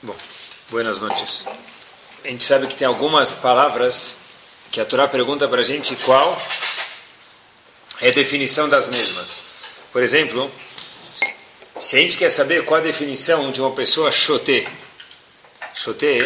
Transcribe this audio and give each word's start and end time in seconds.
Bom, 0.00 0.14
buenas 0.70 1.00
noches. 1.00 1.44
A 2.24 2.28
gente 2.28 2.44
sabe 2.44 2.68
que 2.68 2.76
tem 2.76 2.86
algumas 2.86 3.34
palavras 3.34 4.18
que 4.70 4.80
a 4.80 4.84
Torá 4.84 5.08
pergunta 5.08 5.48
para 5.48 5.60
a 5.60 5.64
gente 5.64 5.96
qual 5.96 6.40
é 8.00 8.10
a 8.10 8.12
definição 8.12 8.68
das 8.68 8.88
mesmas. 8.88 9.42
Por 9.92 10.00
exemplo, 10.00 10.48
se 11.76 11.96
a 11.96 11.98
gente 11.98 12.16
quer 12.16 12.28
saber 12.28 12.64
qual 12.64 12.78
a 12.78 12.84
definição 12.84 13.50
de 13.50 13.60
uma 13.60 13.72
pessoa 13.72 14.12
chote, 14.12 14.68
chote 15.74 16.18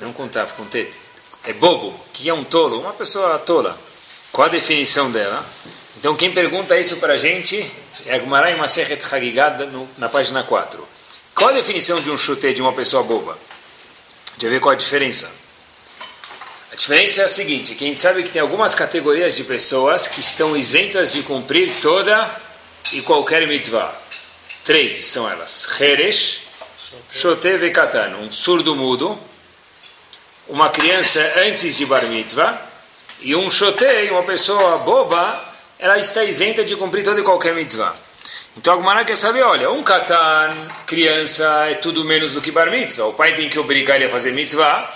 não 0.00 0.12
contar, 0.12 0.46
com 0.52 0.66
tete, 0.66 0.96
é 1.42 1.52
bobo, 1.52 1.98
que 2.12 2.28
é 2.28 2.32
um 2.32 2.44
tolo, 2.44 2.78
uma 2.78 2.92
pessoa 2.92 3.40
tola. 3.40 3.76
Qual 4.30 4.46
a 4.46 4.50
definição 4.50 5.10
dela? 5.10 5.44
Então 5.96 6.14
quem 6.14 6.30
pergunta 6.30 6.78
isso 6.78 6.98
para 6.98 7.14
a 7.14 7.16
gente 7.16 7.68
é 8.04 8.14
a 8.14 8.20
Gemara 8.20 8.52
em 8.52 8.56
Masechet 8.56 9.02
Hagigad 9.12 9.68
na 9.98 10.08
página 10.08 10.44
4. 10.44 10.95
Qual 11.36 11.50
a 11.50 11.52
definição 11.52 12.00
de 12.00 12.10
um 12.10 12.16
chute 12.16 12.54
de 12.54 12.62
uma 12.62 12.72
pessoa 12.72 13.02
boba? 13.02 13.38
Deixa 14.38 14.46
eu 14.46 14.50
ver 14.50 14.58
qual 14.58 14.72
a 14.72 14.74
diferença. 14.74 15.30
A 16.72 16.74
diferença 16.74 17.20
é 17.20 17.24
a 17.26 17.28
seguinte, 17.28 17.74
que 17.74 17.84
a 17.84 17.88
gente 17.88 18.00
sabe 18.00 18.22
que 18.22 18.30
tem 18.30 18.40
algumas 18.40 18.74
categorias 18.74 19.36
de 19.36 19.44
pessoas 19.44 20.08
que 20.08 20.18
estão 20.18 20.56
isentas 20.56 21.12
de 21.12 21.22
cumprir 21.22 21.70
toda 21.82 22.34
e 22.94 23.02
qualquer 23.02 23.46
mitzvah. 23.46 23.94
Três 24.64 25.04
são 25.04 25.30
elas. 25.30 25.68
Heresh, 25.78 26.40
Shote 27.12 27.54
Vekatan, 27.58 28.16
um 28.16 28.32
surdo 28.32 28.74
mudo, 28.74 29.18
uma 30.48 30.70
criança 30.70 31.20
antes 31.36 31.76
de 31.76 31.84
bar 31.84 32.06
mitzvah, 32.06 32.66
e 33.20 33.36
um 33.36 33.50
Shote, 33.50 34.08
uma 34.10 34.22
pessoa 34.22 34.78
boba, 34.78 35.54
ela 35.78 35.98
está 35.98 36.24
isenta 36.24 36.64
de 36.64 36.74
cumprir 36.76 37.04
toda 37.04 37.20
e 37.20 37.22
qualquer 37.22 37.54
mitzvah. 37.54 38.05
Então 38.56 38.72
a 38.72 38.76
Gumara 38.76 39.04
quer 39.04 39.16
saber, 39.16 39.42
olha, 39.42 39.70
um 39.70 39.82
katan, 39.82 40.68
criança, 40.86 41.66
é 41.68 41.74
tudo 41.74 42.04
menos 42.04 42.32
do 42.32 42.40
que 42.40 42.50
bar 42.50 42.70
mitzvah. 42.70 43.06
O 43.06 43.12
pai 43.12 43.34
tem 43.34 43.48
que 43.48 43.58
obrigar 43.58 43.96
ele 43.96 44.06
a 44.06 44.10
fazer 44.10 44.32
mitzvah. 44.32 44.90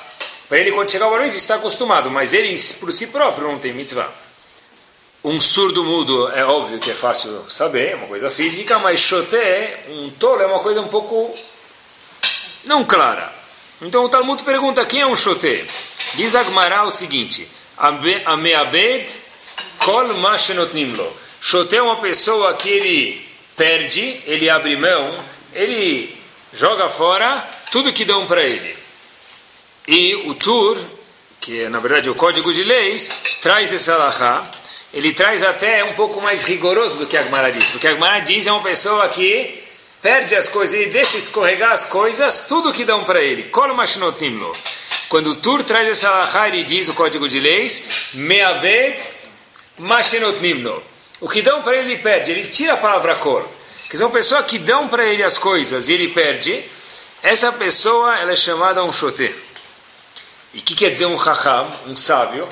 Para 0.49 0.59
ele, 0.59 0.73
quando 0.73 0.91
chegar 0.91 1.05
ao 1.05 1.11
bar 1.11 1.21
mitzvah, 1.21 1.39
está 1.39 1.55
acostumado. 1.57 2.11
Mas 2.11 2.33
ele, 2.33 2.55
por 2.81 2.91
si 2.91 3.09
próprio, 3.09 3.49
não 3.49 3.59
tem 3.59 3.75
mitzvah. 3.75 4.09
Um 5.23 5.39
surdo 5.39 5.85
mudo 5.85 6.31
é 6.33 6.43
óbvio 6.43 6.79
que 6.79 6.91
é 6.91 6.95
fácil 6.95 7.45
saber, 7.51 7.91
é 7.91 7.95
uma 7.95 8.07
coisa 8.07 8.31
física, 8.31 8.79
mas 8.79 8.99
choté, 9.01 9.85
um 9.91 10.09
tolo, 10.09 10.41
é 10.41 10.47
uma 10.47 10.61
coisa 10.61 10.81
um 10.81 10.89
pouco 10.89 11.35
não 12.65 12.83
clara. 12.85 13.31
Então 13.83 14.03
o 14.05 14.09
Talmud 14.09 14.43
pergunta, 14.43 14.85
quem 14.87 15.03
é 15.03 15.07
um 15.07 15.15
choté? 15.15 15.67
Diz 16.15 16.35
Agmará 16.35 16.85
o 16.85 16.91
seguinte, 16.91 17.47
Ameabed 18.25 19.11
kol 19.79 20.09
mashenotnimlo. 20.15 21.15
Choté 21.39 21.77
é 21.77 21.83
uma 21.83 21.97
pessoa 21.97 22.55
que 22.55 22.71
ele 22.71 23.30
perde, 23.61 24.23
ele 24.25 24.49
abre 24.49 24.75
mão, 24.75 25.23
ele 25.53 26.19
joga 26.51 26.89
fora 26.89 27.47
tudo 27.71 27.93
que 27.93 28.07
dão 28.07 28.27
para 28.27 28.43
ele. 28.43 28.75
E 29.87 30.15
o 30.25 30.33
Tur, 30.33 30.79
que 31.39 31.65
é 31.65 31.69
na 31.69 31.79
verdade 31.79 32.09
o 32.09 32.15
código 32.15 32.55
de 32.55 32.65
leis, 32.65 33.13
traz 33.43 33.71
esse 33.71 33.91
alahá, 33.91 34.51
ele 34.95 35.13
traz 35.13 35.43
até 35.43 35.85
um 35.85 35.93
pouco 35.93 36.23
mais 36.23 36.43
rigoroso 36.45 37.01
do 37.01 37.07
que 37.07 37.19
a 37.19 37.23
Gemara 37.23 37.53
diz, 37.53 37.69
porque 37.69 37.87
a 37.87 37.93
Gemara 37.93 38.21
diz 38.21 38.47
é 38.47 38.53
uma 38.53 38.63
pessoa 38.63 39.07
que 39.11 39.63
perde 40.01 40.35
as 40.35 40.49
coisas 40.49 40.81
e 40.81 40.87
deixa 40.87 41.19
escorregar 41.19 41.73
as 41.73 41.85
coisas, 41.85 42.47
tudo 42.49 42.73
que 42.73 42.87
dão 42.87 43.05
para 43.05 43.23
ele. 43.23 43.51
Quando 45.11 45.33
o 45.33 45.35
Tur 45.35 45.63
traz 45.65 45.87
esse 45.87 46.07
alahá, 46.07 46.49
ele 46.49 46.65
diz 46.65 46.89
o 46.89 46.95
código 46.95 47.29
de 47.29 47.39
leis, 47.39 48.15
me'abed 48.15 48.99
mashenotnimno. 49.77 50.90
O 51.21 51.29
que 51.29 51.43
dão 51.43 51.63
para 51.63 51.77
ele, 51.77 51.93
ele 51.93 52.03
perde. 52.03 52.33
Ele 52.33 52.49
tira 52.49 52.75
a 52.75 52.77
palavra 52.77 53.15
cor. 53.17 53.47
Quer 53.85 53.93
dizer, 53.93 54.05
uma 54.05 54.11
pessoa 54.11 54.43
que 54.43 54.59
dão 54.59 54.89
para 54.89 55.05
ele 55.05 55.23
as 55.23 55.37
coisas 55.37 55.89
e 55.89 55.93
ele 55.93 56.09
perde, 56.09 56.65
essa 57.23 57.53
pessoa 57.53 58.17
ela 58.19 58.33
é 58.33 58.37
chamada 58.37 58.83
um 58.83 58.93
chote. 58.93 59.35
E 60.55 60.59
o 60.59 60.63
que 60.63 60.75
quer 60.75 60.91
dizer 60.91 61.07
um 61.07 61.17
raham, 61.17 61.71
um 61.87 61.97
sábio? 61.97 62.49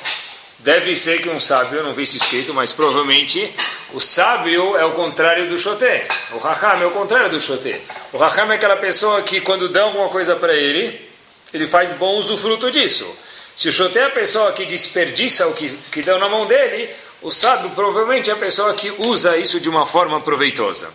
Deve 0.59 0.95
ser 0.97 1.23
que 1.23 1.29
um 1.29 1.39
sábio, 1.39 1.83
não 1.85 1.93
vi 1.93 2.03
isso 2.03 2.17
escrito, 2.17 2.53
mas 2.53 2.73
provavelmente 2.73 3.55
o 3.93 4.01
sábio 4.01 4.77
é 4.77 4.85
o 4.85 4.93
contrário 4.93 5.49
do 5.49 5.57
chote. 5.57 5.87
O 6.33 6.39
raham 6.39 6.83
é 6.83 6.87
o 6.87 6.91
contrário 6.91 7.31
do 7.31 7.41
chote. 7.41 7.81
O 8.13 8.19
raham 8.19 8.51
é 8.51 8.57
aquela 8.57 8.77
pessoa 8.77 9.23
que 9.23 9.41
quando 9.41 9.69
dão 9.69 9.87
alguma 9.87 10.09
coisa 10.09 10.35
para 10.37 10.53
ele, 10.53 11.09
ele 11.55 11.67
faz 11.67 11.93
bom 11.93 12.17
usufruto 12.19 12.71
disso. 12.71 13.09
Se 13.55 13.69
o 13.69 13.73
chote 13.73 13.99
é 13.99 14.05
a 14.05 14.11
pessoa 14.11 14.53
que 14.53 14.67
desperdiça 14.67 15.47
o 15.49 15.55
que, 15.55 15.69
que 15.91 16.03
dão 16.03 16.19
na 16.19 16.29
mão 16.29 16.47
dele, 16.47 16.91
o 17.21 17.31
sábio 17.31 17.71
provavelmente 17.71 18.31
é 18.31 18.33
a 18.33 18.37
pessoa 18.37 18.73
que 18.75 18.91
usa 18.99 19.37
isso 19.37 19.59
de 19.59 19.69
uma 19.69 19.85
forma 19.85 20.21
proveitosa. 20.21 20.91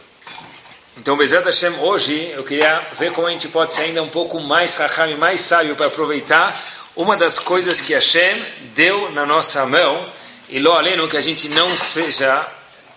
Então, 0.97 1.17
Bezerra 1.17 1.45
Hashem, 1.45 1.73
hoje 1.79 2.31
eu 2.33 2.43
queria 2.43 2.87
ver 2.97 3.11
como 3.11 3.27
a 3.27 3.31
gente 3.31 3.47
pode 3.47 3.73
ser 3.73 3.81
ainda 3.81 4.01
um 4.01 4.09
pouco 4.09 4.39
mais 4.39 4.77
raham 4.77 5.09
e 5.09 5.15
mais 5.17 5.41
sábio 5.41 5.75
para 5.75 5.87
aproveitar 5.87 6.57
uma 6.95 7.17
das 7.17 7.39
coisas 7.39 7.81
que 7.81 7.93
Hashem 7.93 8.41
deu 8.75 9.11
na 9.11 9.25
nossa 9.25 9.65
mão 9.65 10.07
e 10.47 10.59
lo 10.59 10.71
aleno 10.71 11.07
que 11.07 11.17
a 11.17 11.21
gente 11.21 11.49
não 11.49 11.75
seja 11.75 12.47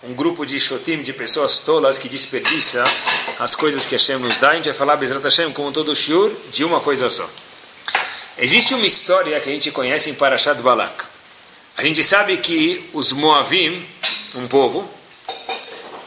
um 0.03 0.15
grupo 0.15 0.44
de 0.44 0.60
shotim, 0.60 1.03
de 1.03 1.12
pessoas 1.12 1.60
tolas 1.60 1.98
que 1.98 2.09
desperdiça 2.09 2.84
as 3.41 3.56
coisas 3.56 3.86
que 3.86 3.94
Hashem 3.94 4.19
nos 4.19 4.38
dá. 4.38 4.50
A 4.50 4.54
gente 4.54 4.66
vai 4.66 4.75
falar, 4.75 4.97
Bezerra 4.97 5.20
Hashem, 5.20 5.50
como 5.53 5.72
todo 5.72 5.94
shiur, 5.97 6.31
de 6.53 6.65
uma 6.65 6.81
coisa 6.81 7.09
só. 7.09 7.28
Existe 8.38 8.75
uma 8.75 8.86
história 8.86 9.41
que 9.41 9.48
a 9.48 9.53
gente 9.53 9.70
conhece 9.72 10.10
em 10.10 10.15
Parashat 10.15 10.60
Balak. 10.60 11.16
A 11.76 11.82
gente 11.82 12.03
sabe 12.03 12.38
que 12.38 12.88
os 12.94 13.12
Moavim, 13.12 13.84
um 14.34 14.48
povo, 14.48 14.88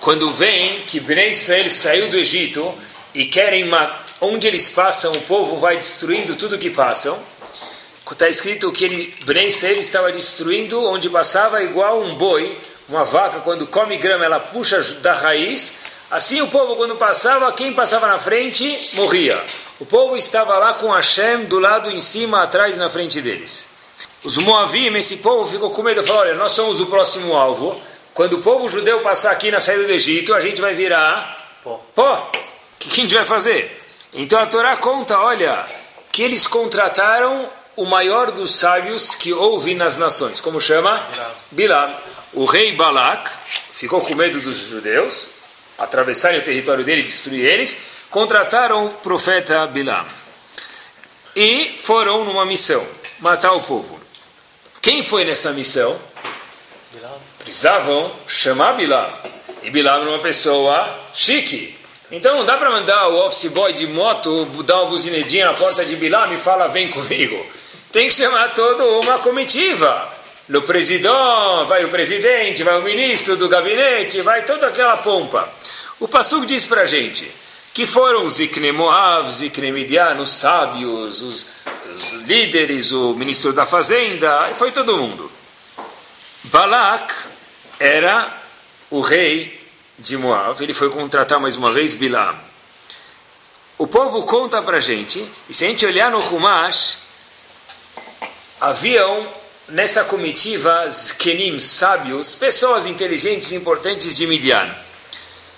quando 0.02 0.32
veem 0.32 0.82
que 0.82 1.00
Bnei 1.00 1.30
Israel 1.30 1.70
saiu 1.70 2.10
do 2.10 2.18
Egito 2.18 2.74
e 3.14 3.26
querem 3.26 3.70
onde 4.20 4.48
eles 4.48 4.68
passam, 4.68 5.14
o 5.14 5.22
povo 5.22 5.58
vai 5.58 5.76
destruindo 5.76 6.36
tudo 6.36 6.58
que 6.58 6.72
passam. 6.72 7.16
Está 8.12 8.28
escrito 8.28 8.72
que 8.72 8.84
ele, 8.84 9.16
Bnei 9.26 9.46
Israel 9.46 9.78
estava 9.78 10.12
destruindo 10.12 10.84
onde 10.86 11.08
passava 11.08 11.62
igual 11.62 12.02
um 12.02 12.16
boi, 12.16 12.58
uma 12.88 13.04
vaca, 13.04 13.42
quando 13.42 13.68
come 13.68 13.96
grama, 13.98 14.26
ela 14.26 14.40
puxa 14.40 14.82
da 14.96 15.14
raiz. 15.14 15.76
Assim 16.10 16.42
o 16.42 16.48
povo, 16.48 16.78
quando 16.78 16.96
passava, 16.96 17.52
quem 17.54 17.74
passava 17.74 18.08
na 18.08 18.18
frente 18.18 18.76
morria. 18.96 19.40
O 19.80 19.86
povo 19.86 20.18
estava 20.18 20.58
lá 20.58 20.74
com 20.74 20.92
Hashem 20.92 21.46
do 21.46 21.60
lado 21.60 21.92
em 21.92 22.00
cima, 22.00 22.42
atrás, 22.42 22.76
na 22.76 22.90
frente 22.90 23.22
deles. 23.22 23.79
Os 24.24 24.38
Moavim, 24.38 24.94
esse 24.98 25.18
povo, 25.18 25.50
ficou 25.50 25.72
com 25.72 25.82
medo 25.82 26.04
falou: 26.04 26.24
Olha, 26.24 26.36
nós 26.36 26.52
somos 26.52 26.82
o 26.82 26.88
próximo 26.88 27.36
alvo. 27.36 27.80
Quando 28.14 28.34
o 28.34 28.42
povo 28.42 28.68
judeu 28.68 29.00
passar 29.02 29.32
aqui 29.32 29.50
na 29.50 29.60
saída 29.60 29.86
do 29.86 29.92
Egito, 29.92 30.34
a 30.34 30.42
gente 30.42 30.60
vai 30.60 30.74
virar 30.74 31.58
pó. 31.64 31.82
Pó. 31.96 32.30
O 32.34 32.78
que 32.80 32.90
a 32.92 32.96
gente 32.96 33.16
vai 33.16 33.24
fazer? 33.24 33.82
Então 34.14 34.40
a 34.40 34.46
Torá 34.46 34.76
conta: 34.76 35.18
olha, 35.20 35.66
que 36.12 36.22
eles 36.22 36.48
contrataram 36.48 37.50
o 37.78 37.86
maior 37.86 38.32
dos 38.32 38.56
sábios 38.56 39.16
que 39.16 39.32
houve 39.32 39.74
nas 39.74 39.96
nações. 39.96 40.42
Como 40.42 40.60
chama? 40.60 41.02
Bilam. 41.52 41.96
O 42.34 42.46
rei 42.46 42.74
Balak 42.74 43.32
ficou 43.72 44.02
com 44.02 44.14
medo 44.14 44.40
dos 44.42 44.58
judeus, 44.58 45.30
atravessarem 45.78 46.40
o 46.40 46.44
território 46.44 46.84
dele 46.84 47.02
e 47.02 47.06
destruir 47.06 47.46
eles. 47.46 48.00
Contrataram 48.12 48.88
o 48.88 48.90
profeta 48.90 49.66
Bilam. 49.68 50.06
E 51.36 51.76
foram 51.78 52.26
numa 52.26 52.46
missão 52.46 52.86
matar 53.20 53.54
o 53.54 53.62
povo. 53.62 54.00
Quem 54.82 55.04
foi 55.04 55.26
nessa 55.26 55.52
missão? 55.52 56.00
Precisavam 57.40 58.12
chamar 58.26 58.74
Bilam. 58.74 59.14
E 59.64 59.70
Bilam 59.70 60.02
era 60.02 60.10
uma 60.10 60.20
pessoa 60.20 60.98
chique. 61.14 61.78
Então 62.12 62.38
não 62.38 62.46
dá 62.46 62.58
para 62.58 62.70
mandar 62.70 63.10
o 63.10 63.26
office 63.26 63.52
boy 63.52 63.74
de 63.74 63.86
moto 63.88 64.46
dar 64.64 64.82
uma 64.82 64.90
buzinedinha 64.90 65.48
na 65.48 65.54
porta 65.54 65.84
de 65.84 65.96
Bilam 65.98 66.34
e 66.34 66.38
falar 66.38 66.68
vem 66.68 66.90
comigo. 66.90 67.46
Tem 67.92 68.08
que 68.08 68.14
chamar 68.14 68.54
toda 68.54 68.86
uma 68.86 69.20
comitiva. 69.20 70.18
No 70.48 70.62
presidente, 70.62 71.14
vai 71.68 71.86
o 71.86 71.90
presidente, 71.90 72.64
vai 72.64 72.80
o 72.80 72.84
ministro 72.84 73.36
do 73.38 73.48
gabinete, 73.48 74.22
vai 74.22 74.44
toda 74.46 74.68
aquela 74.68 74.98
pompa. 74.98 75.48
O 76.00 76.08
Passuk 76.08 76.46
diz 76.46 76.66
para 76.66 76.86
gente 76.86 77.30
que 77.74 77.86
foram 77.86 78.26
os 78.26 78.40
Moav, 78.74 79.30
Zikne 79.30 79.72
Midian, 79.72 80.20
os 80.20 80.32
sábios, 80.32 81.22
os 81.22 81.48
os 82.00 82.14
líderes, 82.24 82.94
o 82.94 83.14
ministro 83.14 83.52
da 83.52 83.66
fazenda, 83.66 84.50
foi 84.56 84.72
todo 84.72 84.98
mundo. 84.98 85.30
Balak 86.46 87.14
era 87.78 88.34
o 88.90 89.02
rei 89.02 89.60
de 89.98 90.18
Moab, 90.18 90.64
ele 90.64 90.74
foi 90.74 90.90
contratar 90.90 91.40
mais 91.40 91.58
uma 91.58 91.72
vez 91.72 91.96
Bilam. 91.96 92.40
O 93.78 93.86
povo 93.86 94.24
conta 94.24 94.62
para 94.62 94.80
gente, 94.80 95.26
e 95.50 95.54
se 95.54 95.66
a 95.66 95.68
gente 95.68 95.86
olhar 95.86 96.10
no 96.10 96.20
Humash, 96.20 97.00
haviam 98.62 99.28
nessa 99.68 100.06
comitiva 100.06 100.90
Zkenim, 100.90 101.60
sábios, 101.60 102.34
pessoas 102.34 102.86
inteligentes 102.86 103.52
e 103.52 103.56
importantes 103.56 104.16
de 104.16 104.26
Midian. 104.26 104.74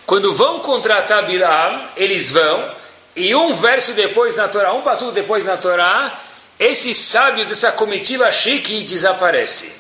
Quando 0.08 0.34
vão 0.34 0.60
contratar 0.60 1.26
Bilam, 1.26 1.88
eles 1.96 2.32
vão, 2.32 2.76
e 3.16 3.34
um 3.36 3.54
verso 3.54 3.94
depois 3.94 4.36
na 4.36 4.48
Torá, 4.48 4.74
um 4.74 4.82
passo 4.82 5.12
depois 5.12 5.46
na 5.46 5.56
Torá, 5.56 6.20
esses 6.62 6.96
sábios, 6.96 7.50
essa 7.50 7.72
comitiva 7.72 8.32
chique 8.32 8.84
desaparece. 8.84 9.74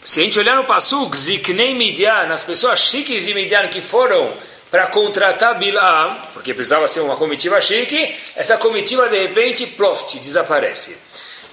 Se 0.00 0.20
a 0.20 0.22
gente 0.22 0.38
olhar 0.38 0.54
no 0.54 0.62
Passuk, 0.62 1.16
Ziknei 1.16 1.74
Midian, 1.74 2.32
as 2.32 2.44
pessoas 2.44 2.78
chiques 2.78 3.24
de 3.24 3.34
Midian 3.34 3.66
que 3.66 3.80
foram 3.80 4.32
para 4.70 4.86
contratar 4.86 5.58
Bilam, 5.58 6.22
porque 6.32 6.54
precisava 6.54 6.86
ser 6.86 7.00
uma 7.00 7.16
comitiva 7.16 7.60
chique, 7.60 8.14
essa 8.36 8.56
comitiva 8.58 9.08
de 9.08 9.18
repente, 9.18 9.66
ploft, 9.66 10.20
desaparece. 10.20 10.96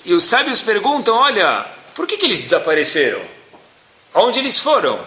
E 0.05 0.13
os 0.13 0.23
sábios 0.25 0.61
perguntam: 0.61 1.15
olha, 1.15 1.65
por 1.95 2.05
que, 2.05 2.17
que 2.17 2.25
eles 2.27 2.43
desapareceram? 2.43 3.21
Aonde 4.13 4.37
eles 4.37 4.59
foram? 4.59 5.03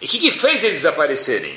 E 0.00 0.06
o 0.06 0.08
que, 0.08 0.18
que 0.18 0.32
fez 0.32 0.64
eles 0.64 0.78
desaparecerem? 0.78 1.56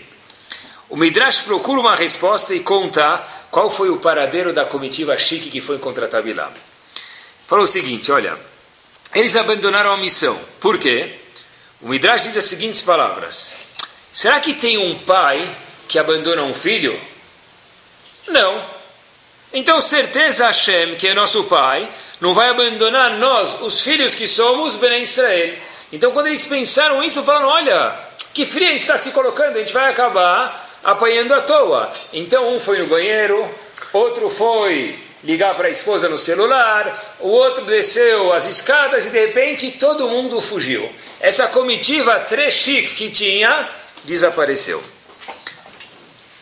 O 0.88 0.96
Midrash 0.96 1.42
procura 1.42 1.82
uma 1.82 1.96
resposta 1.96 2.54
e 2.54 2.60
conta 2.60 3.26
qual 3.50 3.72
foi 3.72 3.90
o 3.90 3.98
paradeiro 3.98 4.54
da 4.54 4.66
comitiva 4.66 5.18
chique 5.18 5.50
que 5.50 5.60
foi 5.60 5.80
contratar 5.80 6.22
Bilam. 6.22 6.52
Falou 7.48 7.64
o 7.64 7.68
seguinte: 7.68 8.12
olha, 8.12 8.38
eles 9.14 9.36
abandonaram 9.36 9.92
a 9.92 9.98
missão. 9.98 10.40
Por 10.60 10.78
quê? 10.78 11.16
O 11.82 11.88
Midrash 11.88 12.24
diz 12.24 12.38
as 12.38 12.46
seguintes 12.46 12.82
palavras: 12.82 13.56
Será 14.12 14.40
que 14.40 14.54
tem 14.54 14.78
um 14.78 15.00
pai 15.00 15.56
que 15.88 16.00
abandona 16.00 16.44
um 16.44 16.54
filho? 16.54 17.00
Não. 18.28 18.76
Então, 19.54 19.80
certeza 19.80 20.48
Hashem, 20.48 20.96
que 20.96 21.08
é 21.08 21.14
nosso 21.14 21.44
pai, 21.46 21.88
não 22.20 22.34
vai 22.34 22.50
abandonar 22.50 23.12
nós, 23.12 23.62
os 23.62 23.82
filhos 23.82 24.16
que 24.16 24.28
somos, 24.28 24.76
Ben 24.76 25.02
Israel. 25.02 25.54
Então, 25.94 26.12
quando 26.12 26.28
eles 26.28 26.46
pensaram 26.46 27.04
isso, 27.04 27.24
falaram: 27.24 27.48
olha, 27.48 27.98
que 28.34 28.46
fria 28.46 28.74
está 28.74 28.98
se 28.98 29.12
colocando, 29.12 29.56
a 29.56 29.60
gente 29.60 29.74
vai 29.74 29.90
acabar 29.90 30.78
apanhando 30.84 31.34
à 31.34 31.42
toa. 31.42 31.94
Então, 32.12 32.56
um 32.56 32.60
foi 32.60 32.80
no 32.80 32.88
banheiro, 32.88 33.50
outro 33.94 34.30
foi 34.30 35.00
ligar 35.26 35.56
para 35.56 35.68
a 35.68 35.72
esposa 35.72 36.08
no 36.08 36.18
celular, 36.18 37.18
o 37.20 37.28
outro 37.28 37.66
desceu 37.66 38.32
as 38.32 38.48
escadas 38.48 39.08
e 39.08 39.10
de 39.10 39.20
repente 39.20 39.72
todo 39.72 40.08
mundo 40.08 40.40
fugiu. 40.40 40.90
Essa 41.20 41.48
comitiva 41.48 42.20
trechique 42.22 42.94
que 42.94 43.10
tinha 43.10 43.70
desapareceu. 44.04 44.82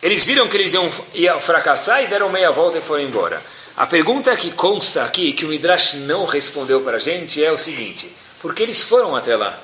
Eles 0.02 0.24
viram 0.26 0.46
que 0.46 0.56
eles 0.58 0.74
iam, 0.74 0.92
iam 1.14 1.40
fracassar 1.40 2.04
e 2.04 2.06
deram 2.08 2.28
meia 2.28 2.50
volta 2.50 2.76
e 2.76 2.82
foram 2.82 3.02
embora. 3.02 3.42
A 3.74 3.86
pergunta 3.86 4.36
que 4.36 4.52
consta 4.52 5.02
aqui, 5.02 5.32
que 5.32 5.46
o 5.46 5.48
Midrash 5.48 5.94
não 5.94 6.26
respondeu 6.26 6.82
para 6.82 6.98
a 6.98 7.00
gente, 7.00 7.42
é 7.42 7.50
o 7.50 7.56
seguinte: 7.56 8.14
por 8.40 8.54
que 8.54 8.62
eles 8.62 8.82
foram 8.82 9.16
até 9.16 9.34
lá? 9.34 9.58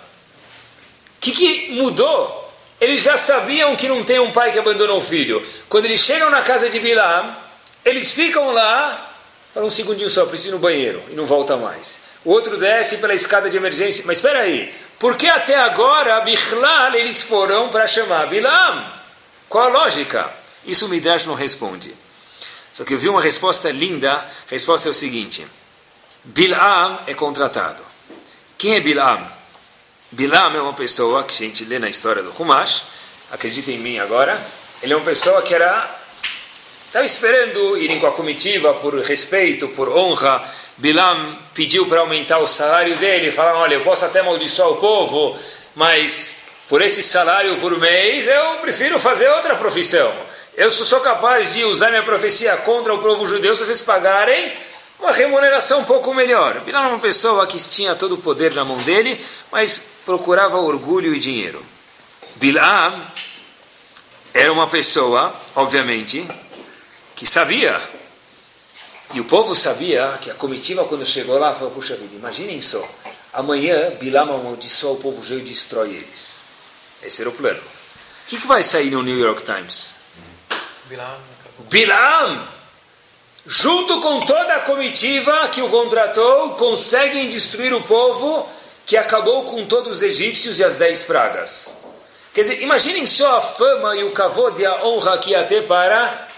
O 1.19 1.20
que, 1.20 1.32
que 1.32 1.72
mudou? 1.72 2.50
Eles 2.81 3.02
já 3.02 3.19
sabiam 3.19 3.76
que 3.76 3.87
não 3.87 4.02
tem 4.02 4.19
um 4.19 4.32
pai 4.32 4.50
que 4.50 4.58
abandonou 4.58 4.96
o 4.96 5.02
filho. 5.02 5.46
Quando 5.69 5.84
eles 5.84 6.00
chegam 6.00 6.31
na 6.31 6.40
casa 6.40 6.70
de 6.70 6.81
Bilam, 6.81 7.37
eles 7.84 8.11
ficam 8.11 8.50
lá, 8.50 9.09
para 9.52 9.64
um 9.64 9.70
segundinho 9.70 10.11
só, 10.11 10.26
preciso 10.26 10.50
ir 10.50 10.52
no 10.52 10.58
banheiro, 10.58 11.02
e 11.11 11.14
não 11.14 11.26
volta 11.26 11.56
mais. 11.56 12.00
O 12.25 12.31
outro 12.31 12.58
desce 12.58 12.99
pela 12.99 13.14
escada 13.14 13.49
de 13.49 13.56
emergência. 13.56 14.05
Mas 14.06 14.19
espera 14.19 14.41
aí, 14.41 14.73
por 14.99 15.17
que 15.17 15.26
até 15.26 15.56
agora, 15.56 16.20
Bichlal, 16.20 16.94
eles 16.94 17.23
foram 17.23 17.69
para 17.69 17.87
chamar 17.87 18.26
Bilam? 18.26 18.93
Qual 19.49 19.64
a 19.64 19.69
lógica? 19.69 20.31
Isso 20.64 20.87
o 20.87 20.88
Midrash 20.88 21.26
não 21.26 21.35
responde. 21.35 21.94
Só 22.73 22.85
que 22.85 22.94
eu 22.94 22.99
vi 22.99 23.08
uma 23.08 23.23
resposta 23.23 23.70
linda. 23.70 24.12
A 24.12 24.26
resposta 24.49 24.88
é 24.88 24.91
o 24.91 24.94
seguinte: 24.94 25.47
Bilam 26.23 27.00
é 27.06 27.14
contratado. 27.14 27.82
Quem 28.58 28.75
é 28.75 28.81
Bilam? 28.81 29.26
Bilam 30.12 30.55
é 30.55 30.61
uma 30.61 30.75
pessoa 30.75 31.25
que 31.25 31.32
a 31.32 31.49
gente 31.49 31.64
lê 31.64 31.79
na 31.79 31.88
história 31.88 32.23
do 32.23 32.32
Humash. 32.38 32.82
Acredita 33.32 33.70
em 33.70 33.79
mim 33.79 33.99
agora. 33.99 34.38
Ele 34.82 34.93
é 34.93 34.96
uma 34.96 35.05
pessoa 35.05 35.41
que 35.43 35.55
era 35.55 36.00
Estava 36.90 37.06
esperando 37.06 37.78
irem 37.78 38.00
com 38.00 38.08
a 38.08 38.10
comitiva 38.10 38.75
por 38.75 38.98
respeito, 38.98 39.69
por 39.69 39.88
honra. 39.96 40.42
Bilam 40.76 41.38
pediu 41.54 41.87
para 41.87 42.00
aumentar 42.00 42.38
o 42.38 42.48
salário 42.48 42.96
dele. 42.96 43.31
Falaram: 43.31 43.60
Olha, 43.60 43.75
eu 43.75 43.82
posso 43.82 44.04
até 44.04 44.19
amaldiçoar 44.19 44.70
o 44.70 44.76
povo, 44.76 45.38
mas 45.76 46.38
por 46.69 46.82
esse 46.82 47.00
salário 47.00 47.60
por 47.60 47.78
mês, 47.78 48.26
eu 48.26 48.56
prefiro 48.56 48.98
fazer 48.98 49.31
outra 49.31 49.54
profissão. 49.54 50.12
Eu 50.56 50.69
sou 50.69 50.98
capaz 50.98 51.52
de 51.52 51.62
usar 51.62 51.90
minha 51.90 52.02
profecia 52.02 52.56
contra 52.56 52.93
o 52.93 52.98
povo 52.98 53.25
judeu 53.25 53.54
se 53.54 53.64
vocês 53.64 53.82
pagarem 53.82 54.52
uma 54.98 55.12
remuneração 55.12 55.82
um 55.82 55.84
pouco 55.84 56.12
melhor. 56.12 56.58
Bilal 56.62 56.82
era 56.82 56.93
uma 56.93 56.98
pessoa 56.98 57.46
que 57.46 57.56
tinha 57.69 57.94
todo 57.94 58.16
o 58.16 58.19
poder 58.19 58.52
na 58.52 58.64
mão 58.64 58.78
dele, 58.78 59.25
mas 59.52 59.93
procurava 60.04 60.58
orgulho 60.58 61.14
e 61.14 61.20
dinheiro. 61.20 61.64
Bilam 62.34 63.00
era 64.34 64.52
uma 64.52 64.66
pessoa, 64.66 65.32
obviamente, 65.54 66.26
que 67.20 67.26
sabia. 67.26 67.78
E 69.12 69.20
o 69.20 69.25
povo 69.25 69.55
sabia 69.55 70.17
que 70.22 70.31
a 70.31 70.34
comitiva, 70.34 70.87
quando 70.87 71.05
chegou 71.05 71.38
lá, 71.38 71.55
falou: 71.55 71.70
Puxa 71.70 71.94
vida, 71.94 72.17
imaginem 72.17 72.58
só. 72.62 72.82
Amanhã 73.31 73.90
Bilam 74.00 74.34
amaldiçoa 74.34 74.93
o 74.93 74.96
povo 74.96 75.22
judeu 75.22 75.40
e 75.40 75.43
destrói 75.43 75.90
eles. 75.90 76.46
Esse 77.02 77.20
era 77.20 77.28
o 77.28 77.34
plano. 77.34 77.61
O 77.61 78.26
que, 78.26 78.38
que 78.38 78.46
vai 78.46 78.62
sair 78.62 78.90
no 78.90 79.02
New 79.02 79.19
York 79.19 79.43
Times? 79.43 79.96
Bilam. 80.87 81.19
Bilam, 81.69 82.49
junto 83.44 84.00
com 84.00 84.20
toda 84.20 84.55
a 84.55 84.61
comitiva 84.61 85.46
que 85.50 85.61
o 85.61 85.69
contratou, 85.69 86.55
conseguem 86.55 87.28
destruir 87.28 87.75
o 87.75 87.82
povo 87.82 88.49
que 88.87 88.96
acabou 88.96 89.44
com 89.44 89.67
todos 89.67 89.99
os 89.99 90.02
egípcios 90.02 90.58
e 90.58 90.64
as 90.64 90.76
dez 90.76 91.05
pragas. 91.05 91.76
Quer 92.32 92.43
dizer, 92.43 92.62
imaginem 92.62 93.05
só 93.05 93.37
a 93.37 93.40
fama 93.43 93.94
e 93.94 94.05
o 94.05 94.12
cavode 94.12 94.62
e 94.62 94.67
a 94.67 94.84
honra 94.87 95.19
que 95.19 95.32
ia 95.32 95.44
ter 95.44 95.67
para 95.67 96.30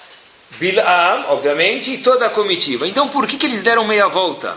Bilam, 0.58 1.26
obviamente, 1.28 1.92
e 1.92 1.98
toda 1.98 2.26
a 2.26 2.30
comitiva. 2.30 2.86
Então, 2.86 3.08
por 3.08 3.26
que, 3.26 3.36
que 3.36 3.46
eles 3.46 3.62
deram 3.62 3.84
meia 3.84 4.06
volta? 4.08 4.56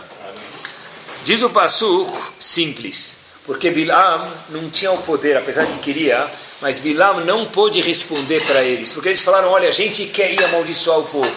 Diz 1.24 1.42
o 1.42 1.50
Passuk, 1.50 2.12
simples 2.38 3.26
porque 3.46 3.70
Bilam 3.70 4.26
não 4.50 4.68
tinha 4.68 4.90
o 4.90 4.98
poder, 4.98 5.36
apesar 5.36 5.64
de 5.66 5.78
queria, 5.78 6.28
mas 6.60 6.80
Bilam 6.80 7.20
não 7.20 7.46
pôde 7.46 7.80
responder 7.80 8.44
para 8.44 8.62
eles, 8.62 8.92
porque 8.92 9.08
eles 9.08 9.22
falaram: 9.22 9.48
Olha, 9.48 9.68
a 9.68 9.72
gente 9.72 10.06
quer 10.06 10.34
ir 10.34 10.44
amaldiçoar 10.44 10.98
o 10.98 11.04
povo. 11.04 11.32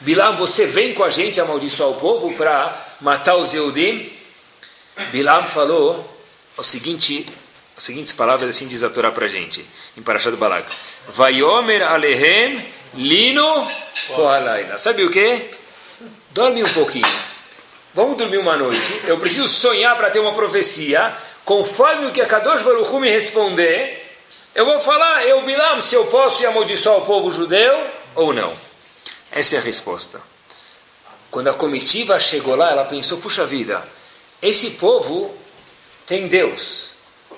Bilam, 0.00 0.36
você 0.36 0.64
vem 0.66 0.94
com 0.94 1.02
a 1.02 1.10
gente 1.10 1.40
amaldiçoar 1.40 1.90
o 1.90 1.94
povo 1.94 2.32
para 2.34 2.96
matar 3.00 3.34
os 3.34 3.52
Eudim? 3.52 4.08
Bilam 5.10 5.48
falou 5.48 6.16
o 6.56 6.62
seguinte, 6.62 7.26
as 7.76 7.82
seguintes 7.82 8.12
palavras, 8.12 8.50
assim 8.50 8.68
diz 8.68 8.84
a 8.84 8.88
Torá 8.88 9.10
para 9.10 9.26
a 9.26 9.28
gente, 9.28 9.66
em 9.96 10.02
Parashat 10.02 10.36
Balak: 10.36 10.70
Vayomer 11.08 11.82
alehem 11.82 12.64
lino 12.94 13.68
kohalayla. 14.14 14.78
Sabe 14.78 15.04
o 15.04 15.10
que? 15.10 15.50
Dorme 16.30 16.62
um 16.62 16.72
pouquinho. 16.72 17.06
Vamos 17.94 18.16
dormir 18.16 18.38
uma 18.38 18.56
noite. 18.56 19.00
Eu 19.06 19.18
preciso 19.18 19.48
sonhar 19.48 19.96
para 19.96 20.10
ter 20.10 20.20
uma 20.20 20.32
profecia 20.32 21.14
conforme 21.44 22.06
o 22.06 22.12
que 22.12 22.20
a 22.20 22.26
Kadosh 22.26 22.62
Baruch 22.62 22.92
me 23.00 23.10
responder, 23.10 24.06
eu 24.54 24.66
vou 24.66 24.78
falar, 24.78 25.24
eu 25.24 25.42
Bilam, 25.44 25.80
se 25.80 25.94
eu 25.94 26.04
posso 26.06 26.46
amaldiçoar 26.46 26.98
o 26.98 27.06
povo 27.06 27.30
judeu 27.30 27.86
ou 28.14 28.34
não. 28.34 28.52
Essa 29.32 29.56
é 29.56 29.58
a 29.58 29.62
resposta. 29.62 30.20
Quando 31.30 31.48
a 31.48 31.54
comitiva 31.54 32.20
chegou 32.20 32.54
lá, 32.54 32.70
ela 32.70 32.84
pensou, 32.84 33.16
puxa 33.18 33.46
vida, 33.46 33.82
esse 34.42 34.72
povo 34.72 35.34
tem 36.06 36.28
Deus, 36.28 36.90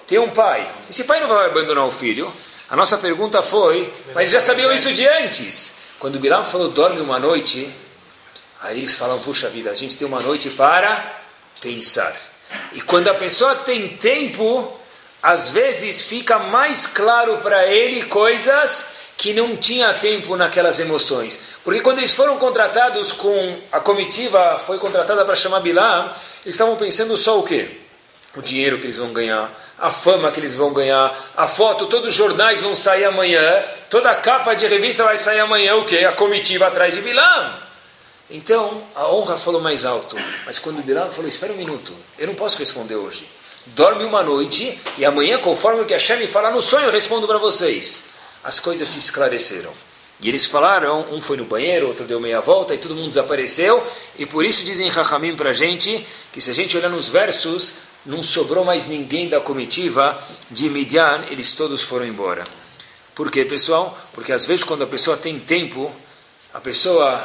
tem 0.06 0.18
um 0.18 0.30
pai. 0.30 0.68
Esse 0.88 1.04
pai 1.04 1.20
não 1.20 1.28
vai 1.28 1.46
abandonar 1.46 1.86
o 1.86 1.90
filho. 1.92 2.32
A 2.70 2.76
nossa 2.76 2.96
pergunta 2.98 3.42
foi, 3.42 3.92
mas 4.14 4.18
eles 4.18 4.32
já 4.32 4.38
sabiam 4.40 4.72
isso 4.72 4.92
de 4.92 5.04
antes. 5.06 5.74
Quando 5.98 6.20
Bilam 6.20 6.44
falou, 6.44 6.70
dorme 6.70 7.00
uma 7.00 7.18
noite, 7.18 7.68
aí 8.60 8.78
eles 8.78 8.94
falam, 8.94 9.18
puxa 9.18 9.48
vida, 9.48 9.72
a 9.72 9.74
gente 9.74 9.96
tem 9.96 10.06
uma 10.06 10.20
noite 10.20 10.50
para 10.50 11.18
pensar. 11.60 12.14
E 12.72 12.80
quando 12.80 13.08
a 13.08 13.14
pessoa 13.14 13.56
tem 13.56 13.96
tempo, 13.96 14.72
às 15.20 15.50
vezes 15.50 16.02
fica 16.02 16.38
mais 16.38 16.86
claro 16.86 17.38
para 17.38 17.66
ele 17.66 18.04
coisas 18.04 19.00
que 19.16 19.34
não 19.34 19.56
tinha 19.56 19.92
tempo 19.94 20.36
naquelas 20.36 20.78
emoções. 20.78 21.58
Porque 21.64 21.80
quando 21.80 21.98
eles 21.98 22.14
foram 22.14 22.38
contratados 22.38 23.10
com 23.10 23.58
a 23.72 23.80
comitiva, 23.80 24.58
foi 24.58 24.78
contratada 24.78 25.24
para 25.24 25.34
chamar 25.34 25.58
Bilam, 25.58 26.04
eles 26.44 26.54
estavam 26.54 26.76
pensando 26.76 27.16
só 27.16 27.40
o 27.40 27.42
quê? 27.42 27.80
O 28.36 28.40
dinheiro 28.40 28.78
que 28.78 28.86
eles 28.86 28.96
vão 28.96 29.12
ganhar, 29.12 29.52
a 29.80 29.90
fama 29.90 30.30
que 30.30 30.38
eles 30.38 30.54
vão 30.54 30.72
ganhar, 30.72 31.12
a 31.36 31.46
foto, 31.46 31.86
todos 31.86 32.08
os 32.08 32.14
jornais 32.14 32.60
vão 32.60 32.74
sair 32.74 33.04
amanhã, 33.04 33.64
toda 33.88 34.10
a 34.10 34.14
capa 34.14 34.54
de 34.54 34.66
revista 34.66 35.04
vai 35.04 35.16
sair 35.16 35.40
amanhã, 35.40 35.76
o 35.76 35.84
quê? 35.84 35.98
A 36.04 36.12
comitiva 36.12 36.66
atrás 36.66 36.94
de 36.94 37.00
Bilam. 37.00 37.54
Então, 38.30 38.84
a 38.94 39.10
honra 39.10 39.36
falou 39.36 39.60
mais 39.60 39.84
alto. 39.84 40.16
Mas 40.44 40.58
quando 40.58 40.84
Bilam 40.84 41.10
falou, 41.10 41.28
espera 41.28 41.52
um 41.52 41.56
minuto, 41.56 41.92
eu 42.18 42.26
não 42.26 42.34
posso 42.34 42.58
responder 42.58 42.94
hoje. 42.94 43.26
Dorme 43.66 44.04
uma 44.04 44.22
noite 44.22 44.78
e 44.98 45.04
amanhã, 45.04 45.38
conforme 45.38 45.80
o 45.80 45.84
que 45.84 45.94
a 45.94 45.98
Shem 45.98 46.26
falar 46.26 46.50
no 46.50 46.62
sonho, 46.62 46.86
eu 46.86 46.92
respondo 46.92 47.26
para 47.26 47.38
vocês. 47.38 48.10
As 48.44 48.58
coisas 48.60 48.88
se 48.88 48.98
esclareceram. 48.98 49.72
E 50.22 50.28
eles 50.28 50.44
falaram, 50.44 51.06
um 51.10 51.20
foi 51.20 51.38
no 51.38 51.44
banheiro, 51.44 51.88
outro 51.88 52.04
deu 52.04 52.20
meia 52.20 52.40
volta 52.40 52.74
e 52.74 52.78
todo 52.78 52.94
mundo 52.94 53.08
desapareceu. 53.08 53.82
E 54.18 54.26
por 54.26 54.44
isso 54.44 54.64
dizem 54.64 54.88
Rahamim 54.88 55.34
para 55.34 55.50
a 55.50 55.52
gente 55.52 56.06
que 56.30 56.40
se 56.40 56.50
a 56.50 56.54
gente 56.54 56.76
olhar 56.76 56.90
nos 56.90 57.08
versos, 57.08 57.74
não 58.04 58.22
sobrou 58.22 58.64
mais 58.64 58.86
ninguém 58.86 59.28
da 59.28 59.40
comitiva 59.40 60.20
de 60.50 60.68
Midian, 60.68 61.24
eles 61.30 61.54
todos 61.54 61.82
foram 61.82 62.06
embora. 62.06 62.44
Por 63.14 63.30
quê, 63.30 63.44
pessoal? 63.44 63.98
Porque 64.12 64.32
às 64.32 64.46
vezes 64.46 64.64
quando 64.64 64.84
a 64.84 64.86
pessoa 64.86 65.16
tem 65.16 65.38
tempo, 65.38 65.94
a 66.54 66.60
pessoa 66.60 67.22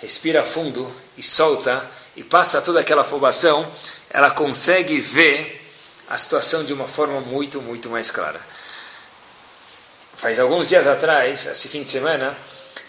respira 0.00 0.44
fundo 0.44 0.92
e 1.16 1.22
solta 1.22 1.90
e 2.14 2.22
passa 2.22 2.60
toda 2.60 2.80
aquela 2.80 3.02
afobação, 3.02 3.66
ela 4.10 4.30
consegue 4.30 5.00
ver 5.00 5.60
a 6.08 6.18
situação 6.18 6.64
de 6.64 6.72
uma 6.72 6.86
forma 6.86 7.20
muito, 7.20 7.62
muito 7.62 7.88
mais 7.88 8.10
clara. 8.10 8.40
faz 10.16 10.38
alguns 10.38 10.68
dias 10.68 10.86
atrás, 10.86 11.46
esse 11.46 11.68
fim 11.68 11.82
de 11.82 11.90
semana, 11.90 12.36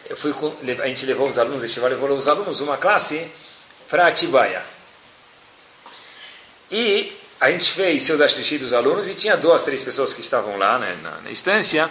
eu 0.09 0.17
fui 0.17 0.33
com, 0.33 0.53
a 0.81 0.87
gente 0.87 1.05
levou 1.05 1.27
os 1.27 1.39
alunos, 1.39 1.63
a 1.63 1.87
levou 1.87 2.11
os 2.11 2.27
alunos 2.27 2.59
uma 2.59 2.77
classe 2.77 3.31
para 3.89 4.07
Atibaia. 4.07 4.72
E 6.73 7.15
a 7.39 7.51
gente 7.51 7.69
fez 7.69 8.01
seu 8.01 8.17
Dashlishi 8.17 8.57
dos 8.57 8.73
alunos 8.73 9.07
e 9.07 9.13
tinha 9.13 9.37
duas, 9.37 9.61
três 9.61 9.83
pessoas 9.83 10.11
que 10.11 10.21
estavam 10.21 10.57
lá 10.57 10.79
né, 10.79 10.97
na, 11.03 11.21
na 11.21 11.29
instância 11.29 11.87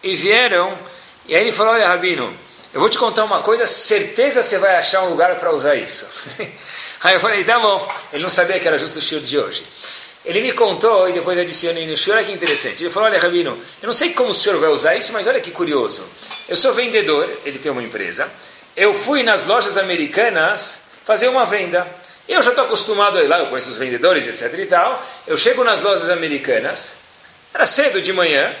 e 0.00 0.14
vieram. 0.14 0.78
E 1.26 1.34
aí 1.34 1.42
ele 1.42 1.50
falou: 1.50 1.72
Olha, 1.72 1.88
Rabino, 1.88 2.32
eu 2.72 2.78
vou 2.78 2.88
te 2.88 2.96
contar 2.96 3.24
uma 3.24 3.42
coisa, 3.42 3.66
certeza 3.66 4.44
você 4.44 4.58
vai 4.58 4.76
achar 4.76 5.02
um 5.02 5.10
lugar 5.10 5.34
para 5.40 5.50
usar 5.50 5.74
isso. 5.74 6.06
aí 7.02 7.14
eu 7.14 7.20
falei: 7.20 7.42
Tá 7.42 7.58
bom. 7.58 7.92
Ele 8.12 8.22
não 8.22 8.30
sabia 8.30 8.60
que 8.60 8.68
era 8.68 8.78
justo 8.78 9.00
o 9.00 9.02
shiur 9.02 9.22
de 9.22 9.36
hoje. 9.36 9.64
Ele 10.24 10.40
me 10.40 10.52
contou 10.52 11.08
e 11.08 11.12
depois 11.12 11.36
adicionei 11.36 11.84
no 11.84 11.96
shiur, 11.96 12.14
olha 12.14 12.24
que 12.24 12.30
interessante. 12.30 12.84
Ele 12.84 12.90
falou: 12.90 13.08
Olha, 13.08 13.18
Rabino, 13.18 13.58
eu 13.82 13.86
não 13.88 13.92
sei 13.92 14.12
como 14.12 14.30
o 14.30 14.34
senhor 14.34 14.60
vai 14.60 14.70
usar 14.70 14.94
isso, 14.94 15.12
mas 15.12 15.26
olha 15.26 15.40
que 15.40 15.50
curioso. 15.50 16.08
Eu 16.48 16.54
sou 16.54 16.72
vendedor, 16.72 17.28
ele 17.44 17.58
tem 17.58 17.72
uma 17.72 17.82
empresa. 17.82 18.30
Eu 18.76 18.94
fui 18.94 19.24
nas 19.24 19.48
lojas 19.48 19.76
americanas 19.76 20.82
fazer 21.04 21.26
uma 21.26 21.44
venda. 21.44 21.99
Eu 22.30 22.40
já 22.42 22.50
estou 22.50 22.64
acostumado 22.64 23.18
a 23.18 23.24
ir 23.24 23.26
lá, 23.26 23.40
eu 23.40 23.46
conheço 23.46 23.70
os 23.70 23.76
vendedores, 23.76 24.28
etc 24.28 24.56
e 24.56 24.66
tal. 24.66 25.04
Eu 25.26 25.36
chego 25.36 25.64
nas 25.64 25.82
lojas 25.82 26.08
americanas, 26.08 26.98
era 27.52 27.66
cedo 27.66 28.00
de 28.00 28.12
manhã, 28.12 28.54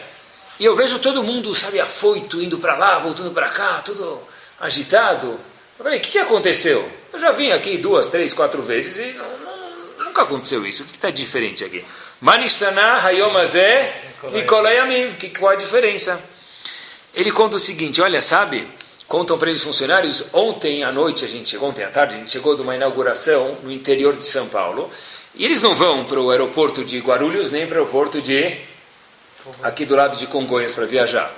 e 0.58 0.64
eu 0.64 0.74
vejo 0.74 0.98
todo 0.98 1.22
mundo, 1.22 1.54
sabe, 1.54 1.78
afoito, 1.78 2.42
indo 2.42 2.58
para 2.58 2.76
lá, 2.76 2.98
voltando 2.98 3.30
para 3.30 3.48
cá, 3.48 3.80
tudo 3.84 4.20
agitado. 4.58 5.38
Eu 5.78 5.84
falei, 5.84 6.00
o 6.00 6.02
que, 6.02 6.10
que 6.10 6.18
aconteceu? 6.18 6.90
Eu 7.12 7.18
já 7.20 7.30
vim 7.30 7.52
aqui 7.52 7.78
duas, 7.78 8.08
três, 8.08 8.34
quatro 8.34 8.60
vezes 8.60 8.98
e 8.98 9.12
não, 9.12 9.38
não, 9.38 10.04
nunca 10.06 10.22
aconteceu 10.22 10.66
isso. 10.66 10.82
O 10.82 10.86
que 10.86 10.96
está 10.96 11.10
diferente 11.10 11.64
aqui? 11.64 11.84
Manistana 12.20 12.96
Hayomazé 12.96 14.02
Nicolayamim. 14.32 15.16
Qual 15.38 15.52
a 15.52 15.54
diferença? 15.54 16.20
Ele 17.14 17.30
conta 17.30 17.54
o 17.54 17.60
seguinte, 17.60 18.02
olha, 18.02 18.20
sabe 18.20 18.66
Contam 19.10 19.36
para 19.36 19.50
eles 19.50 19.64
funcionários, 19.64 20.26
ontem 20.32 20.84
à 20.84 20.92
noite, 20.92 21.24
a 21.24 21.28
gente 21.28 21.50
chegou, 21.50 21.68
ontem 21.68 21.82
à 21.82 21.88
tarde, 21.88 22.14
a 22.14 22.18
gente 22.20 22.30
chegou 22.30 22.54
de 22.54 22.62
uma 22.62 22.76
inauguração 22.76 23.58
no 23.60 23.72
interior 23.72 24.16
de 24.16 24.24
São 24.24 24.46
Paulo, 24.46 24.88
e 25.34 25.44
eles 25.44 25.60
não 25.60 25.74
vão 25.74 26.04
para 26.04 26.20
o 26.20 26.30
aeroporto 26.30 26.84
de 26.84 27.00
Guarulhos, 27.00 27.50
nem 27.50 27.66
para 27.66 27.78
o 27.78 27.80
aeroporto 27.80 28.22
de 28.22 28.56
aqui 29.64 29.84
do 29.84 29.96
lado 29.96 30.16
de 30.16 30.28
Congonhas 30.28 30.74
para 30.74 30.86
viajar. 30.86 31.28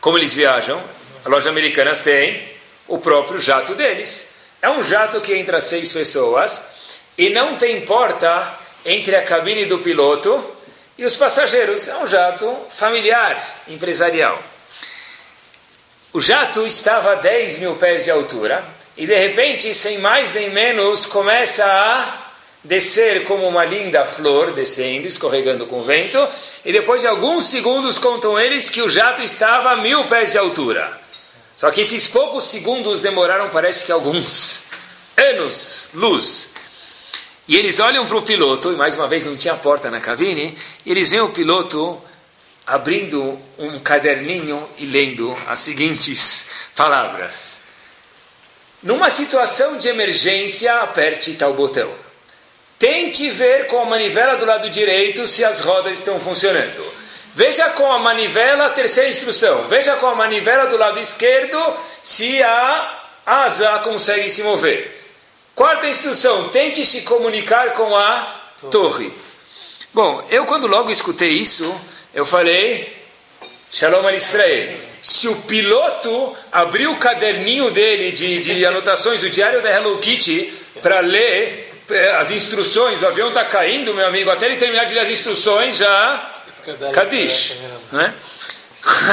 Como 0.00 0.16
eles 0.16 0.32
viajam? 0.32 0.82
A 1.22 1.28
loja 1.28 1.50
Americanas 1.50 2.00
tem 2.00 2.48
o 2.88 2.96
próprio 2.96 3.38
jato 3.38 3.74
deles. 3.74 4.30
É 4.62 4.70
um 4.70 4.82
jato 4.82 5.20
que 5.20 5.34
entra 5.34 5.60
seis 5.60 5.92
pessoas 5.92 6.62
e 7.18 7.28
não 7.28 7.56
tem 7.56 7.82
porta 7.82 8.58
entre 8.86 9.16
a 9.16 9.22
cabine 9.22 9.66
do 9.66 9.76
piloto 9.80 10.42
e 10.96 11.04
os 11.04 11.14
passageiros. 11.14 11.88
É 11.88 11.96
um 11.98 12.06
jato 12.06 12.56
familiar, 12.70 13.64
empresarial. 13.68 14.51
O 16.14 16.20
jato 16.20 16.66
estava 16.66 17.12
a 17.12 17.14
10 17.14 17.56
mil 17.58 17.74
pés 17.76 18.04
de 18.04 18.10
altura 18.10 18.62
e 18.98 19.06
de 19.06 19.14
repente, 19.14 19.72
sem 19.72 19.96
mais 19.96 20.34
nem 20.34 20.50
menos, 20.50 21.06
começa 21.06 21.64
a 21.64 22.30
descer 22.62 23.24
como 23.24 23.48
uma 23.48 23.64
linda 23.64 24.04
flor, 24.04 24.52
descendo, 24.52 25.06
escorregando 25.06 25.66
com 25.66 25.78
o 25.78 25.82
vento, 25.82 26.18
e 26.66 26.70
depois 26.70 27.00
de 27.00 27.06
alguns 27.06 27.46
segundos 27.46 27.98
contam 27.98 28.38
eles 28.38 28.68
que 28.68 28.82
o 28.82 28.90
jato 28.90 29.22
estava 29.22 29.70
a 29.70 29.76
mil 29.76 30.04
pés 30.04 30.32
de 30.32 30.38
altura. 30.38 31.00
Só 31.56 31.70
que 31.70 31.80
esses 31.80 32.06
poucos 32.06 32.44
segundos 32.44 33.00
demoraram, 33.00 33.48
parece 33.48 33.86
que 33.86 33.90
alguns 33.90 34.66
anos, 35.16 35.88
luz. 35.94 36.52
E 37.48 37.56
eles 37.56 37.80
olham 37.80 38.06
para 38.06 38.18
o 38.18 38.22
piloto, 38.22 38.70
e 38.70 38.76
mais 38.76 38.96
uma 38.96 39.08
vez 39.08 39.24
não 39.24 39.34
tinha 39.34 39.54
porta 39.54 39.90
na 39.90 39.98
cabine, 39.98 40.54
e 40.84 40.90
eles 40.90 41.08
veem 41.08 41.22
o 41.22 41.30
piloto 41.30 41.98
abrindo 42.72 43.38
um 43.58 43.78
caderninho 43.80 44.66
e 44.78 44.86
lendo 44.86 45.36
as 45.46 45.60
seguintes 45.60 46.70
palavras. 46.74 47.58
Numa 48.82 49.10
situação 49.10 49.76
de 49.76 49.88
emergência, 49.88 50.80
aperte 50.80 51.34
tal 51.34 51.52
botão. 51.52 51.92
Tente 52.78 53.28
ver 53.28 53.66
com 53.66 53.78
a 53.78 53.84
manivela 53.84 54.38
do 54.38 54.46
lado 54.46 54.70
direito 54.70 55.26
se 55.26 55.44
as 55.44 55.60
rodas 55.60 55.98
estão 55.98 56.18
funcionando. 56.18 56.82
Veja 57.34 57.68
com 57.70 57.92
a 57.92 57.98
manivela, 57.98 58.70
terceira 58.70 59.10
instrução. 59.10 59.68
Veja 59.68 59.96
com 59.96 60.06
a 60.06 60.14
manivela 60.14 60.64
do 60.66 60.78
lado 60.78 60.98
esquerdo 60.98 61.58
se 62.02 62.42
a 62.42 63.02
asa 63.26 63.80
consegue 63.80 64.30
se 64.30 64.42
mover. 64.44 64.98
Quarta 65.54 65.86
instrução, 65.86 66.48
tente 66.48 66.86
se 66.86 67.02
comunicar 67.02 67.74
com 67.74 67.94
a 67.94 68.50
torre. 68.70 69.12
Bom, 69.92 70.26
eu 70.30 70.46
quando 70.46 70.66
logo 70.66 70.90
escutei 70.90 71.28
isso, 71.28 71.78
eu 72.14 72.26
falei, 72.26 73.02
Shalom 73.72 74.06
al 74.06 74.14
Israel. 74.14 74.68
Se 75.02 75.26
o 75.28 75.34
piloto 75.42 76.36
abrir 76.52 76.86
o 76.86 76.96
caderninho 76.96 77.70
dele 77.70 78.12
de, 78.12 78.38
de 78.38 78.66
anotações, 78.66 79.22
o 79.22 79.30
diário 79.30 79.62
da 79.62 79.70
Hello 79.70 79.98
Kitty, 79.98 80.52
para 80.82 81.00
ler 81.00 81.72
eh, 81.90 82.10
as 82.16 82.30
instruções, 82.30 83.02
o 83.02 83.06
avião 83.06 83.28
está 83.28 83.44
caindo, 83.44 83.94
meu 83.94 84.06
amigo, 84.06 84.30
até 84.30 84.46
ele 84.46 84.56
terminar 84.56 84.84
de 84.84 84.94
ler 84.94 85.00
as 85.00 85.08
instruções, 85.08 85.78
já. 85.78 86.42
Kadish. 86.92 87.56
Né? 87.90 88.14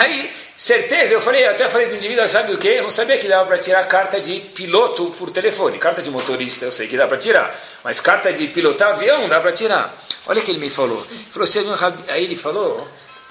Aí, 0.01 0.31
certeza, 0.55 1.13
eu 1.13 1.21
falei, 1.21 1.47
até 1.47 1.67
falei 1.69 1.87
para 1.87 1.95
o 1.95 1.97
indivíduo, 1.97 2.27
sabe 2.27 2.53
o 2.53 2.57
que? 2.57 2.67
Eu 2.67 2.83
não 2.83 2.89
sabia 2.89 3.17
que 3.17 3.27
dava 3.27 3.45
para 3.45 3.57
tirar 3.57 3.83
carta 3.87 4.19
de 4.19 4.39
piloto 4.39 5.15
por 5.17 5.31
telefone. 5.31 5.79
Carta 5.79 6.01
de 6.01 6.11
motorista 6.11 6.65
eu 6.65 6.71
sei 6.71 6.87
que 6.87 6.97
dá 6.97 7.07
para 7.07 7.17
tirar, 7.17 7.57
mas 7.83 7.99
carta 7.99 8.31
de 8.31 8.47
pilotar 8.47 8.89
avião 8.89 9.27
dá 9.27 9.39
para 9.39 9.53
tirar. 9.53 9.97
Olha 10.29 10.41
o 10.41 10.43
que 10.45 10.51
ele 10.51 10.59
me 10.59 10.69
falou. 10.69 11.03
Ele 11.09 11.25
falou 11.31 11.43
assim, 11.43 12.03
aí 12.07 12.23
ele 12.23 12.35
falou 12.35 12.87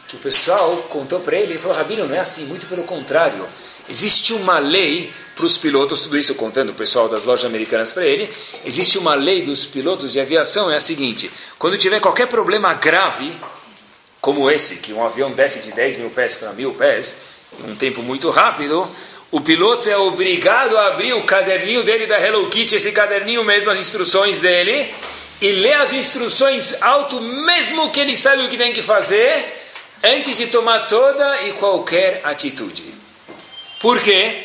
que 0.09 0.17
o 0.17 0.19
pessoal 0.19 0.76
contou 0.88 1.21
para 1.21 1.37
ele, 1.37 1.52
ele 1.52 1.59
falou, 1.59 1.76
Rabino, 1.76 2.09
não 2.09 2.14
é 2.17 2.19
assim, 2.19 2.47
muito 2.47 2.67
pelo 2.67 2.83
contrário. 2.83 3.47
Existe 3.88 4.33
uma 4.33 4.59
lei 4.59 5.12
para 5.37 5.47
os 5.47 5.57
pilotos, 5.57 6.02
tudo 6.02 6.19
isso 6.19 6.35
contando 6.35 6.71
o 6.71 6.75
pessoal 6.75 7.09
das 7.09 7.23
lojas 7.23 7.45
americanas 7.45 7.93
para 7.93 8.05
ele, 8.05 8.28
existe 8.64 8.99
uma 8.99 9.14
lei 9.14 9.43
dos 9.43 9.64
pilotos 9.64 10.12
de 10.12 10.19
aviação, 10.19 10.69
é 10.69 10.75
a 10.75 10.81
seguinte, 10.81 11.31
quando 11.57 11.78
tiver 11.78 12.00
qualquer 12.00 12.26
problema 12.26 12.75
grave, 12.75 13.33
como 14.21 14.50
esse, 14.50 14.78
que 14.78 14.93
um 14.93 15.05
avião 15.05 15.31
desce 15.31 15.61
de 15.61 15.71
10 15.73 15.99
mil 15.99 16.11
pés 16.11 16.35
para 16.35 16.52
mil 16.52 16.75
pés, 16.75 17.19
em 17.64 17.71
um 17.71 17.76
tempo 17.76 18.02
muito 18.02 18.28
rápido, 18.28 18.90
o 19.31 19.40
piloto 19.40 19.88
é 19.88 19.97
obrigado 19.97 20.76
a 20.76 20.88
abrir 20.88 21.12
o 21.12 21.23
caderninho 21.23 21.85
dele 21.85 22.09
da 22.09 22.21
Hello 22.21 22.50
Kitty, 22.50 22.75
esse 22.75 22.90
caderninho 22.90 23.45
mesmo, 23.45 23.71
as 23.71 23.78
instruções 23.78 24.40
dele, 24.40 24.93
e 25.40 25.52
lê 25.52 25.73
as 25.75 25.92
instruções 25.92 26.83
alto, 26.83 27.21
mesmo 27.21 27.90
que 27.90 28.00
ele 28.00 28.16
sabe 28.16 28.42
o 28.42 28.49
que 28.49 28.57
tem 28.57 28.73
que 28.73 28.83
fazer, 28.83 29.54
antes 30.02 30.37
de 30.37 30.49
tomar 30.49 30.87
toda 30.87 31.42
e 31.42 31.52
qualquer 31.52 32.21
atitude. 32.25 32.95
Por 33.80 34.00
quê? 34.00 34.45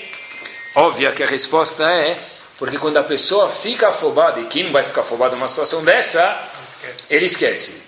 Óbvia 0.76 1.12
que 1.12 1.24
a 1.24 1.28
resposta 1.28 1.84
é 1.84 2.18
porque 2.58 2.78
quando 2.78 2.98
a 2.98 3.04
pessoa 3.04 3.50
fica 3.50 3.90
afobada, 3.90 4.40
e 4.40 4.46
quem 4.46 4.64
não 4.64 4.72
vai 4.72 4.84
ficar 4.84 5.02
afobado 5.02 5.36
numa 5.36 5.48
situação 5.48 5.84
dessa, 5.84 6.50
ele 7.10 7.26
esquece. 7.26 7.83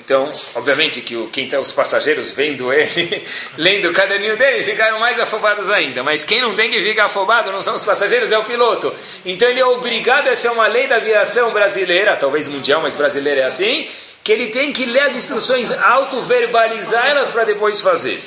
Então, 0.00 0.28
obviamente 0.54 1.00
que 1.00 1.16
o, 1.16 1.28
quem 1.28 1.48
tá, 1.48 1.60
os 1.60 1.72
passageiros 1.72 2.32
vendo 2.32 2.72
ele, 2.72 3.22
lendo 3.56 3.88
o 3.88 3.92
caderninho 3.92 4.36
dele, 4.36 4.64
ficaram 4.64 4.98
mais 4.98 5.18
afobados 5.18 5.70
ainda. 5.70 6.02
Mas 6.02 6.24
quem 6.24 6.40
não 6.40 6.54
tem 6.54 6.70
que 6.70 6.80
ficar 6.80 7.06
afobado 7.06 7.52
não 7.52 7.62
são 7.62 7.74
os 7.74 7.84
passageiros, 7.84 8.32
é 8.32 8.38
o 8.38 8.44
piloto. 8.44 8.92
Então 9.24 9.48
ele 9.48 9.60
é 9.60 9.66
obrigado, 9.66 10.28
essa 10.28 10.48
é 10.48 10.50
uma 10.50 10.66
lei 10.66 10.86
da 10.86 10.96
aviação 10.96 11.52
brasileira, 11.52 12.16
talvez 12.16 12.48
mundial, 12.48 12.80
mas 12.80 12.96
brasileira 12.96 13.42
é 13.42 13.44
assim, 13.44 13.88
que 14.24 14.32
ele 14.32 14.48
tem 14.48 14.72
que 14.72 14.84
ler 14.84 15.02
as 15.02 15.14
instruções, 15.14 15.70
auto-verbalizar 15.70 17.06
elas 17.06 17.30
para 17.30 17.44
depois 17.44 17.80
fazer. 17.80 18.20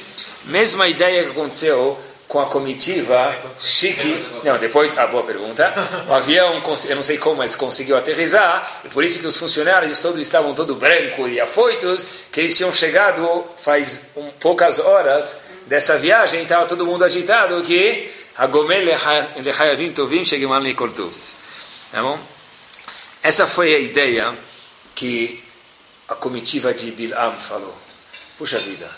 Mesma 0.46 0.88
ideia 0.88 1.24
que 1.26 1.32
aconteceu 1.32 2.00
com 2.32 2.40
a 2.40 2.46
comitiva 2.46 3.38
chique. 3.60 4.08
Não, 4.42 4.58
depois, 4.58 4.98
a 4.98 5.06
boa 5.06 5.22
pergunta. 5.22 5.70
O 6.08 6.14
avião, 6.14 6.64
eu 6.88 6.96
não 6.96 7.04
sei 7.04 7.18
como, 7.18 7.36
mas 7.36 7.58
conseguiu 7.58 7.98
aterrizar, 7.98 8.84
e 8.86 8.88
por 8.88 9.04
isso 9.04 9.20
que 9.20 9.28
os 9.28 9.36
funcionários 9.36 10.00
todos 10.00 10.22
estavam 10.22 10.54
todo 10.54 10.76
branco 10.76 11.28
e 11.28 11.42
afoitos, 11.42 12.08
que 12.32 12.40
eles 12.40 12.56
tinham 12.56 12.72
chegado 12.72 13.44
faz 13.58 14.12
um, 14.16 14.32
poucas 14.40 14.80
horas 14.80 15.42
dessa 15.68 15.98
viagem, 15.98 16.44
estava 16.44 16.66
todo 16.66 16.86
mundo 16.86 17.04
agitado, 17.04 17.62
que 17.64 18.10
a 18.38 18.48
Gomel 18.48 18.86
lehayavim 18.86 19.92
tovim 19.92 20.24
shegimal 20.24 20.62
nikoltuf. 20.62 21.36
Tá 21.92 22.02
bom? 22.02 22.18
Essa 23.22 23.46
foi 23.46 23.76
a 23.76 23.80
ideia 23.80 24.34
que 24.96 25.44
a 26.08 26.16
comitiva 26.16 26.74
de 26.74 26.92
Bilam 26.92 27.38
falou. 27.42 27.76
Puxa 28.38 28.58
vida, 28.58 28.90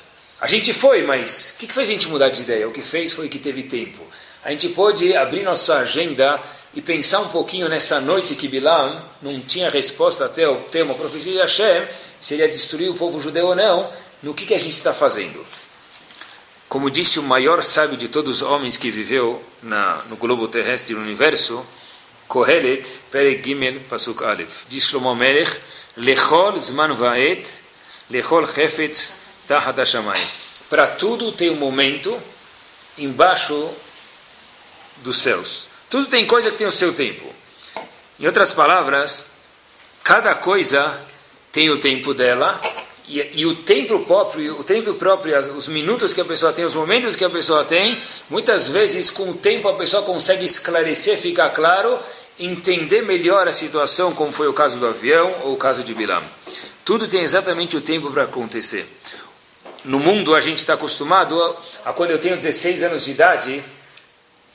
a 0.43 0.47
gente 0.47 0.73
foi, 0.73 1.03
mas 1.03 1.53
o 1.55 1.59
que, 1.59 1.67
que 1.67 1.73
fez 1.73 1.87
a 1.87 1.91
gente 1.93 2.09
mudar 2.09 2.27
de 2.27 2.41
ideia? 2.41 2.67
O 2.67 2.71
que 2.73 2.81
fez 2.81 3.13
foi 3.13 3.29
que 3.29 3.39
teve 3.39 3.63
tempo. 3.63 4.05
A 4.43 4.51
gente 4.51 4.67
pôde 4.67 5.15
abrir 5.15 5.41
nossa 5.41 5.77
agenda 5.77 6.37
e 6.73 6.81
pensar 6.81 7.21
um 7.21 7.29
pouquinho 7.29 7.69
nessa 7.69 8.01
noite 8.01 8.35
que 8.35 8.49
Bilam 8.49 9.05
não 9.21 9.39
tinha 9.39 9.69
resposta 9.69 10.25
até 10.25 10.45
o 10.45 10.57
tema 10.63 10.95
profecia 10.95 11.31
de 11.31 11.39
Hashem, 11.39 11.87
se 12.19 12.33
ele 12.33 12.43
ia 12.43 12.49
destruir 12.49 12.89
o 12.89 12.93
povo 12.93 13.21
judeu 13.21 13.47
ou 13.47 13.55
não, 13.55 13.89
no 14.21 14.33
que, 14.33 14.45
que 14.45 14.53
a 14.53 14.59
gente 14.59 14.73
está 14.73 14.93
fazendo. 14.93 15.45
Como 16.67 16.91
disse 16.91 17.19
o 17.19 17.23
maior 17.23 17.63
sábio 17.63 17.95
de 17.95 18.09
todos 18.09 18.41
os 18.41 18.41
homens 18.41 18.75
que 18.75 18.91
viveu 18.91 19.41
na, 19.61 20.03
no 20.09 20.17
globo 20.17 20.45
terrestre 20.49 20.91
e 20.91 20.97
no 20.97 21.03
universo, 21.03 21.65
Kohelet, 22.27 22.99
Perek 23.09 23.41
Gimel, 23.47 23.79
Pasuk 23.87 24.21
Aleph, 24.21 24.63
diz 24.67 24.83
Shlomo 24.83 25.15
Melech, 25.15 25.57
Lechol 25.95 26.59
Zman 26.59 26.93
Vaet, 26.95 27.47
Lechol 28.09 28.45
Chefetz, 29.47 30.29
para 30.69 30.87
tudo 30.87 31.31
tem 31.31 31.49
um 31.49 31.55
momento 31.55 32.17
embaixo 32.97 33.69
dos 34.97 35.17
céus. 35.21 35.67
Tudo 35.89 36.07
tem 36.07 36.25
coisa 36.25 36.49
que 36.49 36.57
tem 36.57 36.67
o 36.67 36.71
seu 36.71 36.93
tempo. 36.93 37.23
Em 38.19 38.25
outras 38.25 38.53
palavras, 38.53 39.27
cada 40.03 40.33
coisa 40.35 40.99
tem 41.51 41.69
o 41.69 41.77
tempo 41.77 42.13
dela 42.13 42.59
e, 43.07 43.41
e, 43.41 43.45
o 43.45 43.55
tempo 43.55 43.99
próprio, 44.05 44.59
o 44.59 44.63
tempo 44.63 44.93
próprio, 44.93 45.37
os 45.55 45.67
minutos 45.67 46.13
que 46.13 46.21
a 46.21 46.25
pessoa 46.25 46.53
tem, 46.53 46.63
os 46.63 46.73
momentos 46.73 47.15
que 47.15 47.25
a 47.25 47.29
pessoa 47.29 47.65
tem, 47.65 47.97
muitas 48.29 48.69
vezes 48.69 49.09
com 49.09 49.29
o 49.29 49.33
tempo 49.33 49.67
a 49.67 49.73
pessoa 49.73 50.03
consegue 50.03 50.45
esclarecer, 50.45 51.17
ficar 51.17 51.49
claro, 51.49 51.99
entender 52.39 53.01
melhor 53.01 53.47
a 53.47 53.53
situação, 53.53 54.13
como 54.13 54.31
foi 54.31 54.47
o 54.47 54.53
caso 54.53 54.79
do 54.79 54.87
avião 54.87 55.35
ou 55.43 55.53
o 55.53 55.57
caso 55.57 55.83
de 55.83 55.93
Bilam. 55.93 56.23
Tudo 56.85 57.07
tem 57.07 57.21
exatamente 57.21 57.77
o 57.77 57.81
tempo 57.81 58.09
para 58.09 58.23
acontecer. 58.23 58.87
No 59.83 59.99
mundo 59.99 60.33
a 60.33 60.39
gente 60.39 60.59
está 60.59 60.75
acostumado 60.75 61.41
a, 61.41 61.89
a 61.89 61.93
quando 61.93 62.11
eu 62.11 62.19
tenho 62.19 62.37
16 62.37 62.83
anos 62.83 63.03
de 63.03 63.11
idade, 63.11 63.63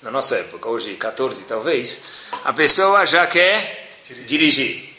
na 0.00 0.10
nossa 0.10 0.36
época, 0.36 0.68
hoje 0.68 0.94
14 0.94 1.44
talvez, 1.44 2.28
a 2.44 2.52
pessoa 2.52 3.04
já 3.04 3.26
quer 3.26 3.90
dirigir. 4.26 4.96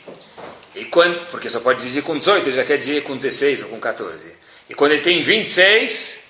E 0.76 0.86
quando, 0.86 1.26
porque 1.28 1.50
só 1.50 1.60
pode 1.60 1.80
dirigir 1.80 2.04
com 2.04 2.18
18, 2.18 2.48
ele 2.48 2.56
já 2.56 2.64
quer 2.64 2.78
dirigir 2.78 3.04
com 3.04 3.18
16 3.18 3.64
ou 3.64 3.70
com 3.70 3.80
14. 3.80 4.20
E 4.70 4.76
quando 4.76 4.92
ele 4.92 5.02
tem 5.02 5.22
26 5.24 6.30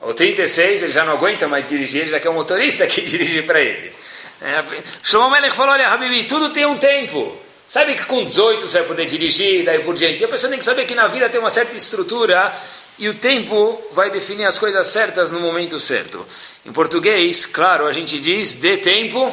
ou 0.00 0.12
36, 0.12 0.82
ele 0.82 0.92
já 0.92 1.04
não 1.04 1.14
aguenta 1.14 1.48
mais 1.48 1.68
dirigir, 1.68 2.02
ele 2.02 2.10
já 2.10 2.20
quer 2.20 2.28
um 2.28 2.34
motorista 2.34 2.86
que 2.88 3.00
dirige 3.00 3.42
para 3.42 3.60
ele. 3.60 3.92
É, 4.40 4.82
Shlomo 5.02 5.30
Melech 5.30 5.54
falou, 5.54 5.72
olha, 5.72 5.88
Habibi, 5.88 6.24
tudo 6.24 6.50
tem 6.50 6.66
um 6.66 6.76
tempo. 6.76 7.36
Sabe 7.66 7.94
que 7.94 8.04
com 8.06 8.24
18 8.24 8.66
você 8.66 8.78
vai 8.78 8.88
poder 8.88 9.06
dirigir, 9.06 9.64
daí 9.64 9.80
por 9.80 9.94
diante. 9.94 10.22
E 10.22 10.24
a 10.24 10.28
pessoa 10.28 10.48
tem 10.48 10.58
que 10.58 10.64
saber 10.64 10.86
que 10.86 10.94
na 10.94 11.06
vida 11.06 11.28
tem 11.28 11.40
uma 11.40 11.50
certa 11.50 11.76
estrutura 11.76 12.52
e 12.98 13.08
o 13.08 13.14
tempo 13.14 13.80
vai 13.92 14.10
definir 14.10 14.44
as 14.44 14.58
coisas 14.58 14.86
certas 14.88 15.30
no 15.30 15.38
momento 15.38 15.78
certo. 15.78 16.26
Em 16.66 16.72
português, 16.72 17.46
claro, 17.46 17.86
a 17.86 17.92
gente 17.92 18.20
diz 18.20 18.54
dê 18.54 18.76
tempo 18.76 19.32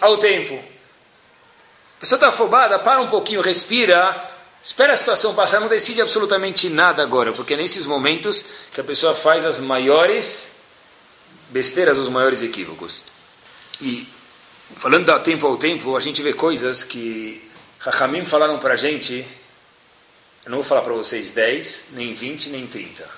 ao 0.00 0.16
tempo. 0.16 0.54
A 0.54 2.00
pessoa 2.00 2.16
está 2.16 2.28
afobada, 2.28 2.78
para 2.78 3.00
um 3.00 3.08
pouquinho, 3.08 3.40
respira, 3.40 4.30
espera 4.62 4.94
a 4.94 4.96
situação 4.96 5.34
passar, 5.34 5.60
não 5.60 5.68
decide 5.68 6.00
absolutamente 6.00 6.68
nada 6.70 7.02
agora, 7.02 7.32
porque 7.32 7.54
é 7.54 7.56
nesses 7.56 7.86
momentos 7.86 8.44
que 8.72 8.80
a 8.80 8.84
pessoa 8.84 9.14
faz 9.14 9.44
as 9.44 9.60
maiores 9.60 10.56
besteiras, 11.50 11.98
os 11.98 12.08
maiores 12.08 12.42
equívocos. 12.42 13.04
E 13.80 14.08
falando 14.76 15.04
da 15.04 15.18
tempo 15.18 15.46
ao 15.46 15.56
tempo, 15.56 15.96
a 15.96 16.00
gente 16.00 16.22
vê 16.22 16.32
coisas 16.32 16.82
que 16.82 17.46
Rahamim 17.78 18.24
falaram 18.24 18.58
para 18.58 18.74
a 18.74 18.76
gente 18.76 19.26
eu 20.44 20.50
não 20.50 20.58
vou 20.58 20.64
falar 20.64 20.82
para 20.82 20.92
vocês 20.92 21.30
10, 21.30 21.86
nem 21.92 22.12
20, 22.12 22.50
nem 22.50 22.66
30. 22.66 23.08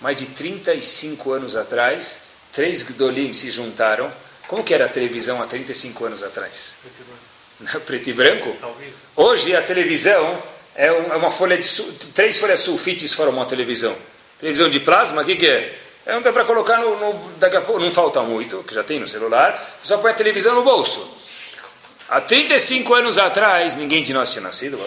Mais 0.00 0.18
de 0.18 0.26
35 0.26 1.32
anos 1.32 1.56
atrás, 1.56 2.22
três 2.52 2.82
Gdolim 2.82 3.32
se 3.32 3.50
juntaram. 3.50 4.12
Como 4.46 4.62
que 4.62 4.74
era 4.74 4.84
a 4.84 4.88
televisão 4.88 5.40
há 5.40 5.46
35 5.46 6.04
anos 6.04 6.22
atrás? 6.22 6.76
Preto 6.82 7.00
e 7.00 7.04
branco. 7.04 7.80
Preto 7.86 8.10
e 8.10 8.12
branco? 8.12 8.56
Hoje 9.16 9.56
a 9.56 9.62
televisão 9.62 10.42
é, 10.74 10.88
é 10.88 11.16
uma 11.16 11.30
folha 11.30 11.56
de 11.56 11.66
três 12.12 12.38
folhas 12.38 12.60
sulfites 12.60 13.14
formam 13.14 13.36
uma 13.36 13.46
televisão. 13.46 13.96
Televisão 14.38 14.68
de 14.68 14.80
plasma, 14.80 15.22
o 15.22 15.24
que, 15.24 15.36
que 15.36 15.46
é? 15.46 15.78
É 16.04 16.14
um 16.16 16.20
dá 16.20 16.32
para 16.32 16.44
colocar 16.44 16.76
no, 16.78 16.98
no, 16.98 17.30
daqui 17.38 17.56
a 17.56 17.62
pouco, 17.62 17.80
não 17.80 17.90
falta 17.90 18.20
muito, 18.22 18.62
que 18.64 18.74
já 18.74 18.84
tem 18.84 19.00
no 19.00 19.06
celular, 19.06 19.58
só 19.82 19.96
põe 19.96 20.10
a 20.10 20.14
televisão 20.14 20.54
no 20.54 20.62
bolso. 20.62 21.23
Há 22.08 22.20
35 22.20 22.94
anos 22.94 23.16
atrás, 23.16 23.76
ninguém 23.76 24.02
de 24.02 24.12
nós 24.12 24.30
tinha 24.30 24.42
nascido, 24.42 24.78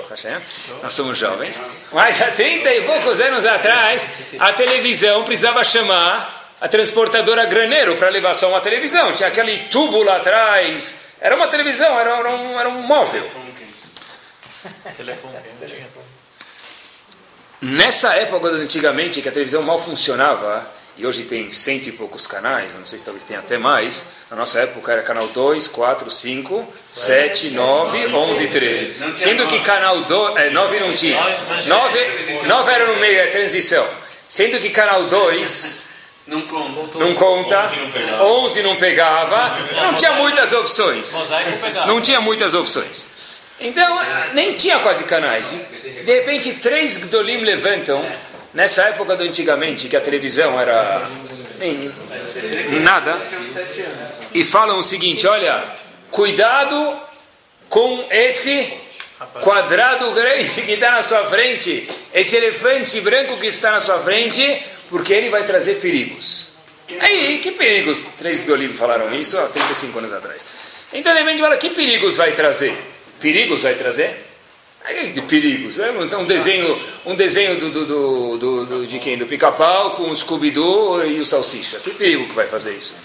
nós 0.83 0.93
somos 0.93 1.17
jovens, 1.17 1.61
mas 1.91 2.21
há 2.21 2.29
30 2.31 2.71
e 2.73 2.81
poucos 2.83 3.19
anos 3.19 3.45
atrás, 3.45 4.07
a 4.37 4.53
televisão 4.53 5.23
precisava 5.23 5.63
chamar 5.63 6.55
a 6.61 6.67
transportadora 6.67 7.45
graneiro 7.45 7.95
para 7.95 8.09
levar 8.09 8.33
só 8.35 8.49
uma 8.49 8.61
televisão. 8.61 9.11
Tinha 9.13 9.29
aquele 9.29 9.57
tubo 9.69 10.03
lá 10.03 10.17
atrás, 10.17 10.95
era 11.19 11.35
uma 11.35 11.47
televisão, 11.47 11.99
era, 11.99 12.17
era, 12.17 12.29
um, 12.29 12.59
era 12.59 12.69
um 12.69 12.81
móvel. 12.81 13.29
Nessa 17.59 18.13
época, 18.15 18.47
antigamente, 18.49 19.21
que 19.21 19.29
a 19.29 19.31
televisão 19.31 19.63
mal 19.63 19.79
funcionava, 19.79 20.71
e 20.97 21.05
hoje 21.05 21.23
tem 21.25 21.51
cento 21.51 21.87
e 21.87 21.91
poucos 21.91 22.25
canais, 22.25 22.73
não 22.73 22.85
sei 22.85 22.97
se 22.97 23.05
talvez 23.05 23.23
tenha 23.23 23.39
até 23.39 23.57
mais. 23.57 24.05
Na 24.31 24.37
nossa 24.37 24.61
época 24.61 24.91
era 24.91 25.03
canal 25.03 25.27
2, 25.27 25.67
4, 25.67 26.09
5, 26.09 26.67
7, 26.91 27.51
9, 27.51 28.07
11 28.07 28.43
e 28.43 28.47
13. 28.47 29.15
Sendo 29.15 29.45
que 29.45 29.59
canal 29.59 30.01
2, 30.01 30.37
é, 30.37 30.49
9 30.49 30.79
não 30.79 30.93
tinha. 30.93 31.21
9, 31.67 32.43
9 32.47 32.71
era 32.71 32.87
no 32.87 32.95
meio, 32.99 33.19
é 33.19 33.27
transição. 33.27 33.87
Sendo 34.27 34.59
que 34.59 34.71
canal 34.71 35.03
2 35.03 35.87
não 36.25 36.41
conta, 36.41 36.97
não 36.99 37.13
conta 37.13 37.71
11 38.19 38.63
não 38.63 38.75
pegava, 38.75 39.55
não 39.75 39.93
tinha 39.93 40.13
muitas 40.13 40.51
opções. 40.51 41.29
Não 41.85 42.01
tinha 42.01 42.19
muitas 42.19 42.55
opções. 42.55 43.37
Então, 43.59 43.99
nem 44.33 44.53
tinha 44.55 44.79
quase 44.79 45.03
canais. 45.05 45.55
De 46.05 46.13
repente, 46.13 46.53
três 46.53 46.97
Gdolim 46.97 47.41
levantam 47.41 48.03
Nessa 48.57 48.85
época 48.85 49.15
do 49.15 49.21
antigamente, 49.21 49.87
que 49.87 49.95
a 49.95 50.01
televisão 50.01 50.59
era 50.59 51.07
nem, 51.59 51.93
nada, 52.81 53.15
e 54.33 54.43
falam 54.43 54.79
o 54.79 54.83
seguinte: 54.83 55.27
olha, 55.27 55.63
cuidado 56.09 56.99
com 57.69 58.03
esse 58.09 58.73
quadrado 59.41 60.11
grande 60.11 60.63
que 60.63 60.71
está 60.71 60.89
na 60.89 61.03
sua 61.03 61.25
frente, 61.25 61.87
esse 62.11 62.35
elefante 62.35 62.99
branco 63.01 63.37
que 63.37 63.45
está 63.45 63.69
na 63.69 63.79
sua 63.79 63.99
frente, 63.99 64.59
porque 64.89 65.13
ele 65.13 65.29
vai 65.29 65.43
trazer 65.43 65.75
perigos. 65.75 66.53
Aí, 66.99 67.37
que 67.37 67.51
perigos? 67.51 68.07
Três 68.17 68.41
do 68.41 68.53
Olimpo 68.53 68.73
falaram 68.73 69.13
isso 69.13 69.37
há 69.37 69.45
35 69.49 69.99
anos 69.99 70.11
atrás. 70.11 70.43
Então, 70.91 71.13
de 71.13 71.19
repente, 71.19 71.43
fala: 71.43 71.57
que 71.57 71.69
perigos 71.69 72.17
vai 72.17 72.31
trazer? 72.31 72.75
Perigos 73.19 73.61
vai 73.61 73.75
trazer? 73.75 74.25
De 75.13 75.21
perigos. 75.21 75.77
Né? 75.77 75.93
Então, 76.01 76.21
um 76.21 76.25
desenho, 76.25 76.79
um 77.05 77.15
desenho 77.15 77.59
do, 77.59 77.69
do, 77.69 78.37
do, 78.37 78.65
do 78.65 78.87
de 78.87 78.99
quem? 78.99 79.17
Do 79.17 79.25
pica-pau 79.25 79.95
com 79.95 80.09
o 80.09 80.15
Scooby-Doo 80.15 81.05
e 81.05 81.19
o 81.19 81.25
Salsicha. 81.25 81.79
Que 81.79 81.91
perigo 81.91 82.27
que 82.27 82.33
vai 82.33 82.47
fazer 82.47 82.75
isso? 82.75 82.95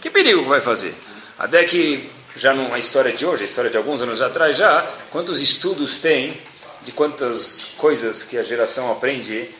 Que 0.00 0.10
perigo 0.10 0.42
que 0.42 0.48
vai 0.48 0.60
fazer? 0.60 0.94
Até 1.38 1.64
que, 1.64 2.08
já 2.34 2.54
numa 2.54 2.78
história 2.78 3.12
de 3.12 3.26
hoje, 3.26 3.42
a 3.42 3.44
história 3.44 3.70
de 3.70 3.76
alguns 3.76 4.00
anos 4.02 4.22
atrás 4.22 4.56
já, 4.56 4.82
quantos 5.10 5.40
estudos 5.40 5.98
tem 5.98 6.40
de 6.82 6.92
quantas 6.92 7.68
coisas 7.76 8.22
que 8.22 8.38
a 8.38 8.42
geração 8.42 8.90
aprende 8.92 9.50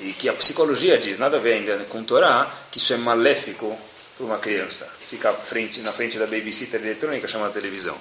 e 0.00 0.12
que 0.12 0.28
a 0.28 0.32
psicologia 0.32 0.96
diz, 0.96 1.18
nada 1.18 1.36
a 1.36 1.40
ver 1.40 1.54
ainda 1.54 1.76
com 1.88 2.04
Torá, 2.04 2.50
que 2.70 2.78
isso 2.78 2.92
é 2.92 2.96
maléfico 2.96 3.76
para 4.16 4.26
uma 4.26 4.38
criança. 4.38 4.92
Ficar 5.04 5.32
frente, 5.34 5.80
na 5.80 5.92
frente 5.92 6.18
da 6.18 6.26
babysitter 6.26 6.80
eletrônica 6.80 7.26
chamada 7.26 7.52
televisão. 7.52 7.96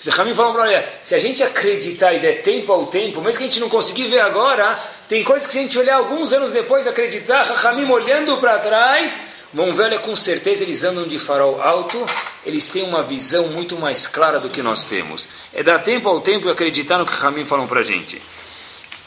Se 0.00 0.08
Ramim 0.08 0.34
falou 0.34 0.54
para 0.54 0.62
olha, 0.62 0.88
se 1.02 1.14
a 1.14 1.18
gente 1.18 1.42
acreditar 1.42 2.14
e 2.14 2.18
der 2.18 2.40
tempo 2.40 2.72
ao 2.72 2.86
tempo, 2.86 3.20
mesmo 3.20 3.38
que 3.38 3.44
a 3.44 3.46
gente 3.46 3.60
não 3.60 3.68
conseguir 3.68 4.08
ver 4.08 4.20
agora, 4.20 4.82
tem 5.06 5.22
coisas 5.22 5.46
que 5.46 5.52
se 5.52 5.58
a 5.58 5.62
gente 5.62 5.78
olhar 5.78 5.96
alguns 5.96 6.32
anos 6.32 6.52
depois, 6.52 6.86
acreditar, 6.86 7.42
Ramim 7.42 7.84
olhando 7.90 8.38
para 8.38 8.58
trás, 8.60 9.20
vão 9.52 9.74
ver, 9.74 9.84
olha, 9.84 9.98
com 9.98 10.16
certeza 10.16 10.62
eles 10.62 10.84
andam 10.84 11.06
de 11.06 11.18
farol 11.18 11.60
alto, 11.60 12.08
eles 12.46 12.70
têm 12.70 12.82
uma 12.82 13.02
visão 13.02 13.48
muito 13.48 13.76
mais 13.76 14.06
clara 14.06 14.40
do 14.40 14.48
que 14.48 14.62
nós 14.62 14.84
temos. 14.84 15.28
É 15.52 15.62
dar 15.62 15.80
tempo 15.80 16.08
ao 16.08 16.22
tempo 16.22 16.48
e 16.48 16.50
acreditar 16.50 16.96
no 16.96 17.04
que 17.04 17.12
Ramim 17.12 17.44
falam 17.44 17.66
para 17.66 17.80
a 17.80 17.84
gente. 17.84 18.22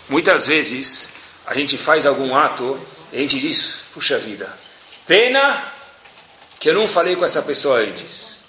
Muitas 0.08 0.45
vezes 0.45 1.13
a 1.47 1.56
gente 1.56 1.75
faz 1.75 2.06
algum 2.06 2.36
ato 2.36 2.79
e 3.12 3.17
a 3.17 3.19
gente 3.19 3.39
diz, 3.39 3.77
puxa 3.95 4.19
vida, 4.19 4.56
pena 5.08 5.73
que 6.60 6.69
eu 6.69 6.75
não 6.75 6.88
falei 6.88 7.15
com 7.15 7.25
essa 7.25 7.41
pessoa 7.41 7.79
antes. 7.79 8.42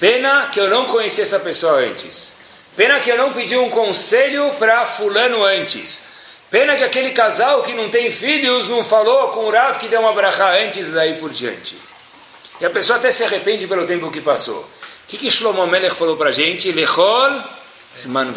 Pena 0.00 0.48
que 0.52 0.60
eu 0.60 0.70
não 0.70 0.86
conheci 0.86 1.20
essa 1.20 1.40
pessoa 1.40 1.80
antes. 1.80 2.34
Pena 2.76 3.00
que 3.00 3.10
eu 3.10 3.18
não 3.18 3.32
pedi 3.32 3.56
um 3.56 3.68
conselho 3.68 4.54
para 4.58 4.86
fulano 4.86 5.44
antes. 5.44 6.04
Pena 6.50 6.76
que 6.76 6.84
aquele 6.84 7.10
casal 7.10 7.62
que 7.62 7.74
não 7.74 7.90
tem 7.90 8.10
filhos 8.10 8.68
não 8.68 8.84
falou 8.84 9.28
com 9.28 9.40
o 9.40 9.50
Rav 9.50 9.76
que 9.78 9.88
deu 9.88 10.00
uma 10.00 10.12
brachá 10.12 10.54
antes 10.62 10.90
daí 10.90 11.14
por 11.14 11.30
diante. 11.30 11.76
E 12.60 12.64
a 12.64 12.70
pessoa 12.70 12.98
até 12.98 13.10
se 13.10 13.24
arrepende 13.24 13.66
pelo 13.66 13.86
tempo 13.86 14.10
que 14.10 14.20
passou. 14.20 14.60
O 14.60 14.66
que, 15.08 15.18
que 15.18 15.30
Shlomo 15.30 15.66
Melech 15.66 15.94
falou 15.94 16.16
para 16.16 16.28
a 16.28 16.32
gente? 16.32 16.70
Lechol 16.72 17.42
Zman 17.96 18.32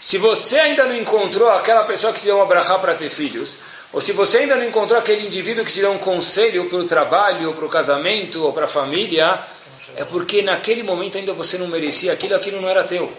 Se 0.00 0.18
você 0.18 0.58
ainda 0.58 0.84
não 0.84 0.96
encontrou 0.96 1.50
aquela 1.50 1.84
pessoa 1.84 2.12
que 2.12 2.20
te 2.20 2.26
deu 2.26 2.36
uma 2.36 2.46
brachá 2.46 2.78
para 2.78 2.94
ter 2.94 3.10
filhos, 3.10 3.58
ou 3.92 4.00
se 4.00 4.12
você 4.12 4.38
ainda 4.38 4.56
não 4.56 4.64
encontrou 4.64 4.98
aquele 4.98 5.26
indivíduo 5.26 5.64
que 5.64 5.72
te 5.72 5.80
deu 5.80 5.92
um 5.92 5.98
conselho 5.98 6.66
para 6.66 6.78
o 6.78 6.86
trabalho, 6.86 7.48
ou 7.48 7.54
para 7.54 7.66
o 7.66 7.68
casamento, 7.68 8.42
ou 8.42 8.52
para 8.52 8.64
a 8.64 8.68
família, 8.68 9.40
é 9.96 10.04
porque 10.04 10.42
naquele 10.42 10.82
momento 10.82 11.18
ainda 11.18 11.32
você 11.32 11.58
não 11.58 11.68
merecia 11.68 12.12
aquilo, 12.12 12.34
aquilo 12.34 12.60
não 12.60 12.68
era 12.68 12.84
teu. 12.84 13.12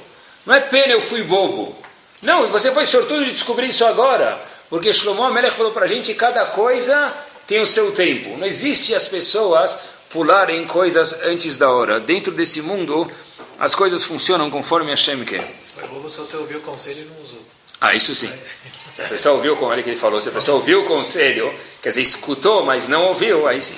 Não 0.45 0.55
é 0.55 0.59
pena 0.59 0.93
eu 0.93 1.01
fui 1.01 1.23
bobo. 1.23 1.75
Não, 2.21 2.47
você 2.47 2.71
foi 2.71 2.85
sortudo 2.85 3.25
de 3.25 3.31
descobrir 3.31 3.67
isso 3.67 3.85
agora. 3.85 4.41
Porque 4.69 4.93
Shlomo 4.93 5.23
Amelech 5.23 5.55
falou 5.55 5.71
para 5.71 5.85
a 5.85 5.87
gente, 5.87 6.13
cada 6.13 6.45
coisa 6.45 7.13
tem 7.45 7.59
o 7.61 7.65
seu 7.65 7.91
tempo. 7.91 8.37
Não 8.37 8.45
existe 8.45 8.95
as 8.95 9.07
pessoas 9.07 9.77
pularem 10.09 10.65
coisas 10.65 11.21
antes 11.23 11.57
da 11.57 11.69
hora. 11.69 11.99
Dentro 11.99 12.31
desse 12.31 12.61
mundo, 12.61 13.11
as 13.59 13.75
coisas 13.75 14.03
funcionam 14.03 14.49
conforme 14.49 14.91
Hashem 14.91 15.23
quer. 15.25 15.43
Foi 15.75 15.87
bobo 15.87 16.09
se 16.09 16.17
você 16.19 16.37
ouviu 16.37 16.59
o 16.59 16.61
conselho 16.61 17.01
e 17.01 17.05
não 17.05 17.23
usou. 17.23 17.41
Ah, 17.79 17.95
isso 17.95 18.13
sim. 18.13 18.31
Se 18.93 19.01
a 19.01 19.07
pessoa 19.07 19.35
ouviu, 19.35 19.57
olha 19.63 19.81
que 19.81 19.89
ele 19.89 19.97
falou, 19.97 20.19
se 20.21 20.29
a 20.29 20.31
pessoa 20.31 20.57
ouviu 20.57 20.81
o 20.81 20.85
conselho, 20.85 21.53
quer 21.81 21.89
dizer, 21.89 22.01
escutou, 22.01 22.65
mas 22.65 22.87
não 22.87 23.05
ouviu, 23.05 23.47
aí 23.47 23.59
sim. 23.59 23.77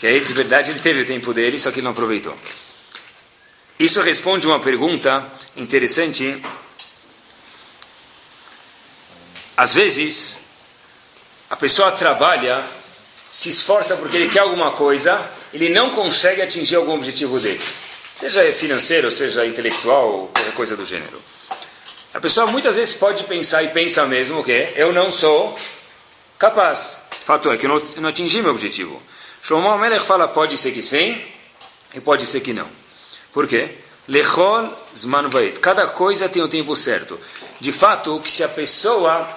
Porque 0.00 0.06
aí, 0.06 0.18
de 0.18 0.32
verdade, 0.32 0.70
ele 0.70 0.80
teve 0.80 1.02
o 1.02 1.04
tempo 1.04 1.34
dele, 1.34 1.58
só 1.58 1.70
que 1.70 1.76
ele 1.76 1.84
não 1.84 1.90
aproveitou. 1.90 2.34
Isso 3.78 4.00
responde 4.00 4.46
uma 4.46 4.58
pergunta 4.58 5.30
interessante. 5.54 6.42
Às 9.54 9.74
vezes, 9.74 10.46
a 11.50 11.56
pessoa 11.56 11.92
trabalha, 11.92 12.64
se 13.30 13.50
esforça 13.50 13.94
porque 13.94 14.16
ele 14.16 14.30
quer 14.30 14.38
alguma 14.38 14.70
coisa, 14.70 15.20
ele 15.52 15.68
não 15.68 15.90
consegue 15.90 16.40
atingir 16.40 16.76
algum 16.76 16.94
objetivo 16.94 17.38
dele. 17.38 17.60
Seja 18.16 18.50
financeiro, 18.54 19.10
seja 19.10 19.44
intelectual, 19.44 20.30
qualquer 20.32 20.54
coisa 20.54 20.78
do 20.78 20.84
gênero. 20.86 21.20
A 22.14 22.20
pessoa 22.20 22.46
muitas 22.46 22.76
vezes 22.76 22.94
pode 22.94 23.24
pensar 23.24 23.62
e 23.64 23.68
pensa 23.68 24.06
mesmo 24.06 24.42
que 24.42 24.72
eu 24.76 24.94
não 24.94 25.10
sou 25.10 25.58
capaz. 26.38 27.02
Fato 27.22 27.52
é 27.52 27.58
que 27.58 27.66
eu 27.66 27.68
não, 27.68 27.76
eu 27.96 28.00
não 28.00 28.08
atingi 28.08 28.40
meu 28.40 28.52
objetivo. 28.52 29.09
Shlomo 29.42 29.76
Melech 29.78 30.04
fala 30.04 30.28
pode 30.28 30.56
ser 30.56 30.72
que 30.72 30.82
sim 30.82 31.20
e 31.94 32.00
pode 32.00 32.26
ser 32.26 32.40
que 32.40 32.52
não. 32.52 32.66
Por 33.32 33.46
quê? 33.46 33.70
Lechol 34.08 34.72
zman. 34.94 35.30
Cada 35.60 35.86
coisa 35.86 36.28
tem 36.28 36.42
o 36.42 36.48
tempo 36.48 36.74
certo. 36.76 37.18
De 37.60 37.72
fato, 37.72 38.18
que 38.20 38.30
se 38.30 38.42
a 38.42 38.48
pessoa 38.48 39.28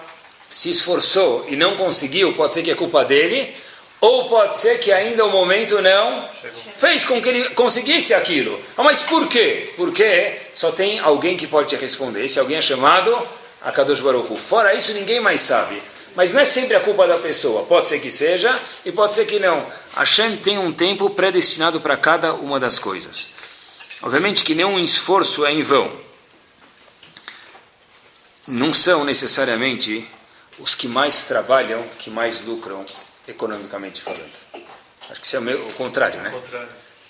se 0.49 0.69
esforçou 0.69 1.45
e 1.49 1.55
não 1.55 1.75
conseguiu, 1.75 2.33
pode 2.33 2.53
ser 2.53 2.63
que 2.63 2.71
é 2.71 2.75
culpa 2.75 3.03
dele, 3.03 3.53
ou 3.99 4.27
pode 4.27 4.57
ser 4.57 4.79
que 4.79 4.91
ainda 4.91 5.25
o 5.25 5.31
momento 5.31 5.81
não 5.81 6.29
fez 6.75 7.05
com 7.05 7.21
que 7.21 7.29
ele 7.29 7.49
conseguisse 7.51 8.13
aquilo. 8.13 8.59
Mas 8.77 9.01
por 9.01 9.27
quê? 9.27 9.73
Porque 9.75 10.37
só 10.53 10.71
tem 10.71 10.99
alguém 10.99 11.37
que 11.37 11.47
pode 11.47 11.69
te 11.69 11.75
responder. 11.75 12.25
Esse 12.25 12.39
alguém 12.39 12.57
é 12.57 12.61
chamado 12.61 13.17
Akadosh 13.61 14.01
Baruch 14.01 14.31
Hu. 14.31 14.37
Fora 14.37 14.75
isso, 14.75 14.93
ninguém 14.93 15.19
mais 15.19 15.41
sabe. 15.41 15.81
Mas 16.15 16.31
não 16.31 16.41
é 16.41 16.45
sempre 16.45 16.75
a 16.75 16.79
culpa 16.79 17.07
da 17.07 17.17
pessoa. 17.17 17.65
Pode 17.65 17.89
ser 17.89 17.99
que 17.99 18.11
seja 18.11 18.59
e 18.85 18.91
pode 18.91 19.13
ser 19.13 19.25
que 19.25 19.39
não. 19.39 19.65
Hashem 19.95 20.37
tem 20.37 20.57
um 20.57 20.71
tempo 20.71 21.09
predestinado 21.09 21.81
para 21.81 21.97
cada 21.97 22.33
uma 22.33 22.59
das 22.59 22.77
coisas. 22.79 23.31
Obviamente 24.01 24.43
que 24.43 24.53
nenhum 24.53 24.79
esforço 24.79 25.45
é 25.45 25.51
em 25.51 25.63
vão. 25.63 25.91
Não 28.47 28.73
são 28.73 29.03
necessariamente 29.03 30.05
os 30.59 30.75
que 30.75 30.87
mais 30.87 31.23
trabalham 31.23 31.83
que 31.97 32.09
mais 32.09 32.41
lucram 32.45 32.85
economicamente 33.27 34.01
falando. 34.01 34.31
Acho 35.09 35.19
que 35.19 35.27
isso 35.27 35.37
é 35.37 35.39
o 35.39 35.73
contrário, 35.73 36.21
né? 36.21 36.33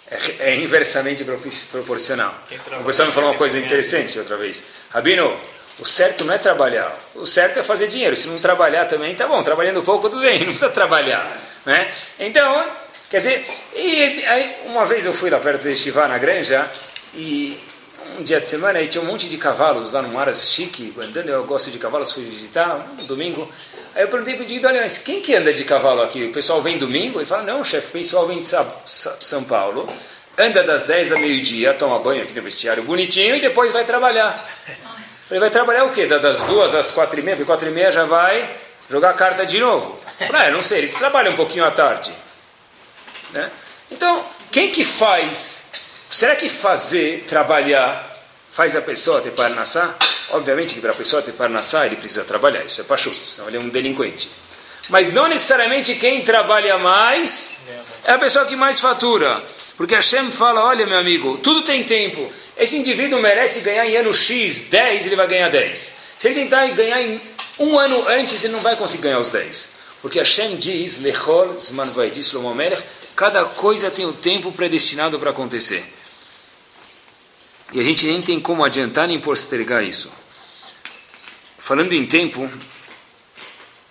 É, 0.07 0.51
é 0.51 0.55
inversamente 0.55 1.25
proporcional. 1.71 2.35
O 2.79 2.83
pessoal 2.83 3.07
me 3.07 3.13
falou 3.13 3.31
uma 3.31 3.37
coisa 3.37 3.57
interessante 3.57 4.17
outra 4.19 4.37
vez. 4.37 4.63
Rabino, 4.89 5.39
o 5.79 5.85
certo 5.85 6.23
não 6.23 6.33
é 6.33 6.37
trabalhar. 6.37 6.97
O 7.15 7.25
certo 7.25 7.59
é 7.59 7.63
fazer 7.63 7.87
dinheiro. 7.87 8.15
Se 8.15 8.27
não 8.27 8.39
trabalhar 8.39 8.85
também, 8.85 9.15
tá 9.15 9.27
bom. 9.27 9.41
Trabalhando 9.43 9.81
pouco, 9.83 10.09
tudo 10.09 10.21
bem. 10.21 10.39
Não 10.45 10.45
precisa 10.47 10.69
trabalhar. 10.69 11.37
Né? 11.65 11.91
Então, 12.19 12.65
Quer 13.13 13.17
dizer, 13.17 13.45
e 13.75 14.25
aí, 14.25 14.55
uma 14.65 14.87
vez 14.87 15.05
eu 15.05 15.13
fui 15.13 15.29
lá 15.29 15.37
perto 15.37 15.61
de 15.61 15.75
Shivá, 15.75 16.07
na 16.07 16.17
granja, 16.17 16.67
e 17.13 17.59
um 18.17 18.23
dia 18.23 18.41
de 18.41 18.49
semana 18.49 18.79
aí 18.79 18.87
tinha 18.87 19.03
um 19.03 19.05
monte 19.05 19.29
de 19.29 19.37
cavalos 19.37 19.91
lá 19.91 20.01
no 20.01 20.17
Aras 20.17 20.49
chique, 20.49 20.91
andando, 20.99 21.29
eu 21.29 21.43
gosto 21.43 21.69
de 21.69 21.77
cavalos, 21.77 22.11
fui 22.11 22.23
visitar 22.23 22.75
um 22.99 23.05
domingo. 23.05 23.47
Aí 23.93 24.01
eu 24.01 24.07
perguntei 24.07 24.33
para 24.33 24.43
o 24.43 24.47
Dido, 24.47 24.67
olha, 24.67 24.81
mas 24.81 24.97
quem 24.97 25.21
que 25.21 25.35
anda 25.35 25.53
de 25.53 25.63
cavalo 25.63 26.01
aqui? 26.01 26.25
O 26.25 26.31
pessoal 26.31 26.59
vem 26.63 26.79
domingo? 26.79 27.19
Ele 27.19 27.25
fala, 27.27 27.43
não, 27.43 27.63
chefe, 27.63 27.89
o 27.89 27.91
pessoal 27.91 28.25
vem 28.25 28.39
de 28.39 28.47
São 28.47 29.43
Paulo, 29.43 29.87
anda 30.35 30.63
das 30.63 30.81
10 30.81 31.11
a 31.11 31.15
meio-dia, 31.17 31.75
toma 31.75 31.99
banho 31.99 32.23
aqui 32.23 32.33
no 32.33 32.41
vestiário 32.41 32.81
bonitinho 32.81 33.35
e 33.35 33.39
depois 33.39 33.71
vai 33.71 33.85
trabalhar. 33.85 34.43
Ele 35.33 35.39
vai 35.39 35.49
trabalhar 35.49 35.85
o 35.85 35.89
quê? 35.89 36.05
Das 36.05 36.43
duas 36.43 36.75
às 36.75 36.91
quatro 36.91 37.19
e 37.19 37.23
meia, 37.23 37.35
porque 37.35 37.47
quatro 37.47 37.67
e 37.67 37.71
meia 37.71 37.91
já 37.91 38.05
vai 38.05 38.55
jogar 38.87 39.13
carta 39.13 39.43
de 39.43 39.59
novo. 39.59 39.99
Ah, 40.31 40.51
não 40.51 40.61
sei, 40.61 40.77
eles 40.77 40.91
trabalham 40.91 41.33
um 41.33 41.35
pouquinho 41.35 41.65
à 41.65 41.71
tarde. 41.71 42.13
Né? 43.31 43.49
Então, 43.89 44.23
quem 44.51 44.71
que 44.71 44.85
faz? 44.85 45.71
Será 46.07 46.35
que 46.35 46.47
fazer, 46.47 47.25
trabalhar, 47.27 48.15
faz 48.51 48.75
a 48.75 48.81
pessoa 48.81 49.21
ter 49.21 49.31
parnassá? 49.31 49.95
Obviamente 50.29 50.75
que 50.75 50.81
para 50.81 50.91
a 50.91 50.95
pessoa 50.95 51.23
ter 51.23 51.31
parnassá 51.31 51.87
ele 51.87 51.95
precisa 51.95 52.23
trabalhar, 52.23 52.63
isso 52.63 52.79
é 52.79 52.83
pachuto, 52.83 53.15
senão 53.15 53.47
ele 53.47 53.57
é 53.57 53.59
um 53.59 53.69
delinquente. 53.69 54.29
Mas 54.87 55.11
não 55.11 55.27
necessariamente 55.27 55.95
quem 55.95 56.21
trabalha 56.21 56.77
mais 56.77 57.57
é 58.05 58.13
a 58.13 58.19
pessoa 58.19 58.45
que 58.45 58.55
mais 58.55 58.79
fatura. 58.79 59.41
Porque 59.75 59.95
Hashem 59.95 60.29
fala, 60.29 60.63
olha 60.63 60.85
meu 60.85 60.97
amigo, 60.97 61.37
tudo 61.39 61.63
tem 61.63 61.83
tempo. 61.83 62.31
Esse 62.55 62.77
indivíduo 62.77 63.21
merece 63.21 63.61
ganhar 63.61 63.87
em 63.87 63.95
ano 63.97 64.13
X 64.13 64.61
10, 64.69 65.07
ele 65.07 65.15
vai 65.15 65.27
ganhar 65.27 65.49
10. 65.49 65.95
Se 66.19 66.27
ele 66.27 66.35
tentar 66.35 66.67
ganhar 66.67 67.01
em 67.01 67.21
um 67.59 67.77
ano 67.77 68.07
antes, 68.07 68.43
ele 68.43 68.53
não 68.53 68.61
vai 68.61 68.75
conseguir 68.75 69.03
ganhar 69.03 69.19
os 69.19 69.29
10. 69.29 69.69
Porque 70.01 70.19
Hashem 70.19 70.57
diz, 70.57 70.99
Lechol 70.99 71.55
Cada 73.15 73.45
coisa 73.45 73.89
tem 73.89 74.05
o 74.05 74.13
tempo 74.13 74.51
predestinado 74.51 75.19
para 75.19 75.31
acontecer. 75.31 75.83
E 77.71 77.79
a 77.79 77.83
gente 77.83 78.05
nem 78.05 78.21
tem 78.21 78.39
como 78.39 78.63
adiantar 78.63 79.07
nem 79.07 79.19
postergar 79.19 79.83
isso. 79.83 80.11
Falando 81.57 81.93
em 81.93 82.05
tempo, 82.05 82.51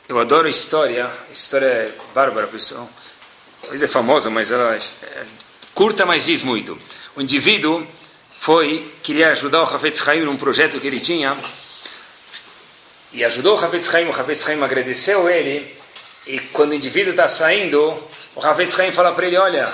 eu 0.08 0.20
adoro 0.20 0.46
história. 0.46 1.10
História 1.30 1.66
é 1.66 1.94
bárbara, 2.14 2.46
pessoal. 2.46 2.88
Talvez 3.62 3.82
é 3.82 3.88
famosa, 3.88 4.28
mas 4.28 4.50
ela 4.50 4.74
é 4.74 5.26
curta, 5.74 6.06
mas 6.06 6.26
diz 6.26 6.42
muito. 6.42 6.78
O 7.16 7.20
indivíduo 7.20 7.86
foi, 8.32 8.92
queria 9.02 9.30
ajudar 9.30 9.60
o 9.60 9.62
Hafetz 9.64 10.06
Haim 10.08 10.20
num 10.20 10.36
projeto 10.36 10.80
que 10.80 10.86
ele 10.86 11.00
tinha, 11.00 11.36
e 13.12 13.24
ajudou 13.24 13.56
o 13.56 13.64
Hafetz 13.64 13.94
Haim, 13.94 14.06
o 14.06 14.10
Hafetz 14.10 14.48
Haim 14.48 14.62
agradeceu 14.62 15.28
ele, 15.28 15.76
e 16.26 16.38
quando 16.38 16.72
o 16.72 16.74
indivíduo 16.74 17.10
está 17.10 17.26
saindo, 17.26 17.78
o 18.34 18.40
Ravetz 18.40 18.78
Haim 18.78 18.92
fala 18.92 19.12
para 19.12 19.26
ele, 19.26 19.36
olha, 19.36 19.72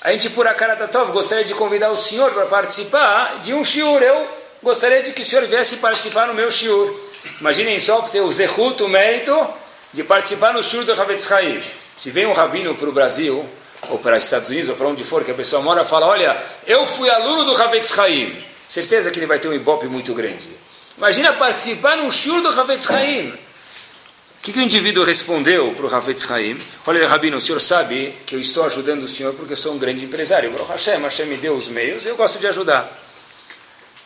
a 0.00 0.12
gente 0.12 0.30
por 0.30 0.46
a 0.46 0.54
cara 0.54 0.74
da 0.74 0.86
Tov 0.86 1.10
gostaria 1.12 1.44
de 1.44 1.54
convidar 1.54 1.90
o 1.90 1.96
senhor 1.96 2.30
para 2.32 2.46
participar 2.46 3.40
de 3.42 3.52
um 3.52 3.64
shiur. 3.64 4.00
Eu 4.00 4.28
gostaria 4.62 5.02
de 5.02 5.12
que 5.12 5.22
o 5.22 5.24
senhor 5.24 5.44
viesse 5.46 5.78
participar 5.78 6.28
no 6.28 6.34
meu 6.34 6.50
shiur. 6.50 6.98
Imaginem 7.40 7.78
só 7.80 8.00
ter 8.02 8.20
o 8.20 8.30
zehut, 8.30 8.80
o 8.82 8.88
mérito 8.88 9.36
de 9.92 10.04
participar 10.04 10.54
no 10.54 10.62
shiur 10.62 10.84
do 10.84 10.94
Ravetz 10.94 11.30
Haim. 11.32 11.58
Se 11.96 12.12
vem 12.12 12.26
um 12.26 12.32
rabino 12.32 12.76
para 12.76 12.88
o 12.88 12.92
Brasil, 12.92 13.44
ou 13.88 13.98
para 13.98 14.16
os 14.16 14.24
Estados 14.24 14.50
Unidos, 14.50 14.68
ou 14.68 14.76
para 14.76 14.88
onde 14.88 15.04
for, 15.04 15.24
que 15.24 15.30
a 15.30 15.34
pessoa 15.34 15.62
mora, 15.62 15.84
fala, 15.84 16.06
olha, 16.06 16.36
eu 16.66 16.84
fui 16.86 17.08
aluno 17.08 17.44
do 17.44 17.54
Ravetz 17.54 17.98
Haim. 17.98 18.36
Certeza 18.68 19.10
que 19.10 19.18
ele 19.18 19.26
vai 19.26 19.38
ter 19.38 19.48
um 19.48 19.54
ibope 19.54 19.86
muito 19.86 20.12
grande. 20.14 20.48
Imagina 20.96 21.32
participar 21.32 21.96
num 21.96 22.10
shiur 22.10 22.42
do 22.42 22.50
Ravetz 22.50 22.90
Haim. 22.90 23.28
O 23.30 24.40
que, 24.40 24.52
que 24.52 24.58
o 24.58 24.62
indivíduo 24.62 25.04
respondeu 25.04 25.72
para 25.74 25.84
o 25.84 25.88
Ravetz 25.88 26.30
Haim? 26.30 26.56
Falei, 26.84 27.04
Rabino, 27.04 27.36
o 27.36 27.40
senhor 27.40 27.60
sabe 27.60 28.14
que 28.26 28.34
eu 28.34 28.40
estou 28.40 28.64
ajudando 28.64 29.02
o 29.02 29.08
senhor 29.08 29.34
porque 29.34 29.52
eu 29.52 29.56
sou 29.56 29.74
um 29.74 29.78
grande 29.78 30.04
empresário. 30.04 30.50
Baruch 30.50 30.70
Hashem, 30.70 31.00
Hashem 31.02 31.26
me 31.26 31.36
deu 31.36 31.54
os 31.54 31.68
meios 31.68 32.06
eu 32.06 32.16
gosto 32.16 32.38
de 32.38 32.46
ajudar. 32.46 32.90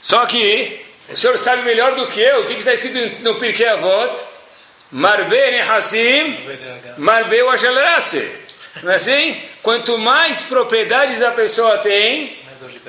Só 0.00 0.24
que 0.26 0.84
o 1.10 1.16
senhor 1.16 1.36
sabe 1.38 1.62
melhor 1.62 1.94
do 1.94 2.06
que 2.06 2.20
eu 2.20 2.40
o 2.40 2.44
que, 2.44 2.54
que 2.54 2.60
está 2.60 2.72
escrito 2.72 3.22
no 3.22 3.36
Pirkei 3.36 3.68
Avot? 3.68 4.16
Marbe 4.90 5.36
Nehassim, 5.50 6.36
Marbe 6.98 7.42
Washelerase. 7.42 8.41
Não 8.82 8.92
é 8.92 8.96
assim? 8.96 9.36
Quanto 9.62 9.98
mais 9.98 10.42
propriedades 10.42 11.22
a 11.22 11.30
pessoa 11.32 11.78
tem, 11.78 12.36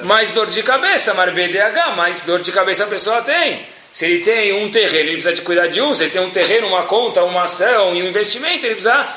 mais 0.04 0.32
dor 0.32 0.48
de 0.48 0.64
cabeça. 0.64 1.14
Marbe 1.14 1.48
DH, 1.48 1.96
mais 1.96 2.22
dor 2.22 2.42
de 2.42 2.52
cabeça 2.52 2.86
a 2.86 2.88
pessoa 2.88 3.22
tem. 3.22 3.66
Se 3.92 4.06
ele 4.06 4.24
tem 4.24 4.54
um 4.54 4.72
terreno, 4.72 5.10
ele 5.10 5.14
precisa 5.14 5.34
de 5.34 5.42
cuidar 5.42 5.68
de 5.68 5.80
um. 5.82 5.94
Se 5.94 6.04
ele 6.04 6.12
tem 6.12 6.22
um 6.22 6.30
terreno, 6.30 6.68
uma 6.68 6.84
conta, 6.84 7.24
uma 7.24 7.44
ação 7.44 7.96
e 7.96 8.02
um 8.02 8.08
investimento, 8.08 8.66
ele 8.66 8.76
precisa 8.76 9.08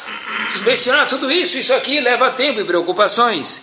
inspecionar 0.47 1.09
tudo 1.09 1.31
isso. 1.31 1.57
Isso 1.57 1.73
aqui 1.73 1.99
leva 2.01 2.31
tempo 2.31 2.61
e 2.61 2.65
preocupações. 2.65 3.63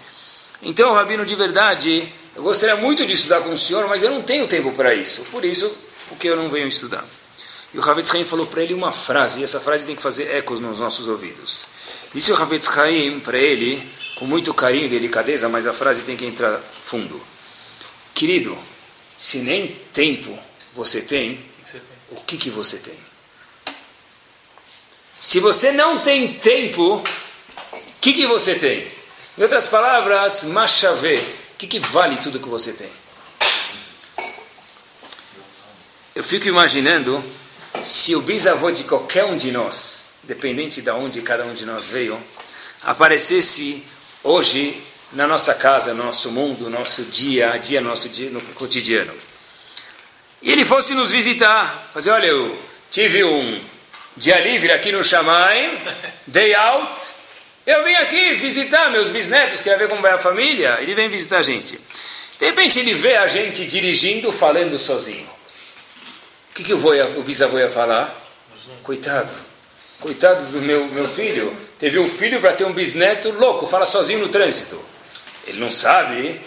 Então, 0.61 0.91
Rabino, 0.91 1.23
de 1.25 1.35
verdade, 1.35 2.11
eu 2.35 2.41
gostaria 2.41 2.75
muito 2.75 3.05
de 3.05 3.13
estudar 3.13 3.41
com 3.41 3.51
o 3.51 3.57
senhor, 3.57 3.87
mas 3.87 4.01
eu 4.01 4.09
não 4.09 4.23
tenho 4.23 4.47
tempo 4.47 4.71
para 4.71 4.95
isso. 4.95 5.25
Por 5.25 5.45
isso, 5.45 5.71
o 6.09 6.15
que 6.15 6.27
eu 6.27 6.35
não 6.35 6.49
venho 6.49 6.67
estudar. 6.67 7.05
E 7.73 7.77
o 7.77 7.87
Havetz 7.87 8.13
Haim 8.13 8.23
falou 8.23 8.47
para 8.47 8.63
ele 8.63 8.73
uma 8.73 8.91
frase, 8.91 9.41
e 9.41 9.43
essa 9.43 9.59
frase 9.59 9.85
tem 9.85 9.95
que 9.95 10.01
fazer 10.01 10.35
ecos 10.35 10.59
nos 10.59 10.79
nossos 10.79 11.07
ouvidos. 11.07 11.67
Disse 12.13 12.31
o 12.31 12.35
Havetz 12.35 12.77
Haim 12.77 13.19
para 13.19 13.37
ele, 13.37 13.91
com 14.15 14.25
muito 14.25 14.53
carinho 14.53 14.85
e 14.85 14.89
delicadeza, 14.89 15.49
mas 15.49 15.65
a 15.65 15.73
frase 15.73 16.03
tem 16.03 16.15
que 16.15 16.25
entrar 16.25 16.59
fundo. 16.83 17.21
Querido, 18.13 18.57
se 19.17 19.39
nem 19.39 19.75
tempo 19.91 20.37
você 20.73 21.01
tem, 21.01 21.43
o 22.11 22.21
que, 22.21 22.37
que 22.37 22.49
você 22.49 22.77
tem? 22.77 22.97
Se 25.19 25.39
você 25.39 25.71
não 25.71 25.99
tem 25.99 26.33
tempo, 26.33 26.95
o 26.97 27.03
que, 27.99 28.13
que 28.13 28.27
você 28.27 28.55
tem? 28.55 28.85
Em 29.37 29.41
outras 29.41 29.67
palavras, 29.67 30.43
machave, 30.43 31.15
o 31.15 31.57
que, 31.57 31.65
que 31.65 31.79
vale 31.79 32.17
tudo 32.17 32.39
que 32.39 32.49
você 32.49 32.73
tem? 32.73 32.89
Eu 36.13 36.23
fico 36.23 36.47
imaginando 36.47 37.23
se 37.83 38.15
o 38.15 38.21
bisavô 38.21 38.69
de 38.69 38.83
qualquer 38.83 39.25
um 39.25 39.35
de 39.35 39.51
nós, 39.51 40.02
dependente 40.23 40.81
de 40.81 40.89
onde 40.91 41.21
cada 41.21 41.45
um 41.45 41.53
de 41.53 41.65
nós 41.65 41.89
veio, 41.89 42.19
aparecesse 42.81 43.83
hoje 44.23 44.81
na 45.11 45.27
nossa 45.27 45.53
casa, 45.53 45.93
no 45.93 46.03
nosso 46.03 46.31
mundo, 46.31 46.65
no 46.65 46.69
nosso 46.69 47.03
dia 47.03 47.53
a 47.53 47.57
dia, 47.57 47.81
no 47.81 47.89
nosso 47.89 48.09
dia, 48.09 48.29
no 48.29 48.41
cotidiano. 48.41 49.13
e 50.41 50.51
ele 50.51 50.65
fosse 50.65 50.93
nos 50.93 51.11
visitar. 51.11 51.89
Fazer, 51.93 52.09
olha, 52.11 52.27
eu 52.27 52.59
tive 52.89 53.23
um 53.23 53.61
dia 54.17 54.39
livre 54.39 54.71
aqui 54.71 54.91
no 54.91 55.03
Shammai, 55.03 55.81
day 56.27 56.53
out, 56.53 56.93
eu 57.65 57.83
vim 57.83 57.95
aqui 57.95 58.35
visitar 58.35 58.91
meus 58.91 59.09
bisnetos, 59.09 59.61
quer 59.61 59.77
ver 59.77 59.87
como 59.87 60.01
vai 60.01 60.11
a 60.11 60.17
família, 60.17 60.77
ele 60.81 60.93
vem 60.93 61.07
visitar 61.07 61.37
a 61.37 61.41
gente. 61.41 61.79
De 62.39 62.45
repente 62.45 62.79
ele 62.79 62.93
vê 62.93 63.15
a 63.15 63.27
gente 63.27 63.65
dirigindo, 63.65 64.31
falando 64.31 64.77
sozinho. 64.77 65.27
O 66.51 66.53
que, 66.55 66.63
que 66.63 66.73
o, 66.73 67.19
o 67.19 67.23
bisavô 67.23 67.57
ia 67.57 67.69
falar? 67.69 68.21
Coitado, 68.83 69.31
coitado 70.03 70.43
do 70.51 70.61
meu, 70.61 70.85
meu 70.87 71.07
filho. 71.07 71.55
Teve 71.79 71.97
um 71.97 72.09
filho 72.09 72.41
para 72.41 72.51
ter 72.51 72.65
um 72.65 72.73
bisneto 72.73 73.31
louco, 73.31 73.65
fala 73.65 73.85
sozinho 73.85 74.19
no 74.19 74.27
trânsito. 74.27 74.77
Ele 75.47 75.59
não 75.59 75.69
sabe, 75.69 76.39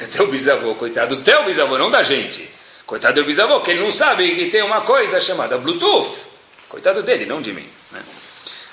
é 0.00 0.06
teu 0.06 0.28
bisavô, 0.28 0.76
coitado 0.76 1.16
do 1.16 1.22
teu 1.22 1.44
bisavô, 1.44 1.76
não 1.76 1.90
da 1.90 2.02
gente. 2.02 2.48
Coitado 2.86 3.20
do 3.20 3.26
bisavô, 3.26 3.60
que 3.60 3.72
ele 3.72 3.82
não 3.82 3.90
sabe 3.90 4.34
que 4.36 4.50
tem 4.50 4.62
uma 4.62 4.82
coisa 4.82 5.20
chamada 5.20 5.58
Bluetooth. 5.58 6.28
Coitado 6.68 7.02
dele, 7.02 7.26
não 7.26 7.42
de 7.42 7.52
mim. 7.52 7.68
Né? 7.90 8.00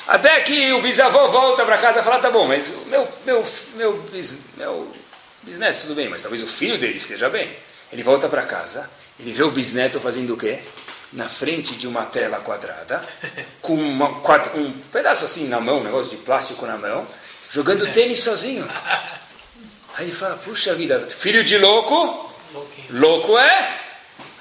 Até 0.08 0.39
que 0.42 0.72
o 0.74 0.82
bisavô 0.82 1.28
volta 1.28 1.65
para 1.65 1.78
casa 1.78 2.00
e 2.00 2.04
fala, 2.04 2.20
tá 2.20 2.30
bom, 2.30 2.48
mas 2.48 2.70
o 2.70 2.86
meu, 2.88 3.08
meu, 3.26 3.44
meu, 3.76 3.94
bis, 4.12 4.38
meu 4.56 4.92
bisneto, 5.42 5.82
tudo 5.82 5.96
bem, 5.96 6.08
mas 6.08 6.22
talvez 6.22 6.44
o 6.44 6.48
filho 6.48 6.78
dele 6.78 6.98
esteja 6.98 7.30
bem. 7.30 7.50
Ele 7.92 8.04
volta 8.04 8.30
para 8.30 8.44
casa, 8.44 8.89
ele 9.20 9.34
vê 9.34 9.44
o 9.44 9.52
bisneto 9.52 10.00
fazendo 10.00 10.36
o 10.36 10.38
quê? 10.38 10.60
Na 11.12 11.28
frente 11.28 11.76
de 11.76 11.88
uma 11.88 12.06
tela 12.06 12.39
quadrada, 12.39 13.04
com 13.62 13.74
uma, 13.74 14.10
um 14.56 14.72
pedaço 14.91 15.26
assim 15.26 15.48
na 15.48 15.60
mão, 15.60 15.80
um 15.80 15.84
negócio 15.84 16.12
de 16.12 16.17
plástico 16.17 16.65
na 16.67 16.78
mão, 16.78 17.08
jogando 17.50 17.89
tênis 17.93 18.19
sozinho. 18.19 18.69
Aí 19.98 20.06
ele 20.06 20.12
fala, 20.12 20.36
puxa 20.38 20.76
vida, 20.76 21.00
filho 21.10 21.43
de 21.43 21.58
louco, 21.58 22.32
louco 22.91 23.38
é? 23.38 23.82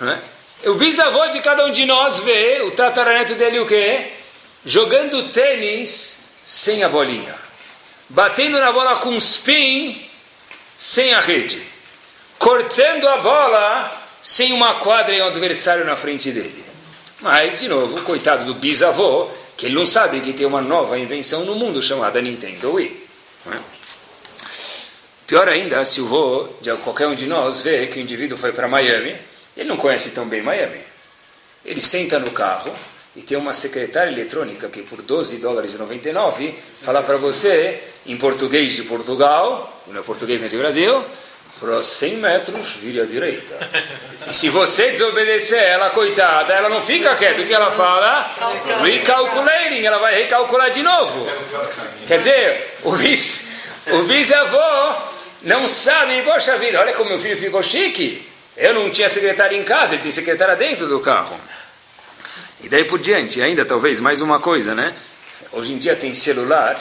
é? 0.02 0.68
O 0.68 0.74
bisavô 0.74 1.26
de 1.28 1.40
cada 1.40 1.64
um 1.64 1.72
de 1.72 1.85
nós 1.85 2.20
vê, 2.20 2.62
o 2.62 2.72
tataraneto 2.72 3.35
dele 3.35 3.61
o 3.61 3.66
quê? 3.66 4.12
Jogando 4.64 5.31
tênis 5.31 6.31
sem 6.44 6.83
a 6.83 6.88
bolinha. 6.88 7.35
Batendo 8.09 8.59
na 8.59 8.72
bola 8.72 8.96
com 8.96 9.14
spin 9.16 10.09
sem 10.74 11.14
a 11.14 11.20
rede. 11.20 11.62
Cortando 12.38 13.09
a 13.09 13.18
bola 13.18 13.97
sem 14.20 14.52
uma 14.52 14.74
quadra 14.74 15.14
e 15.14 15.22
um 15.22 15.26
adversário 15.26 15.85
na 15.85 15.96
frente 15.96 16.31
dele. 16.31 16.64
Mas, 17.20 17.59
de 17.59 17.68
novo, 17.68 18.00
coitado 18.02 18.44
do 18.44 18.54
bisavô, 18.54 19.28
que 19.57 19.66
ele 19.66 19.74
não 19.74 19.85
sabe 19.85 20.20
que 20.20 20.33
tem 20.33 20.46
uma 20.46 20.61
nova 20.61 20.98
invenção 20.98 21.44
no 21.44 21.54
mundo 21.54 21.83
chamada 21.83 22.20
Nintendo 22.20 22.74
Wii. 22.74 23.09
É? 23.52 23.59
Pior 25.26 25.48
ainda, 25.48 25.85
se 25.85 26.00
o 26.00 26.07
vô 26.07 26.48
de 26.61 26.72
qualquer 26.76 27.07
um 27.07 27.14
de 27.14 27.26
nós 27.26 27.61
vê 27.61 27.87
que 27.87 27.98
o 27.98 28.02
indivíduo 28.02 28.38
foi 28.38 28.52
para 28.52 28.68
Miami, 28.68 29.14
ele 29.57 29.68
não 29.68 29.76
conhece 29.76 30.12
tão 30.12 30.26
bem 30.26 30.40
Miami. 30.40 30.81
Ele 31.64 31.81
senta 31.81 32.18
no 32.18 32.31
carro 32.31 32.72
e 33.14 33.22
tem 33.22 33.37
uma 33.37 33.52
secretária 33.52 34.11
eletrônica 34.11 34.68
que 34.68 34.83
por 34.83 35.02
12 35.02 35.38
dólares 35.38 35.74
e 35.74 35.78
99 35.78 36.54
fala 36.83 37.02
para 37.02 37.16
você, 37.16 37.83
em 38.07 38.16
português 38.16 38.72
de 38.72 38.85
Portugal, 38.85 39.83
não 39.88 40.00
é 40.00 40.02
português 40.02 40.40
nem 40.40 40.48
de 40.48 40.57
Brasil, 40.57 41.04
para 41.61 41.83
100 41.83 42.16
metros, 42.16 42.73
vire 42.75 43.01
à 43.01 43.05
direita. 43.05 43.59
E 44.29 44.35
se 44.35 44.49
você 44.49 44.90
desobedecer 44.90 45.61
ela, 45.61 45.90
coitada, 45.90 46.53
ela 46.53 46.68
não 46.68 46.81
fica 46.81 47.14
quieta. 47.16 47.40
O 47.40 47.47
que 47.47 47.53
ela 47.53 47.71
fala? 47.71 48.31
Recalculating. 48.83 49.85
Ela 49.85 49.99
vai 49.99 50.14
recalcular 50.14 50.71
de 50.71 50.83
novo. 50.83 51.27
Quer 52.07 52.18
dizer, 52.18 52.79
o, 52.85 52.92
bis, 52.97 53.44
o 53.90 54.03
bisavô 54.05 54.94
não 55.42 55.66
sabe, 55.66 56.23
poxa 56.23 56.57
vida, 56.59 56.81
olha 56.81 56.92
como 56.92 57.11
meu 57.11 57.18
filho 57.18 57.37
ficou 57.37 57.62
chique. 57.62 58.27
Eu 58.57 58.75
não 58.75 58.90
tinha 58.90 59.09
secretária 59.09 59.57
em 59.57 59.62
casa, 59.62 59.94
ele 59.94 60.03
tem 60.03 60.11
secretária 60.11 60.57
dentro 60.57 60.87
do 60.88 61.01
carro. 61.01 61.38
E 62.61 62.68
daí 62.68 62.85
por 62.85 62.99
diante, 62.99 63.40
ainda 63.40 63.64
talvez 63.64 64.01
mais 64.01 64.21
uma 64.21 64.40
coisa, 64.40 64.75
né? 64.75 64.94
Hoje 65.53 65.73
em 65.73 65.79
dia 65.79 65.94
tem 65.94 66.12
celular 66.12 66.77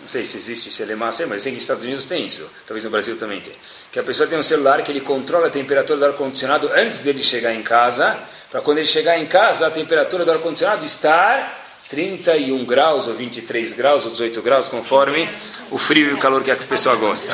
não 0.00 0.08
sei 0.08 0.24
se 0.24 0.36
existe 0.36 0.70
Selemassa, 0.70 1.26
mas 1.26 1.36
eu 1.36 1.40
sei 1.40 1.52
que 1.52 1.56
nos 1.56 1.64
Estados 1.64 1.84
Unidos 1.84 2.06
tem 2.06 2.26
isso, 2.26 2.50
talvez 2.66 2.84
no 2.84 2.90
Brasil 2.90 3.16
também 3.16 3.40
tem, 3.40 3.54
que 3.90 3.98
a 3.98 4.02
pessoa 4.02 4.28
tem 4.28 4.38
um 4.38 4.42
celular 4.42 4.82
que 4.82 4.92
ele 4.92 5.00
controla 5.00 5.48
a 5.48 5.50
temperatura 5.50 5.98
do 5.98 6.04
ar-condicionado 6.06 6.70
antes 6.74 7.00
dele 7.00 7.22
chegar 7.22 7.54
em 7.54 7.62
casa, 7.62 8.18
para 8.50 8.60
quando 8.60 8.78
ele 8.78 8.86
chegar 8.86 9.18
em 9.18 9.26
casa, 9.26 9.66
a 9.66 9.70
temperatura 9.70 10.24
do 10.24 10.32
ar-condicionado 10.32 10.84
estar 10.84 11.66
31 11.90 12.64
graus, 12.64 13.08
ou 13.08 13.14
23 13.14 13.72
graus, 13.72 14.04
ou 14.04 14.10
18 14.10 14.42
graus, 14.42 14.68
conforme 14.68 15.28
o 15.70 15.78
frio 15.78 16.10
e 16.10 16.14
o 16.14 16.18
calor 16.18 16.42
que 16.42 16.50
a 16.50 16.56
pessoa 16.56 16.96
gosta. 16.96 17.32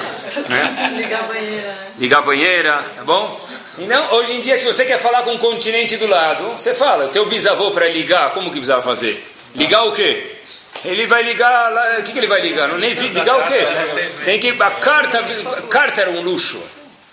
Né? 0.48 0.94
Ligar 0.96 1.24
a 1.24 1.26
banheira. 1.26 1.68
Né? 1.68 1.92
Ligar 1.98 2.18
a 2.18 2.22
banheira, 2.22 2.84
tá 2.96 3.04
bom? 3.04 3.40
Então, 3.76 4.14
hoje 4.14 4.34
em 4.34 4.40
dia, 4.40 4.56
se 4.56 4.64
você 4.64 4.84
quer 4.84 5.00
falar 5.00 5.22
com 5.22 5.32
um 5.32 5.38
continente 5.38 5.96
do 5.96 6.06
lado, 6.06 6.52
você 6.52 6.72
fala, 6.72 7.06
o 7.06 7.08
teu 7.08 7.26
bisavô 7.26 7.72
para 7.72 7.88
ligar, 7.88 8.32
como 8.32 8.46
que 8.46 8.56
precisava 8.56 8.82
fazer? 8.82 9.26
Ligar 9.56 9.84
o 9.84 9.92
quê? 9.92 10.33
Ele 10.84 11.06
vai 11.06 11.22
ligar, 11.22 11.98
o 11.98 12.02
que, 12.02 12.12
que 12.12 12.18
ele 12.18 12.26
vai 12.26 12.40
ligar? 12.40 12.68
Não 12.68 12.78
nem 12.78 12.90
ligar 12.92 13.38
o 13.38 13.44
quê? 13.44 13.60
Tem 14.24 14.38
que 14.38 14.50
a 14.50 14.70
carta, 14.70 15.22
carta 15.68 16.00
era 16.00 16.10
um 16.10 16.20
luxo. 16.20 16.62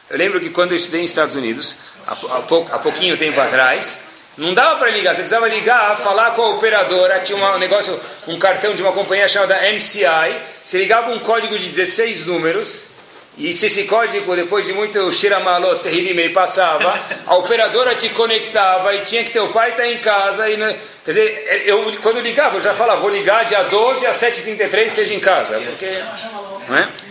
Eu 0.09 0.17
lembro 0.17 0.39
que 0.39 0.49
quando 0.49 0.71
eu 0.71 0.75
estudei 0.75 1.01
nos 1.01 1.11
Estados 1.11 1.35
Unidos, 1.35 1.77
há, 2.05 2.13
há, 2.13 2.75
há 2.75 2.79
pouquinho 2.79 3.17
tempo 3.17 3.39
atrás, 3.39 4.01
não 4.37 4.53
dava 4.53 4.77
para 4.77 4.89
ligar, 4.89 5.13
você 5.13 5.21
precisava 5.21 5.47
ligar, 5.47 5.97
falar 5.97 6.31
com 6.31 6.41
a 6.41 6.49
operadora, 6.49 7.19
tinha 7.19 7.37
um 7.37 7.57
negócio, 7.57 7.99
um 8.27 8.39
cartão 8.39 8.73
de 8.73 8.81
uma 8.81 8.91
companhia 8.91 9.27
chamada 9.27 9.55
MCI, 9.73 10.41
você 10.63 10.77
ligava 10.77 11.11
um 11.11 11.19
código 11.19 11.57
de 11.59 11.69
16 11.69 12.25
números, 12.25 12.87
e 13.49 13.53
se 13.53 13.65
esse 13.65 13.85
código, 13.85 14.35
depois 14.35 14.65
de 14.67 14.73
muito 14.73 15.11
xiramalot, 15.11 15.81
terrível, 15.81 16.31
passava, 16.31 16.99
a 17.25 17.35
operadora 17.35 17.95
te 17.95 18.09
conectava 18.09 18.93
e 18.93 19.01
tinha 19.01 19.23
que 19.23 19.31
teu 19.31 19.47
pai 19.49 19.71
estar 19.71 19.83
tá 19.83 19.89
em 19.89 19.97
casa. 19.97 20.47
E, 20.47 20.57
quer 20.57 21.11
dizer, 21.11 21.63
eu, 21.65 21.97
quando 22.03 22.17
eu 22.17 22.21
ligava, 22.21 22.57
eu 22.57 22.61
já 22.61 22.73
falava, 22.73 23.01
vou 23.01 23.09
ligar 23.09 23.45
dia 23.45 23.63
12 23.63 24.05
às 24.05 24.17
7h33, 24.17 24.85
esteja 24.85 25.13
em 25.15 25.19
casa. 25.19 25.59
Porque, 25.59 25.89
não 26.67 26.77
é? 26.77 26.87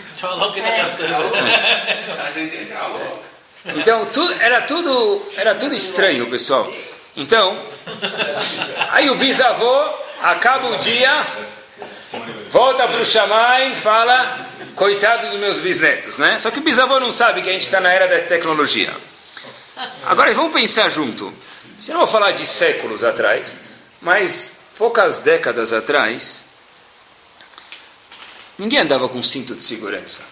Então, 3.77 4.07
tu, 4.07 4.27
era, 4.41 4.63
tudo, 4.63 5.23
era 5.37 5.55
tudo 5.55 5.75
estranho, 5.75 6.31
pessoal. 6.31 6.67
Então, 7.15 7.59
aí 8.91 9.11
o 9.11 9.17
bisavô 9.17 9.85
acaba 10.23 10.67
o 10.69 10.79
dia, 10.79 11.27
volta 12.49 12.89
para 12.89 13.03
o 13.03 13.05
Shammai, 13.05 13.71
fala 13.73 14.50
coitado 14.75 15.29
dos 15.29 15.39
meus 15.39 15.59
bisnetos, 15.59 16.19
né? 16.19 16.39
Só 16.39 16.51
que 16.51 16.59
o 16.59 16.63
bisavô 16.63 16.99
não 17.01 17.13
sabe 17.13 17.43
que 17.43 17.49
a 17.49 17.53
gente 17.53 17.63
está 17.63 17.81
na 17.81 17.93
era 17.93 18.07
da 18.07 18.27
tecnologia. 18.27 18.93
Agora 20.05 20.33
vamos 20.35 20.53
pensar 20.53 20.89
junto. 20.89 21.33
Se 21.79 21.91
não 21.91 21.99
vou 21.99 22.07
falar 22.07 22.33
de 22.33 22.47
séculos 22.47 23.03
atrás, 23.03 23.57
mas 24.01 24.61
poucas 24.77 25.19
décadas 25.19 25.73
atrás, 25.73 26.47
ninguém 28.59 28.81
andava 28.81 29.09
com 29.09 29.23
cinto 29.23 29.55
de 29.55 29.65
segurança. 29.65 30.23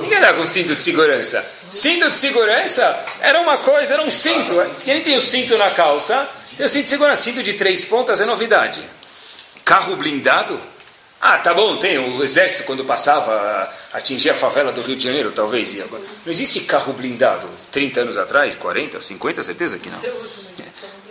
Ninguém 0.00 0.18
andava 0.18 0.38
com 0.38 0.46
cinto 0.46 0.74
de 0.74 0.82
segurança. 0.82 1.44
Cinto 1.70 2.10
de 2.10 2.18
segurança 2.18 3.04
era 3.20 3.40
uma 3.40 3.58
coisa, 3.58 3.94
era 3.94 4.02
um 4.02 4.10
cinto. 4.10 4.54
Quem 4.84 5.02
tem 5.02 5.16
o 5.16 5.20
cinto 5.20 5.56
na 5.56 5.70
calça, 5.70 6.28
tem 6.56 6.66
o 6.66 6.68
cinto 6.68 6.84
de 6.84 6.90
segurança. 6.90 7.22
Cinto 7.22 7.42
de 7.42 7.52
três 7.54 7.84
pontas 7.84 8.20
é 8.20 8.24
novidade. 8.24 8.82
Carro 9.64 9.96
blindado 9.96 10.60
ah, 11.24 11.38
tá 11.38 11.54
bom, 11.54 11.76
tem 11.76 11.98
o 11.98 12.20
exército 12.20 12.64
quando 12.64 12.84
passava, 12.84 13.72
atingia 13.92 14.32
a 14.32 14.34
favela 14.34 14.72
do 14.72 14.82
Rio 14.82 14.96
de 14.96 15.04
Janeiro, 15.04 15.30
talvez 15.30 15.72
ia. 15.72 15.86
Não 15.86 16.00
existe 16.26 16.62
carro 16.62 16.92
blindado 16.92 17.48
30 17.70 18.00
anos 18.00 18.18
atrás, 18.18 18.56
40, 18.56 19.00
50, 19.00 19.40
certeza 19.44 19.78
que 19.78 19.88
não. 19.88 20.00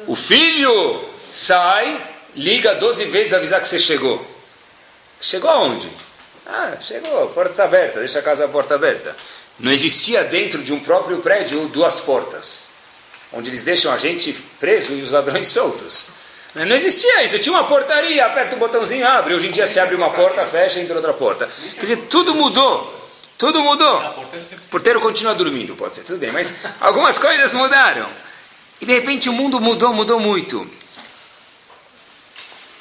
O 0.05 0.13
filho 0.13 1.01
sai, 1.17 2.05
liga 2.35 2.75
12 2.75 3.05
vezes 3.05 3.31
avisar 3.31 3.61
que 3.61 3.67
você 3.69 3.79
chegou. 3.79 4.27
Chegou 5.17 5.49
aonde? 5.49 5.89
Ah, 6.45 6.75
chegou, 6.77 7.29
porta 7.29 7.63
aberta, 7.63 7.99
deixa 7.99 8.19
a 8.19 8.21
casa 8.21 8.43
a 8.43 8.49
porta 8.49 8.75
aberta. 8.75 9.15
Não 9.57 9.71
existia 9.71 10.25
dentro 10.25 10.61
de 10.61 10.73
um 10.73 10.81
próprio 10.81 11.19
prédio 11.19 11.69
duas 11.69 12.01
portas, 12.01 12.69
onde 13.31 13.49
eles 13.49 13.61
deixam 13.61 13.93
a 13.93 13.95
gente 13.97 14.33
preso 14.59 14.91
e 14.91 15.01
os 15.01 15.11
ladrões 15.13 15.47
soltos. 15.53 16.09
Não 16.53 16.75
existia 16.75 17.23
isso. 17.23 17.39
Tinha 17.39 17.55
uma 17.55 17.63
portaria, 17.63 18.25
aperta 18.25 18.55
o 18.55 18.59
botãozinho, 18.59 19.07
abre. 19.07 19.33
Hoje 19.33 19.47
em 19.47 19.51
dia 19.51 19.65
se 19.65 19.79
abre 19.79 19.95
uma 19.95 20.09
porta, 20.09 20.45
fecha 20.45 20.79
e 20.79 20.83
entra 20.83 20.95
outra 20.95 21.13
porta. 21.13 21.49
Quer 21.75 21.81
dizer, 21.81 21.97
tudo 22.09 22.35
mudou. 22.35 22.99
Tudo 23.37 23.61
mudou. 23.61 23.97
O 23.97 24.69
porteiro 24.69 24.99
continua 25.01 25.33
dormindo, 25.33 25.75
pode 25.75 25.95
ser, 25.95 26.03
tudo 26.03 26.19
bem. 26.19 26.31
Mas 26.31 26.53
algumas 26.79 27.17
coisas 27.17 27.53
mudaram. 27.53 28.07
E 28.79 28.85
de 28.85 28.93
repente 28.93 29.29
o 29.29 29.33
mundo 29.33 29.59
mudou, 29.59 29.93
mudou 29.93 30.19
muito. 30.19 30.69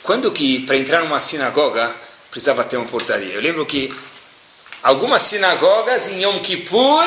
Quando 0.03 0.31
que, 0.33 0.61
para 0.61 0.77
entrar 0.77 1.01
numa 1.01 1.21
sinagoga, 1.21 1.95
precisava 2.31 2.65
ter 2.65 2.77
uma 2.77 2.87
portaria? 2.87 3.35
Eu 3.35 3.41
lembro 3.41 3.65
que 3.65 3.95
algumas 4.83 5.23
sinagogas 5.23 6.09
em 6.09 6.23
Yom 6.23 6.41
Kippur 6.41 7.07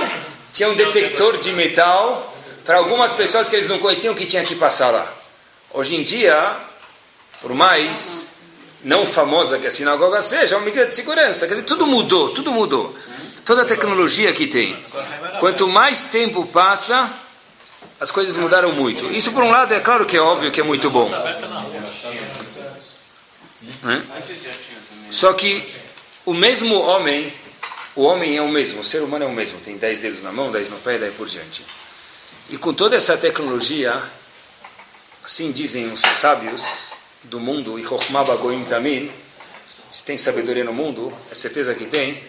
tinham 0.53 0.71
um 0.71 0.75
detector 0.75 1.37
de 1.37 1.51
metal 1.51 2.35
para 2.63 2.77
algumas 2.77 3.11
pessoas 3.11 3.49
que 3.49 3.55
eles 3.55 3.67
não 3.67 3.79
conheciam 3.79 4.15
que 4.15 4.25
tinha 4.25 4.43
que 4.43 4.55
passar 4.55 4.89
lá. 4.91 5.22
Hoje 5.73 5.95
em 5.95 6.03
dia, 6.03 6.55
por 7.41 7.51
mais 7.53 8.35
não 8.83 9.07
famosa 9.07 9.57
que 9.57 9.65
a 9.65 9.71
sinagoga 9.71 10.21
seja, 10.21 10.53
é 10.53 10.57
uma 10.57 10.65
medida 10.65 10.85
de 10.85 10.93
segurança. 10.93 11.47
Quer 11.47 11.55
dizer, 11.55 11.65
tudo 11.65 11.87
mudou, 11.87 12.29
tudo 12.29 12.51
mudou. 12.51 12.95
Toda 13.43 13.63
a 13.63 13.65
tecnologia 13.65 14.31
que 14.33 14.45
tem. 14.45 14.77
Quanto 15.39 15.67
mais 15.67 16.03
tempo 16.03 16.45
passa, 16.45 17.11
as 17.99 18.11
coisas 18.11 18.37
mudaram 18.37 18.71
muito. 18.71 19.11
Isso, 19.11 19.31
por 19.31 19.43
um 19.43 19.49
lado, 19.49 19.73
é 19.73 19.79
claro 19.79 20.05
que 20.05 20.15
é 20.15 20.21
óbvio 20.21 20.51
que 20.51 20.61
é 20.61 20.63
muito 20.63 20.91
bom. 20.91 21.09
Né? 23.81 24.03
Só 25.09 25.33
que 25.33 25.65
o 26.23 26.33
mesmo 26.35 26.79
homem, 26.81 27.33
o 27.95 28.03
homem 28.03 28.37
é 28.37 28.41
o 28.41 28.47
mesmo, 28.47 28.81
o 28.81 28.83
ser 28.83 29.01
humano 29.01 29.25
é 29.25 29.27
o 29.27 29.33
mesmo, 29.33 29.59
tem 29.59 29.75
dez 29.75 29.99
dedos 29.99 30.21
na 30.21 30.31
mão, 30.31 30.51
dez 30.51 30.69
no 30.69 30.77
pé 30.77 30.95
e 30.95 30.99
daí 30.99 31.11
por 31.11 31.27
diante. 31.27 31.65
E 32.49 32.57
com 32.57 32.73
toda 32.73 32.95
essa 32.95 33.17
tecnologia, 33.17 34.01
assim 35.23 35.51
dizem 35.51 35.91
os 35.91 36.01
sábios 36.01 36.97
do 37.23 37.39
mundo, 37.39 37.79
e 37.79 37.83
Chokhmah 37.83 38.25
Bagoim 38.25 38.65
Tamin, 38.65 39.11
se 39.89 40.03
tem 40.03 40.17
sabedoria 40.17 40.63
no 40.63 40.73
mundo, 40.73 41.13
é 41.31 41.35
certeza 41.35 41.73
que 41.73 41.85
tem, 41.85 42.21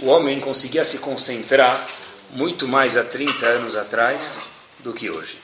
o 0.00 0.06
homem 0.06 0.40
conseguia 0.40 0.84
se 0.84 0.98
concentrar 0.98 1.88
muito 2.30 2.66
mais 2.66 2.96
há 2.96 3.04
30 3.04 3.46
anos 3.46 3.76
atrás 3.76 4.40
do 4.80 4.92
que 4.92 5.10
hoje. 5.10 5.38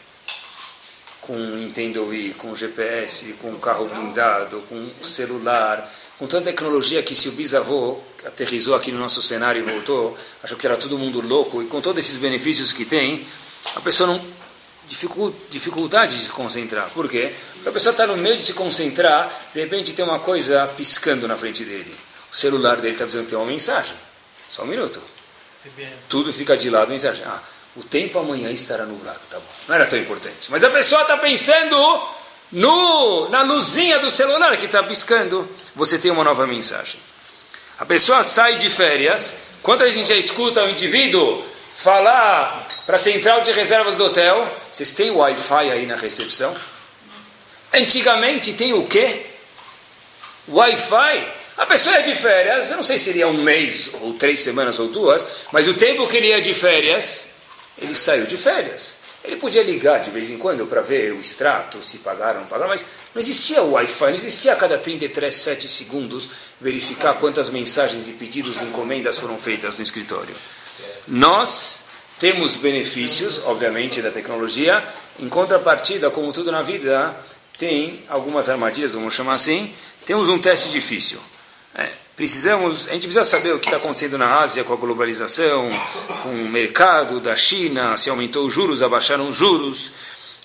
Com 1.21 1.37
Nintendo 1.37 2.07
Wii, 2.07 2.35
com 2.35 2.55
GPS, 2.55 3.35
com 3.35 3.57
carro 3.59 3.89
blindado, 3.89 4.63
com 4.69 4.89
celular, 5.03 5.89
com 6.19 6.27
tanta 6.27 6.47
tecnologia 6.47 7.03
que 7.03 7.15
se 7.15 7.29
o 7.29 7.33
bisavô 7.33 8.01
aterrizou 8.25 8.75
aqui 8.75 8.91
no 8.91 8.99
nosso 8.99 9.21
cenário 9.21 9.61
e 9.61 9.71
voltou, 9.71 10.17
achou 10.43 10.57
que 10.57 10.67
era 10.67 10.77
todo 10.77 10.99
mundo 10.99 11.21
louco, 11.21 11.63
e 11.63 11.67
com 11.67 11.81
todos 11.81 12.05
esses 12.05 12.17
benefícios 12.17 12.73
que 12.73 12.85
tem, 12.85 13.27
a 13.75 13.81
pessoa 13.81 14.07
não 14.09 14.36
dificuldade 14.87 16.17
de 16.17 16.25
se 16.25 16.31
concentrar. 16.31 16.89
Por 16.91 17.09
quê? 17.09 17.33
Porque 17.55 17.69
a 17.69 17.73
pessoa 17.73 17.91
está 17.91 18.07
no 18.07 18.17
meio 18.17 18.37
de 18.37 18.43
se 18.43 18.55
concentrar, 18.55 19.31
de 19.53 19.61
repente 19.61 19.93
tem 19.93 20.05
uma 20.05 20.19
coisa 20.19 20.67
piscando 20.77 21.27
na 21.27 21.37
frente 21.37 21.65
dele. 21.65 21.95
O 22.33 22.37
celular 22.37 22.77
dele 22.77 22.93
está 22.93 23.05
dizendo 23.05 23.25
que 23.25 23.31
tem 23.31 23.39
uma 23.39 23.47
mensagem. 23.47 23.97
Só 24.49 24.63
um 24.63 24.67
minuto. 24.67 25.01
Tudo 26.09 26.33
fica 26.33 26.57
de 26.57 26.71
lado, 26.71 26.91
mensagem. 26.91 27.25
Ah, 27.27 27.41
o 27.75 27.83
tempo 27.83 28.19
amanhã 28.19 28.51
estará 28.51 28.85
nublado, 28.85 29.21
tá 29.31 29.39
bom. 29.39 29.45
Não 29.69 29.75
era 29.75 29.87
tão 29.87 29.99
importante. 29.99 30.51
Mas 30.51 30.63
a 30.63 30.71
pessoa 30.71 31.03
está 31.03 31.17
pensando 31.17 31.77
no, 32.53 33.29
na 33.29 33.43
luzinha 33.43 33.99
do 33.99 34.11
celular 34.11 34.57
que 34.57 34.67
está 34.67 34.83
piscando. 34.83 35.49
Você 35.75 35.99
tem 35.99 36.11
uma 36.11 36.25
nova 36.25 36.47
mensagem. 36.47 37.01
A 37.79 37.85
pessoa 37.85 38.23
sai 38.23 38.57
de 38.57 38.71
férias. 38.71 39.37
Quando 39.63 39.83
a 39.83 39.89
gente 39.89 40.09
já 40.09 40.15
escuta 40.15 40.63
o 40.63 40.71
indivíduo 40.71 41.45
falar 41.75 42.66
para 42.87 42.95
a 42.95 42.99
central 42.99 43.41
de 43.41 43.51
reservas 43.51 43.97
do 43.97 44.05
hotel, 44.05 44.49
vocês 44.71 44.93
têm 44.93 45.11
Wi-Fi 45.11 45.71
aí 45.73 45.87
na 45.87 45.97
recepção? 45.97 46.57
Antigamente 47.75 48.53
tem 48.53 48.73
o 48.73 48.87
quê? 48.87 49.27
Wi-Fi. 50.49 51.33
A 51.57 51.67
pessoa 51.67 51.97
ia 51.97 52.03
de 52.05 52.15
férias, 52.15 52.71
eu 52.71 52.77
não 52.77 52.85
sei 52.85 52.97
se 52.97 53.07
seria 53.07 53.27
um 53.27 53.43
mês, 53.43 53.91
ou 54.01 54.15
três 54.15 54.39
semanas, 54.41 54.79
ou 54.79 54.89
duas, 54.89 55.27
mas 55.51 55.67
o 55.67 55.75
tempo 55.75 56.07
que 56.07 56.19
ele 56.19 56.29
ia 56.29 56.41
de 56.41 56.55
férias, 56.55 57.29
ele 57.77 57.95
saiu 57.95 58.25
de 58.25 58.37
férias. 58.37 58.99
Ele 59.25 59.37
podia 59.37 59.65
ligar 59.65 59.99
de 60.01 60.11
vez 60.11 60.31
em 60.31 60.39
quando 60.39 60.65
para 60.67 60.81
ver 60.81 61.13
o 61.13 61.19
extrato, 61.19 61.83
se 61.83 61.99
pagaram 61.99 62.37
ou 62.37 62.41
não 62.43 62.47
pagaram, 62.47 62.69
mas 62.69 62.87
não 63.13 63.21
existia 63.21 63.63
Wi-Fi, 63.63 64.05
não 64.05 64.15
existia 64.15 64.53
a 64.53 64.57
cada 64.57 64.79
33, 64.79 65.35
7 65.35 65.69
segundos 65.69 66.29
verificar 66.61 67.15
quantas 67.15 67.51
mensagens 67.51 68.07
e 68.07 68.13
pedidos 68.13 68.61
e 68.61 68.65
encomendas 68.65 69.19
foram 69.19 69.37
feitas 69.37 69.77
no 69.77 69.83
escritório. 69.83 70.37
Nós 71.09 71.86
temos 72.19 72.57
benefícios, 72.57 73.45
obviamente, 73.45 74.01
da 74.01 74.11
tecnologia, 74.11 74.83
em 75.19 75.29
contrapartida, 75.29 76.11
como 76.11 76.33
tudo 76.33 76.51
na 76.51 76.63
vida, 76.63 77.15
tem 77.59 78.03
algumas 78.09 78.49
armadilhas, 78.49 78.95
vamos 78.95 79.15
chamar 79.15 79.35
assim. 79.35 79.73
Temos 80.05 80.29
um 80.29 80.39
teste 80.39 80.71
difícil. 80.71 81.19
É, 81.75 81.91
precisamos, 82.15 82.89
a 82.89 82.93
gente 82.93 83.03
precisa 83.03 83.25
saber 83.25 83.53
o 83.55 83.59
que 83.59 83.67
está 83.67 83.77
acontecendo 83.77 84.17
na 84.17 84.41
Ásia 84.41 84.65
com 84.65 84.73
a 84.73 84.77
globalização, 84.77 85.69
com 86.23 86.31
o 86.31 86.49
mercado 86.49 87.21
da 87.21 87.37
China, 87.37 87.97
se 87.97 88.09
aumentou 88.09 88.47
os 88.47 88.53
juros, 88.53 88.83
abaixaram 88.83 89.29
os 89.29 89.37
juros. 89.37 89.93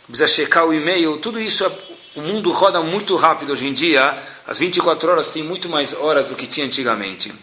Precisa 0.07 0.27
checar 0.27 0.65
o 0.65 0.73
e-mail, 0.73 1.17
tudo 1.17 1.39
isso, 1.39 1.65
é, 1.65 1.71
o 2.15 2.21
mundo 2.21 2.51
roda 2.51 2.81
muito 2.81 3.15
rápido 3.15 3.53
hoje 3.53 3.67
em 3.67 3.73
dia. 3.73 4.17
As 4.45 4.57
24 4.57 5.09
horas 5.09 5.29
tem 5.29 5.43
muito 5.43 5.69
mais 5.69 5.93
horas 5.93 6.27
do 6.27 6.35
que 6.35 6.47
tinha 6.47 6.65
antigamente. 6.65 7.33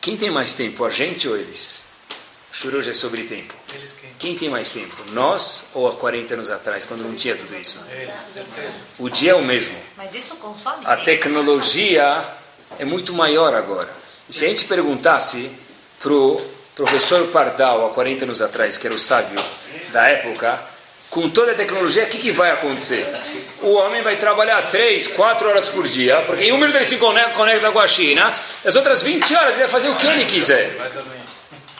Quem 0.00 0.16
tem 0.16 0.30
mais 0.30 0.54
tempo, 0.54 0.84
a 0.84 0.90
gente 0.90 1.28
ou 1.28 1.36
eles? 1.36 1.91
Shuruj 2.52 2.90
é 2.90 2.92
sobre 2.92 3.24
tempo. 3.24 3.54
Quem 4.18 4.36
tem 4.36 4.50
mais 4.50 4.68
tempo? 4.68 4.94
Nós 5.12 5.70
ou 5.72 5.88
há 5.88 5.94
40 5.94 6.34
anos 6.34 6.50
atrás, 6.50 6.84
quando 6.84 7.02
não 7.02 7.14
tinha 7.14 7.34
tudo 7.34 7.56
isso? 7.56 7.84
O 8.98 9.08
dia 9.08 9.32
é 9.32 9.34
o 9.34 9.42
mesmo. 9.42 9.74
Mas 9.96 10.14
isso 10.14 10.36
consome 10.36 10.84
A 10.84 10.98
tecnologia 10.98 12.24
é 12.78 12.84
muito 12.84 13.14
maior 13.14 13.54
agora. 13.54 13.88
E 14.28 14.34
se 14.34 14.44
a 14.44 14.48
gente 14.48 14.66
perguntasse 14.66 15.50
para 15.98 16.12
o 16.12 16.42
professor 16.74 17.26
Pardal, 17.28 17.86
há 17.86 17.90
40 17.90 18.26
anos 18.26 18.42
atrás, 18.42 18.76
que 18.76 18.86
era 18.86 18.94
o 18.94 18.98
sábio 18.98 19.42
da 19.90 20.06
época, 20.08 20.60
com 21.08 21.28
toda 21.30 21.52
a 21.52 21.54
tecnologia, 21.54 22.04
o 22.04 22.06
que, 22.06 22.18
que 22.18 22.30
vai 22.30 22.50
acontecer? 22.50 23.06
O 23.60 23.74
homem 23.74 24.02
vai 24.02 24.16
trabalhar 24.16 24.62
3, 24.70 25.08
4 25.08 25.48
horas 25.48 25.68
por 25.68 25.86
dia, 25.86 26.22
porque 26.26 26.44
em 26.44 26.52
um 26.52 26.58
minuto 26.58 26.76
ele 26.76 26.84
se 26.84 26.96
conecta 26.96 27.70
com 27.70 27.78
a 27.78 27.88
China, 27.88 28.34
as 28.64 28.76
outras 28.76 29.02
20 29.02 29.34
horas 29.34 29.54
ele 29.54 29.64
vai 29.64 29.68
fazer 29.68 29.88
o 29.88 29.96
que 29.96 30.06
ele 30.06 30.24
quiser. 30.24 30.74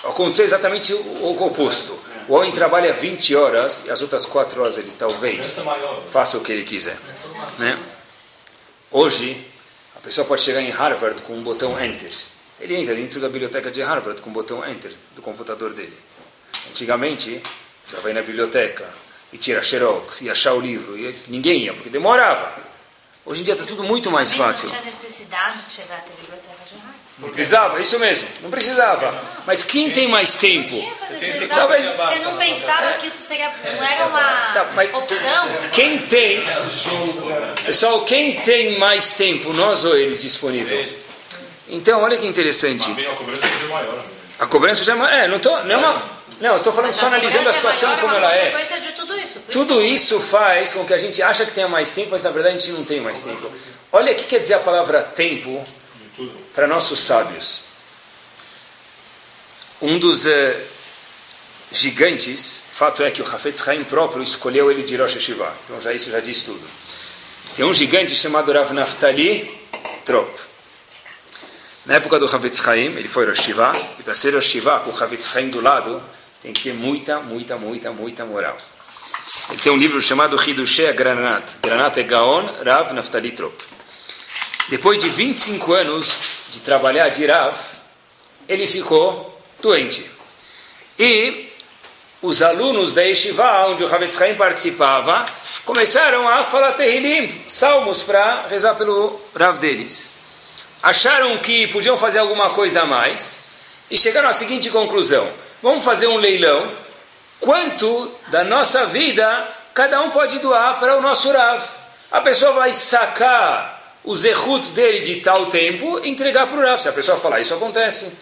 Aconteceu 0.04 0.44
exatamente 0.44 0.92
o 0.92 1.42
oposto. 1.44 1.98
O 2.28 2.34
homem 2.34 2.52
trabalha 2.52 2.92
20 2.92 3.34
horas 3.36 3.84
e 3.86 3.90
as 3.90 4.00
outras 4.02 4.26
4 4.26 4.60
horas 4.60 4.78
ele 4.78 4.92
talvez 4.92 5.58
faça 6.10 6.38
o 6.38 6.40
que 6.42 6.52
ele 6.52 6.64
quiser. 6.64 6.96
Né? 7.58 7.78
Hoje, 8.90 9.46
a 9.96 10.00
pessoa 10.00 10.26
pode 10.26 10.42
chegar 10.42 10.60
em 10.60 10.70
Harvard 10.70 11.22
com 11.22 11.34
um 11.34 11.42
botão 11.42 11.82
Enter. 11.82 12.12
Ele 12.60 12.76
entra 12.76 12.94
dentro 12.94 13.20
da 13.20 13.28
biblioteca 13.28 13.70
de 13.70 13.82
Harvard 13.82 14.20
com 14.22 14.30
o 14.30 14.32
botão 14.32 14.68
Enter 14.68 14.92
do 15.16 15.22
computador 15.22 15.72
dele. 15.72 15.96
Antigamente, 16.70 17.42
você 17.86 17.96
vai 17.96 18.12
na 18.12 18.22
biblioteca 18.22 18.88
e 19.32 19.38
tira 19.38 19.62
xerox 19.62 20.20
e 20.20 20.30
achar 20.30 20.54
o 20.54 20.60
livro. 20.60 20.96
E 20.96 21.16
ninguém 21.28 21.64
ia, 21.64 21.74
porque 21.74 21.90
demorava. 21.90 22.56
Hoje 23.24 23.40
em 23.40 23.44
dia 23.44 23.54
está 23.54 23.66
tudo 23.66 23.82
muito 23.82 24.10
mais 24.10 24.34
fácil. 24.34 24.68
Não 24.68 24.76
tinha 24.76 24.90
necessidade 24.90 25.64
de 25.64 25.72
chegar 25.72 25.98
até 25.98 26.12
a 26.12 26.16
biblioteca. 26.16 26.51
Não 27.18 27.28
precisava, 27.28 27.80
isso 27.80 27.98
mesmo, 27.98 28.26
não 28.42 28.50
precisava. 28.50 29.14
Mas 29.46 29.62
quem 29.62 29.90
tem 29.90 30.08
mais 30.08 30.36
tempo? 30.36 30.74
Talvez 31.48 31.84
você 31.88 32.18
não 32.24 32.36
pensava 32.36 32.92
que 32.94 33.06
isso 33.06 33.22
seria, 33.22 33.50
não 33.76 33.84
era 33.84 34.06
uma 34.06 34.20
Tá, 34.52 34.70
mas- 34.74 34.92
opção. 34.94 35.48
Quem 35.72 35.98
tem, 35.98 36.40
pessoal, 37.64 38.02
quem 38.04 38.36
tem 38.40 38.78
mais 38.78 39.12
tempo, 39.12 39.52
nós 39.52 39.84
ou 39.84 39.96
eles 39.96 40.22
disponível? 40.22 40.84
Então, 41.68 42.02
olha 42.02 42.16
que 42.16 42.26
interessante. 42.26 42.92
Bem, 42.92 43.06
a 43.06 43.10
cobrança 43.14 43.46
é 43.46 43.68
maior. 43.68 43.94
né? 43.96 44.02
A 44.38 44.46
cobrança 44.46 44.84
já 44.84 44.92
é, 44.92 44.96
ma- 44.96 45.10
é 45.10 45.28
não 45.28 45.38
tô, 45.38 45.50
não 45.64 45.70
é 45.74 45.76
uma, 45.76 46.10
não, 46.40 46.50
eu 46.52 46.56
estou 46.56 46.72
falando 46.72 46.92
só 46.92 47.06
analisando 47.06 47.48
a 47.48 47.52
situação 47.52 47.96
como 47.98 48.12
ela 48.14 48.34
é. 48.34 48.50
tudo 48.96 49.16
isso. 49.18 49.38
Tudo 49.50 49.82
isso 49.82 50.20
faz 50.20 50.74
com 50.74 50.84
que 50.84 50.92
a 50.92 50.98
gente 50.98 51.22
acha 51.22 51.46
que 51.46 51.52
tenha 51.52 51.68
mais 51.68 51.90
tempo, 51.90 52.08
mas 52.10 52.22
na 52.22 52.30
verdade 52.30 52.56
a 52.56 52.58
gente 52.58 52.72
não 52.72 52.84
tem 52.84 53.00
mais 53.00 53.20
tempo. 53.20 53.50
Olha 53.92 54.12
o 54.12 54.16
que 54.16 54.24
quer 54.24 54.40
dizer 54.40 54.54
a 54.54 54.58
palavra 54.58 55.02
tempo 55.02 55.62
para 56.52 56.66
nossos 56.66 57.00
sábios. 57.00 57.64
Um 59.80 59.98
dos 59.98 60.26
eh, 60.26 60.64
gigantes, 61.72 62.64
fato 62.70 63.02
é 63.02 63.10
que 63.10 63.22
o 63.22 63.26
Hafetz 63.26 63.66
Haim 63.66 63.84
próprio 63.84 64.22
escolheu 64.22 64.70
ele 64.70 64.82
de 64.82 64.96
Rosh 64.96 65.16
Hashiva. 65.16 65.52
Então 65.64 65.80
já 65.80 65.92
isso 65.92 66.10
já 66.10 66.20
diz 66.20 66.42
tudo. 66.42 66.62
Tem 67.56 67.64
um 67.64 67.74
gigante 67.74 68.14
chamado 68.14 68.52
Rav 68.52 68.72
Naftali 68.72 69.60
Trop. 70.04 70.30
Na 71.84 71.94
época 71.94 72.18
do 72.18 72.26
Havetz 72.26 72.66
Haim, 72.68 72.96
ele 72.96 73.08
foi 73.08 73.26
Rosh 73.26 73.40
Hashiva, 73.40 73.72
e 73.98 74.02
para 74.04 74.14
ser 74.14 74.34
Rosh 74.34 74.46
Hashiva, 74.46 74.80
com 74.80 74.90
o 74.90 75.02
Havetz 75.02 75.36
Haim 75.36 75.50
do 75.50 75.60
lado, 75.60 76.00
tem 76.40 76.52
que 76.52 76.62
ter 76.62 76.74
muita, 76.74 77.18
muita, 77.20 77.56
muita, 77.56 77.92
muita 77.92 78.24
moral. 78.24 78.56
Ele 79.50 79.60
tem 79.60 79.72
um 79.72 79.76
livro 79.76 80.00
chamado 80.00 80.40
Hidushé 80.40 80.92
Granat. 80.92 81.56
Granat 81.60 81.98
é 81.98 82.02
Gaon 82.04 82.48
Rav 82.64 82.92
Naftali 82.92 83.32
Trop. 83.32 83.54
Depois 84.68 84.98
de 84.98 85.08
25 85.08 85.72
anos 85.72 86.20
de 86.50 86.60
trabalhar 86.60 87.08
de 87.08 87.26
Rav, 87.26 87.56
ele 88.48 88.66
ficou 88.66 89.40
doente. 89.60 90.08
E 90.98 91.50
os 92.20 92.42
alunos 92.42 92.94
da 92.94 93.02
Yeshiva, 93.02 93.66
onde 93.66 93.82
o 93.82 93.88
Haim 93.92 94.34
participava, 94.36 95.26
começaram 95.64 96.28
a 96.28 96.44
falar 96.44 96.72
Tehillim, 96.72 97.42
salmos 97.48 98.02
para 98.02 98.46
rezar 98.46 98.74
pelo 98.76 99.20
Rav 99.34 99.58
deles. 99.58 100.10
Acharam 100.82 101.38
que 101.38 101.66
podiam 101.68 101.96
fazer 101.96 102.18
alguma 102.18 102.50
coisa 102.50 102.82
a 102.82 102.86
mais 102.86 103.40
e 103.90 103.96
chegaram 103.96 104.28
à 104.28 104.32
seguinte 104.32 104.70
conclusão: 104.70 105.28
vamos 105.62 105.84
fazer 105.84 106.06
um 106.06 106.16
leilão. 106.16 106.80
Quanto 107.40 108.12
da 108.28 108.44
nossa 108.44 108.86
vida 108.86 109.48
cada 109.74 110.00
um 110.00 110.10
pode 110.10 110.38
doar 110.38 110.78
para 110.78 110.96
o 110.96 111.00
nosso 111.00 111.32
Rav? 111.32 111.64
A 112.10 112.20
pessoa 112.20 112.52
vai 112.52 112.72
sacar 112.72 113.71
o 114.04 114.16
zehut 114.16 114.70
dele 114.70 115.00
de 115.00 115.20
tal 115.20 115.46
tempo 115.46 116.00
entregar 116.04 116.46
para 116.46 116.58
o 116.58 116.62
Rav. 116.62 116.80
Se 116.80 116.88
a 116.88 116.92
pessoa 116.92 117.16
falar, 117.16 117.40
isso 117.40 117.54
acontece. 117.54 118.12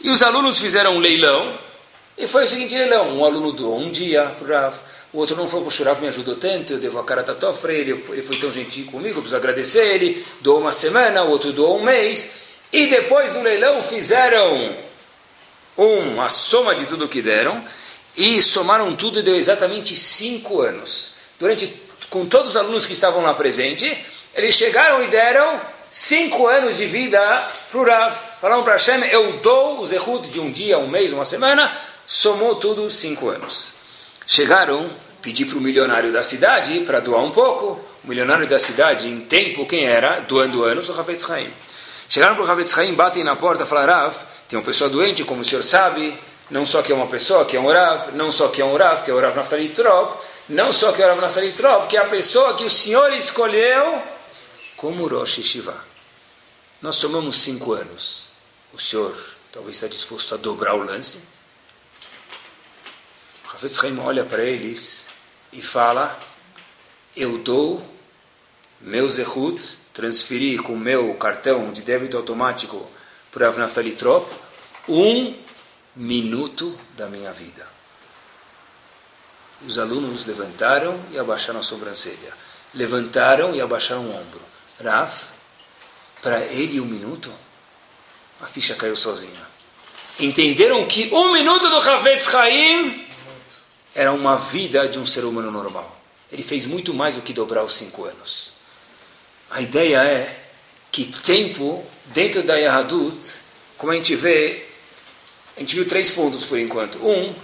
E 0.00 0.10
os 0.10 0.22
alunos 0.22 0.60
fizeram 0.60 0.96
um 0.96 0.98
leilão 0.98 1.58
e 2.16 2.26
foi 2.26 2.44
o 2.44 2.46
seguinte 2.46 2.76
leilão: 2.76 3.18
um 3.18 3.24
aluno 3.24 3.52
doou 3.52 3.78
um 3.78 3.90
dia 3.90 4.24
para 4.38 4.44
o 4.44 4.60
Rav, 4.60 4.76
o 5.12 5.18
outro 5.18 5.36
não 5.36 5.48
foi 5.48 5.60
para 5.60 5.68
o 5.68 5.84
Rav, 5.84 6.00
me 6.00 6.08
ajudou 6.08 6.36
tanto, 6.36 6.72
eu 6.72 6.78
devo 6.78 6.98
a 6.98 7.04
cara 7.04 7.22
tatov 7.22 7.58
para 7.58 7.72
ele, 7.72 7.92
ele 8.10 8.22
foi 8.22 8.36
tão 8.36 8.52
gentil 8.52 8.86
comigo, 8.86 9.18
eu 9.18 9.22
preciso 9.22 9.36
agradecer 9.36 9.94
ele, 9.94 10.24
doou 10.40 10.60
uma 10.60 10.72
semana, 10.72 11.24
o 11.24 11.30
outro 11.30 11.52
doou 11.52 11.78
um 11.78 11.82
mês, 11.82 12.42
e 12.72 12.86
depois 12.86 13.32
do 13.32 13.42
leilão 13.42 13.82
fizeram 13.82 14.76
uma 15.76 16.28
soma 16.28 16.74
de 16.74 16.86
tudo 16.86 17.08
que 17.08 17.20
deram, 17.20 17.64
e 18.16 18.40
somaram 18.40 18.94
tudo 18.94 19.18
e 19.18 19.22
deu 19.22 19.34
exatamente 19.34 19.96
cinco 19.96 20.60
anos. 20.60 21.14
Durante, 21.38 21.72
com 22.10 22.26
todos 22.26 22.50
os 22.50 22.56
alunos 22.56 22.86
que 22.86 22.92
estavam 22.92 23.22
lá 23.22 23.34
presentes, 23.34 23.98
eles 24.34 24.54
chegaram 24.54 25.02
e 25.02 25.08
deram 25.08 25.60
cinco 25.88 26.48
anos 26.48 26.76
de 26.76 26.86
vida 26.86 27.20
para 27.70 27.80
o 27.80 27.84
Rav. 27.84 28.16
Falaram 28.40 28.64
para 28.64 28.72
Hashem, 28.72 29.04
eu 29.04 29.34
dou 29.34 29.80
o 29.80 29.86
Zehut 29.86 30.28
de 30.28 30.40
um 30.40 30.50
dia, 30.50 30.76
um 30.78 30.88
mês, 30.88 31.12
uma 31.12 31.24
semana, 31.24 31.70
somou 32.04 32.56
tudo 32.56 32.90
cinco 32.90 33.28
anos. 33.28 33.74
Chegaram, 34.26 34.90
pedi 35.22 35.44
para 35.44 35.56
o 35.56 35.60
milionário 35.60 36.12
da 36.12 36.22
cidade 36.22 36.80
para 36.80 36.98
doar 36.98 37.22
um 37.22 37.30
pouco. 37.30 37.80
O 38.02 38.08
milionário 38.08 38.46
da 38.46 38.58
cidade, 38.58 39.08
em 39.08 39.20
tempo, 39.20 39.66
quem 39.66 39.86
era? 39.86 40.20
Doando 40.20 40.64
anos, 40.64 40.88
o 40.88 40.92
Ravetz 40.92 41.30
Haim. 41.30 41.48
Chegaram 42.08 42.34
para 42.34 42.44
o 42.44 42.46
Ravetz 42.46 42.76
Haim, 42.76 42.92
batem 42.92 43.22
na 43.22 43.36
porta 43.36 43.64
falaram, 43.64 43.94
Rav, 43.94 44.16
tem 44.48 44.58
uma 44.58 44.64
pessoa 44.64 44.90
doente, 44.90 45.22
como 45.24 45.42
o 45.42 45.44
senhor 45.44 45.62
sabe, 45.62 46.18
não 46.50 46.66
só 46.66 46.82
que 46.82 46.92
é 46.92 46.94
uma 46.94 47.06
pessoa, 47.06 47.44
que 47.44 47.56
é 47.56 47.60
um 47.60 47.68
Rav, 47.68 48.10
não 48.14 48.30
só 48.30 48.48
que 48.48 48.60
é 48.60 48.64
um 48.64 48.76
Rav, 48.76 49.02
que 49.02 49.10
é 49.10 49.14
o 49.14 49.20
Rav 49.20 49.34
Naftali 49.36 49.68
Trop, 49.70 50.18
não 50.48 50.72
só 50.72 50.92
que 50.92 51.02
é 51.02 51.06
o 51.06 51.08
Rav 51.08 51.20
Naftali 51.20 51.52
Trop, 51.52 51.86
que 51.86 51.96
é 51.96 52.00
a 52.00 52.04
pessoa 52.04 52.54
que 52.54 52.64
o 52.64 52.70
Senhor 52.70 53.12
escolheu 53.12 54.02
como 54.84 55.08
Rosh 55.08 55.40
Shiva. 55.42 55.82
Nós 56.82 56.96
somamos 56.96 57.40
cinco 57.40 57.72
anos. 57.72 58.28
O 58.70 58.78
Senhor 58.78 59.16
talvez 59.50 59.76
está 59.76 59.88
disposto 59.88 60.34
a 60.34 60.36
dobrar 60.36 60.74
o 60.74 60.84
lance? 60.84 61.20
Rav 63.44 63.64
Haim 63.82 63.98
olha 64.00 64.26
para 64.26 64.44
eles 64.44 65.08
e 65.50 65.62
fala, 65.62 66.20
eu 67.16 67.38
dou 67.38 67.82
meu 68.78 69.08
Zehut, 69.08 69.78
transferi 69.94 70.58
com 70.58 70.76
meu 70.76 71.14
cartão 71.14 71.72
de 71.72 71.80
débito 71.80 72.18
automático 72.18 72.86
para 73.32 73.48
Rav 73.48 73.72
Trop, 73.96 74.30
um 74.86 75.34
minuto 75.96 76.78
da 76.94 77.08
minha 77.08 77.32
vida. 77.32 77.66
Os 79.66 79.78
alunos 79.78 80.26
levantaram 80.26 81.02
e 81.10 81.18
abaixaram 81.18 81.60
a 81.60 81.62
sobrancelha. 81.62 82.34
Levantaram 82.74 83.54
e 83.54 83.62
abaixaram 83.62 84.04
o 84.04 84.14
ombro. 84.14 84.53
Rav, 84.82 85.12
para 86.22 86.40
ele 86.46 86.80
um 86.80 86.84
minuto, 86.84 87.32
a 88.40 88.46
ficha 88.46 88.74
caiu 88.74 88.96
sozinha. 88.96 89.40
Entenderam 90.18 90.86
que 90.86 91.12
um 91.12 91.32
minuto 91.32 91.68
do 91.68 91.76
Havetz 91.76 92.34
Haim 92.34 93.06
era 93.94 94.12
uma 94.12 94.36
vida 94.36 94.88
de 94.88 94.98
um 94.98 95.06
ser 95.06 95.24
humano 95.24 95.50
normal. 95.50 96.00
Ele 96.30 96.42
fez 96.42 96.66
muito 96.66 96.94
mais 96.94 97.14
do 97.14 97.22
que 97.22 97.32
dobrar 97.32 97.64
os 97.64 97.76
cinco 97.76 98.04
anos. 98.04 98.52
A 99.50 99.60
ideia 99.60 100.02
é 100.02 100.40
que 100.90 101.04
tempo, 101.04 101.84
dentro 102.06 102.42
da 102.42 102.56
Yahadut, 102.56 103.18
como 103.76 103.92
a 103.92 103.96
gente 103.96 104.14
vê 104.16 104.64
a 105.56 105.60
gente 105.60 105.76
viu 105.76 105.86
três 105.86 106.10
pontos 106.10 106.44
por 106.44 106.58
enquanto. 106.58 106.98
Um, 106.98 107.34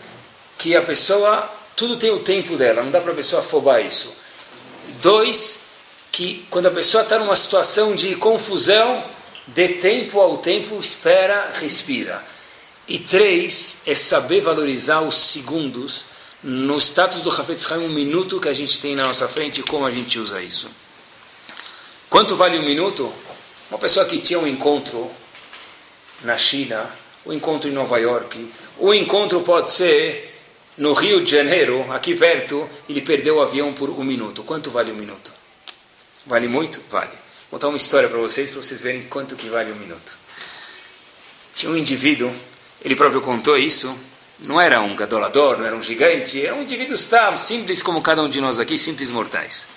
que 0.58 0.74
a 0.74 0.82
pessoa, 0.82 1.48
tudo 1.76 1.96
tem 1.96 2.10
o 2.10 2.20
tempo 2.20 2.56
dela, 2.56 2.82
não 2.82 2.90
dá 2.90 3.00
para 3.00 3.12
a 3.12 3.14
pessoa 3.14 3.40
afobar 3.40 3.84
isso. 3.84 4.12
Dois, 5.00 5.59
que 6.12 6.44
quando 6.50 6.66
a 6.66 6.70
pessoa 6.70 7.02
está 7.02 7.18
numa 7.18 7.36
situação 7.36 7.94
de 7.94 8.16
confusão, 8.16 9.04
dê 9.46 9.68
tempo 9.68 10.20
ao 10.20 10.38
tempo, 10.38 10.78
espera, 10.78 11.52
respira. 11.54 12.22
E 12.86 12.98
três, 12.98 13.82
é 13.86 13.94
saber 13.94 14.40
valorizar 14.40 15.00
os 15.00 15.16
segundos 15.16 16.06
no 16.42 16.78
status 16.78 17.20
do 17.20 17.30
Hafetz 17.30 17.70
Haim, 17.70 17.84
um 17.84 17.88
minuto 17.88 18.40
que 18.40 18.48
a 18.48 18.54
gente 18.54 18.80
tem 18.80 18.96
na 18.96 19.04
nossa 19.04 19.28
frente 19.28 19.60
e 19.60 19.64
como 19.64 19.86
a 19.86 19.90
gente 19.90 20.18
usa 20.18 20.42
isso. 20.42 20.68
Quanto 22.08 22.34
vale 22.34 22.58
um 22.58 22.62
minuto? 22.62 23.12
Uma 23.70 23.78
pessoa 23.78 24.06
que 24.06 24.18
tinha 24.18 24.38
um 24.38 24.46
encontro 24.46 25.10
na 26.22 26.36
China, 26.36 26.90
o 27.24 27.32
encontro 27.32 27.70
em 27.70 27.72
Nova 27.72 27.98
York, 27.98 28.50
o 28.78 28.92
encontro 28.92 29.40
pode 29.42 29.70
ser 29.70 30.28
no 30.76 30.92
Rio 30.92 31.22
de 31.22 31.30
Janeiro, 31.30 31.86
aqui 31.92 32.14
perto, 32.14 32.68
ele 32.88 33.02
perdeu 33.02 33.36
o 33.36 33.42
avião 33.42 33.72
por 33.72 33.90
um 33.90 34.02
minuto. 34.02 34.42
Quanto 34.42 34.70
vale 34.70 34.90
um 34.90 34.96
minuto? 34.96 35.39
Vale 36.26 36.48
muito? 36.48 36.80
Vale. 36.88 37.10
Vou 37.50 37.58
contar 37.58 37.68
uma 37.68 37.76
história 37.76 38.08
para 38.08 38.18
vocês, 38.18 38.50
para 38.50 38.62
vocês 38.62 38.82
verem 38.82 39.02
quanto 39.04 39.34
que 39.34 39.48
vale 39.48 39.72
um 39.72 39.76
minuto. 39.76 40.16
Tinha 41.54 41.72
um 41.72 41.76
indivíduo, 41.76 42.32
ele 42.82 42.94
próprio 42.94 43.20
contou 43.20 43.58
isso, 43.58 43.98
não 44.38 44.60
era 44.60 44.80
um 44.80 44.94
gadolador, 44.94 45.58
não 45.58 45.66
era 45.66 45.74
um 45.74 45.82
gigante, 45.82 46.44
era 46.44 46.54
um 46.54 46.62
indivíduo 46.62 46.94
está 46.94 47.36
simples 47.36 47.82
como 47.82 48.00
cada 48.00 48.22
um 48.22 48.28
de 48.28 48.40
nós 48.40 48.58
aqui, 48.60 48.78
simples 48.78 49.10
mortais. 49.10 49.68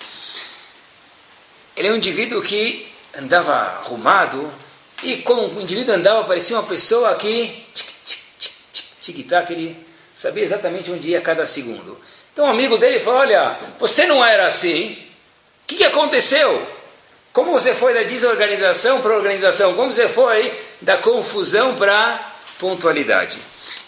Ele 1.76 1.88
é 1.88 1.92
um 1.92 1.96
indivíduo 1.96 2.40
que 2.40 2.86
andava 3.18 3.52
arrumado, 3.52 4.52
e 5.02 5.18
como 5.18 5.48
o 5.48 5.60
indivíduo 5.60 5.94
andava, 5.94 6.24
parecia 6.24 6.56
uma 6.56 6.66
pessoa 6.66 7.14
que 7.16 7.66
tic-tac, 9.00 9.52
ele 9.52 9.76
sabia 10.14 10.44
exatamente 10.44 10.90
onde 10.90 11.10
ia 11.10 11.20
cada 11.20 11.44
segundo. 11.44 12.00
Então 12.32 12.46
um 12.46 12.50
amigo 12.50 12.78
dele 12.78 13.00
falou: 13.00 13.20
Olha, 13.20 13.58
você 13.78 14.06
não 14.06 14.24
era 14.24 14.46
assim. 14.46 15.03
O 15.64 15.66
que, 15.66 15.82
aconteceu? 15.84 16.66
Como 17.32 17.52
você 17.52 17.74
foi 17.74 17.94
da 17.94 18.02
desorganização 18.02 19.00
para 19.00 19.14
a 19.14 19.16
organização? 19.16 19.74
Como 19.74 19.90
você 19.90 20.08
foi 20.08 20.52
da 20.80 20.98
confusão 20.98 21.74
para 21.74 22.34
pontualidade? 22.58 23.38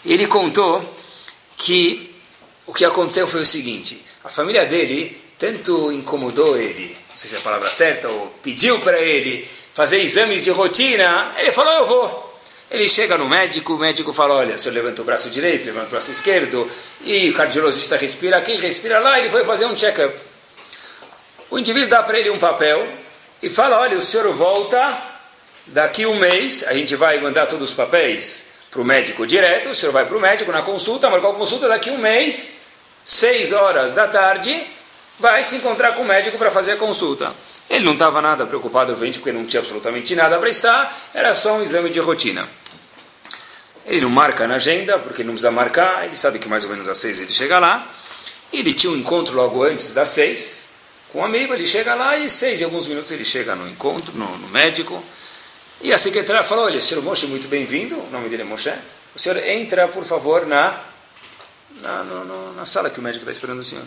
Ele 0.03 0.25
contou 0.25 0.83
que 1.55 2.15
o 2.65 2.73
que 2.73 2.83
aconteceu 2.83 3.27
foi 3.27 3.41
o 3.41 3.45
seguinte: 3.45 4.03
a 4.23 4.29
família 4.29 4.65
dele 4.65 5.21
tanto 5.37 5.91
incomodou 5.91 6.57
ele, 6.57 6.97
não 7.07 7.15
sei 7.15 7.29
se 7.29 7.35
é 7.35 7.37
a 7.37 7.41
palavra 7.41 7.69
certa, 7.69 8.09
ou 8.09 8.33
pediu 8.41 8.79
para 8.79 8.99
ele 8.99 9.47
fazer 9.73 10.01
exames 10.01 10.41
de 10.41 10.49
rotina, 10.49 11.35
ele 11.37 11.51
falou, 11.51 11.73
eu 11.73 11.85
vou. 11.85 12.27
Ele 12.69 12.89
chega 12.89 13.17
no 13.17 13.29
médico, 13.29 13.75
o 13.75 13.77
médico 13.77 14.11
fala, 14.11 14.33
olha, 14.33 14.55
o 14.55 14.59
senhor 14.59 14.73
levanta 14.73 15.03
o 15.03 15.05
braço 15.05 15.29
direito, 15.29 15.67
levanta 15.67 15.85
o 15.85 15.89
braço 15.91 16.11
esquerdo, 16.11 16.67
e 17.01 17.29
o 17.29 17.33
cardiologista 17.33 17.95
respira 17.95 18.37
aqui, 18.37 18.55
respira 18.57 18.99
lá, 18.99 19.19
ele 19.19 19.29
foi 19.29 19.45
fazer 19.45 19.67
um 19.67 19.75
check-up. 19.77 20.26
O 21.49 21.57
indivíduo 21.57 21.89
dá 21.89 22.03
para 22.03 22.19
ele 22.19 22.29
um 22.29 22.39
papel 22.39 22.87
e 23.41 23.49
fala, 23.49 23.79
olha, 23.79 23.97
o 23.97 24.01
senhor 24.01 24.31
volta 24.33 25.01
daqui 25.67 26.05
um 26.05 26.15
mês, 26.15 26.65
a 26.67 26.73
gente 26.73 26.95
vai 26.95 27.19
mandar 27.19 27.45
todos 27.45 27.69
os 27.69 27.75
papéis 27.75 28.49
para 28.69 28.81
o 28.81 28.85
médico 28.85 29.25
direto, 29.25 29.69
o 29.69 29.75
senhor 29.75 29.91
vai 29.91 30.05
para 30.05 30.17
o 30.17 30.19
médico 30.19 30.51
na 30.51 30.61
consulta, 30.61 31.09
marcou 31.09 31.31
a 31.31 31.35
consulta 31.35 31.67
daqui 31.67 31.89
um 31.89 31.97
mês, 31.97 32.61
seis 33.03 33.51
horas 33.51 33.93
da 33.93 34.07
tarde, 34.07 34.67
vai 35.19 35.43
se 35.43 35.55
encontrar 35.55 35.93
com 35.93 36.01
o 36.01 36.05
médico 36.05 36.37
para 36.37 36.51
fazer 36.51 36.73
a 36.73 36.77
consulta. 36.77 37.33
Ele 37.69 37.83
não 37.83 37.93
estava 37.93 38.21
nada 38.21 38.45
preocupado, 38.45 38.91
obviamente, 38.91 39.19
porque 39.19 39.31
não 39.31 39.45
tinha 39.45 39.59
absolutamente 39.59 40.15
nada 40.15 40.37
para 40.37 40.49
estar, 40.49 41.09
era 41.13 41.33
só 41.33 41.57
um 41.57 41.61
exame 41.61 41.89
de 41.89 41.99
rotina. 41.99 42.47
Ele 43.85 44.01
não 44.01 44.09
marca 44.09 44.47
na 44.47 44.55
agenda, 44.55 44.99
porque 44.99 45.23
não 45.23 45.33
precisa 45.33 45.51
marcar, 45.51 46.05
ele 46.05 46.15
sabe 46.15 46.39
que 46.39 46.47
mais 46.47 46.65
ou 46.65 46.69
menos 46.69 46.89
às 46.89 46.97
seis 46.97 47.21
ele 47.21 47.31
chega 47.31 47.57
lá. 47.57 47.87
Ele 48.51 48.73
tinha 48.73 48.91
um 48.91 48.97
encontro 48.97 49.35
logo 49.35 49.63
antes 49.63 49.93
das 49.93 50.09
seis, 50.09 50.66
com 51.17 51.21
um 51.21 51.25
amigo, 51.25 51.51
ele 51.51 51.65
chega 51.65 51.95
lá 51.95 52.15
e 52.15 52.29
seis 52.29 52.61
e 52.61 52.63
alguns 52.63 52.85
minutos 52.85 53.11
ele 53.11 53.25
chega 53.25 53.55
no 53.55 53.67
encontro, 53.67 54.15
no, 54.15 54.37
no 54.37 54.47
médico. 54.49 55.03
E 55.81 55.91
a 55.91 55.97
secretária 55.97 56.43
falou, 56.43 56.65
olha, 56.65 56.79
senhor 56.79 57.03
Moshe, 57.03 57.25
muito 57.25 57.47
bem-vindo, 57.47 57.95
o 57.99 58.09
nome 58.11 58.29
dele 58.29 58.43
é 58.43 58.45
Moshe. 58.45 58.71
O 59.15 59.19
senhor 59.19 59.35
entra, 59.37 59.87
por 59.87 60.03
favor, 60.03 60.45
na, 60.45 60.79
na, 61.81 62.03
no, 62.03 62.53
na 62.53 62.65
sala 62.67 62.91
que 62.91 62.99
o 62.99 63.01
médico 63.01 63.23
está 63.23 63.31
esperando 63.31 63.59
o 63.59 63.63
senhor 63.63 63.83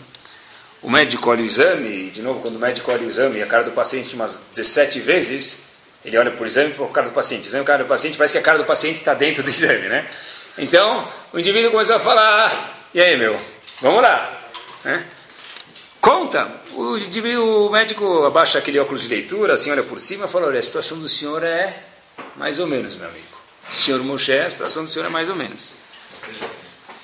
o 0.81 0.89
médico 0.89 1.29
olha 1.29 1.43
o 1.43 1.45
exame, 1.45 2.07
e 2.07 2.09
de 2.09 2.23
novo, 2.23 2.41
quando 2.41 2.55
o 2.55 2.59
médico 2.59 2.91
olha 2.91 3.05
o 3.05 3.07
exame, 3.07 3.41
a 3.41 3.45
cara 3.45 3.63
do 3.63 3.71
paciente 3.71 4.13
umas 4.15 4.41
17 4.51 4.99
vezes, 4.99 5.67
ele 6.03 6.17
olha 6.17 6.31
por 6.31 6.47
exame 6.47 6.73
para 6.73 6.83
a 6.83 6.89
cara 6.89 7.07
do 7.07 7.13
paciente. 7.13 7.47
Exame 7.47 7.63
cara 7.63 7.83
do 7.83 7.87
paciente, 7.87 8.17
parece 8.17 8.33
que 8.33 8.39
a 8.39 8.41
cara 8.41 8.57
do 8.57 8.65
paciente 8.65 8.95
está 8.95 9.13
dentro 9.13 9.43
do 9.43 9.47
exame, 9.51 9.87
né? 9.87 10.05
Então, 10.57 11.07
o 11.31 11.39
indivíduo 11.39 11.71
começou 11.71 11.95
a 11.95 11.99
falar, 11.99 12.47
ah, 12.47 12.69
e 12.93 12.99
aí, 12.99 13.15
meu, 13.15 13.39
vamos 13.79 14.01
lá. 14.01 14.41
Né? 14.83 15.05
Conta. 16.01 16.60
O, 16.73 17.65
o 17.65 17.69
médico 17.69 18.25
abaixa 18.25 18.59
aquele 18.59 18.79
óculos 18.79 19.03
de 19.03 19.09
leitura, 19.09 19.53
assim, 19.53 19.71
olha 19.71 19.83
por 19.83 19.99
cima 19.99 20.25
e 20.25 20.29
fala, 20.29 20.47
olha, 20.47 20.59
a 20.59 20.63
situação 20.63 20.99
do 20.99 21.07
senhor 21.07 21.43
é 21.43 21.83
mais 22.35 22.59
ou 22.59 22.67
menos, 22.67 22.95
meu 22.95 23.07
amigo. 23.07 23.25
Senhor 23.71 24.03
Moshe, 24.03 24.33
a 24.33 24.49
situação 24.49 24.83
do 24.83 24.89
senhor 24.89 25.05
é 25.05 25.09
mais 25.09 25.29
ou 25.29 25.35
menos. 25.35 25.75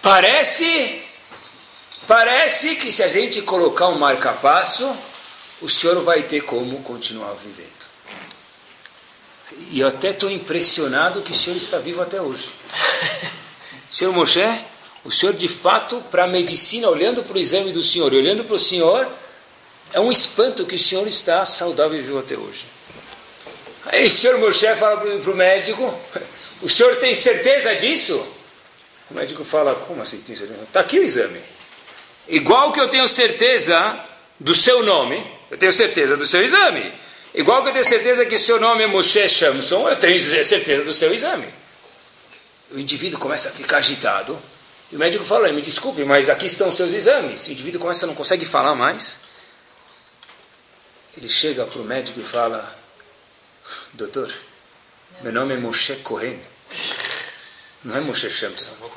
Parece 0.02 1.04
Parece 2.08 2.78
que 2.78 2.90
se 2.90 3.04
a 3.04 3.10
gente 3.10 3.42
colocar 3.42 3.90
um 3.90 4.00
marca-passo, 4.00 4.90
o 5.62 5.68
senhor 5.68 6.02
vai 6.02 6.24
ter 6.24 6.40
como 6.40 6.82
continuar 6.82 7.34
vivendo. 7.34 7.68
E 9.72 9.82
eu 9.82 9.88
até 9.90 10.12
estou 10.12 10.32
impressionado 10.32 11.22
que 11.22 11.32
o 11.32 11.36
senhor 11.36 11.58
está 11.58 11.80
vivo 11.80 12.02
até 12.02 12.22
hoje. 12.22 12.50
senhor 13.92 14.14
Moshe, 14.14 14.40
o 15.04 15.12
senhor 15.12 15.34
de 15.34 15.50
fato, 15.50 16.02
para 16.10 16.24
a 16.24 16.28
medicina, 16.28 16.88
olhando 16.88 17.24
para 17.24 17.36
o 17.36 17.40
exame 17.40 17.74
do 17.74 17.84
senhor 17.84 18.14
e 18.14 18.18
olhando 18.18 18.46
para 18.46 18.56
o 18.56 18.60
senhor, 18.60 19.06
é 19.94 20.00
um 20.00 20.12
espanto 20.12 20.66
que 20.66 20.76
o 20.76 20.80
senhor 20.80 21.08
está 21.08 21.46
saudável 21.46 21.98
e 21.98 22.02
vivo 22.02 22.20
até 22.20 22.36
hoje. 22.36 22.66
Aí 23.86 24.06
o 24.06 24.10
senhor 24.10 24.38
Moshe 24.40 24.68
fala 24.76 24.98
para 24.98 25.32
o 25.32 25.36
médico, 25.36 25.98
o 26.62 26.70
senhor 26.70 26.98
tem 26.98 27.16
certeza 27.16 27.76
disso? 27.76 28.16
O 29.10 29.14
médico 29.14 29.44
fala, 29.46 29.76
como 29.76 30.02
assim 30.02 30.20
tem 30.22 30.36
certeza? 30.36 30.62
Está 30.64 30.82
aqui 30.82 31.00
o 31.00 31.04
exame. 31.04 31.40
Igual 32.28 32.74
que 32.74 32.80
eu 32.80 32.90
tenho 32.90 33.08
certeza 33.08 33.98
do 34.38 34.54
seu 34.54 34.84
nome, 34.84 35.26
eu 35.50 35.58
tenho 35.58 35.72
certeza 35.72 36.18
do 36.18 36.28
seu 36.28 36.44
exame. 36.44 36.94
Igual 37.34 37.64
que 37.64 37.70
eu 37.70 37.74
tenho 37.74 37.86
certeza 37.86 38.26
que 38.26 38.38
seu 38.38 38.60
nome 38.60 38.84
é 38.84 38.88
Moshe 38.88 39.28
Shamson, 39.30 39.88
eu 39.88 39.96
tenho 39.96 40.20
certeza 40.20 40.84
do 40.84 40.92
seu 40.92 41.14
exame. 41.14 41.48
O 42.72 42.80
indivíduo 42.80 43.20
começa 43.20 43.48
a 43.48 43.52
ficar 43.52 43.78
agitado 43.78 44.38
E 44.92 44.96
o 44.96 45.00
médico 45.00 45.24
falou, 45.24 45.52
me 45.54 45.62
desculpe, 45.62 46.04
mas 46.04 46.30
aqui 46.30 46.46
estão 46.46 46.70
seus 46.70 46.94
exames. 46.94 47.48
O 47.48 47.52
indivíduo 47.52 47.80
começa, 47.80 48.06
não 48.06 48.16
consegue 48.16 48.44
falar 48.44 48.76
mais. 48.76 49.27
Ele 51.18 51.28
chega 51.28 51.66
para 51.66 51.82
o 51.82 51.84
médico 51.84 52.20
e 52.20 52.24
fala, 52.24 52.78
doutor, 53.94 54.32
meu 55.24 55.34
nome 55.34 55.56
é 55.56 55.58
Moshe 55.58 55.96
Cohen. 55.98 56.40
Não 57.84 57.98
é 57.98 58.02
Moshe 58.02 58.30
Shamson. 58.30 58.74
O 58.80 58.92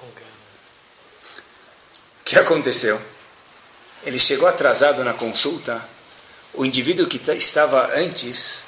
que 2.23 2.39
aconteceu? 2.39 3.01
Ele 4.05 4.19
chegou 4.19 4.47
atrasado 4.47 5.03
na 5.03 5.15
consulta. 5.15 5.83
O 6.53 6.63
indivíduo 6.63 7.07
que 7.07 7.19
estava 7.33 7.91
antes 7.95 8.67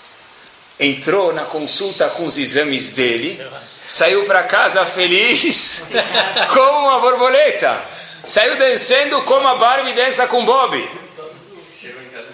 entrou 0.80 1.34
na 1.34 1.44
consulta 1.44 2.08
com 2.08 2.24
os 2.24 2.38
exames 2.38 2.88
dele, 2.90 3.38
saiu 3.68 4.24
para 4.24 4.44
casa 4.44 4.86
feliz 4.86 5.82
como 6.54 6.88
uma 6.88 7.00
borboleta, 7.00 7.86
saiu 8.24 8.56
dançando 8.56 9.22
como 9.22 9.46
a 9.46 9.56
Barbie 9.56 9.92
dança 9.92 10.26
com 10.26 10.42
Bob. 10.42 11.02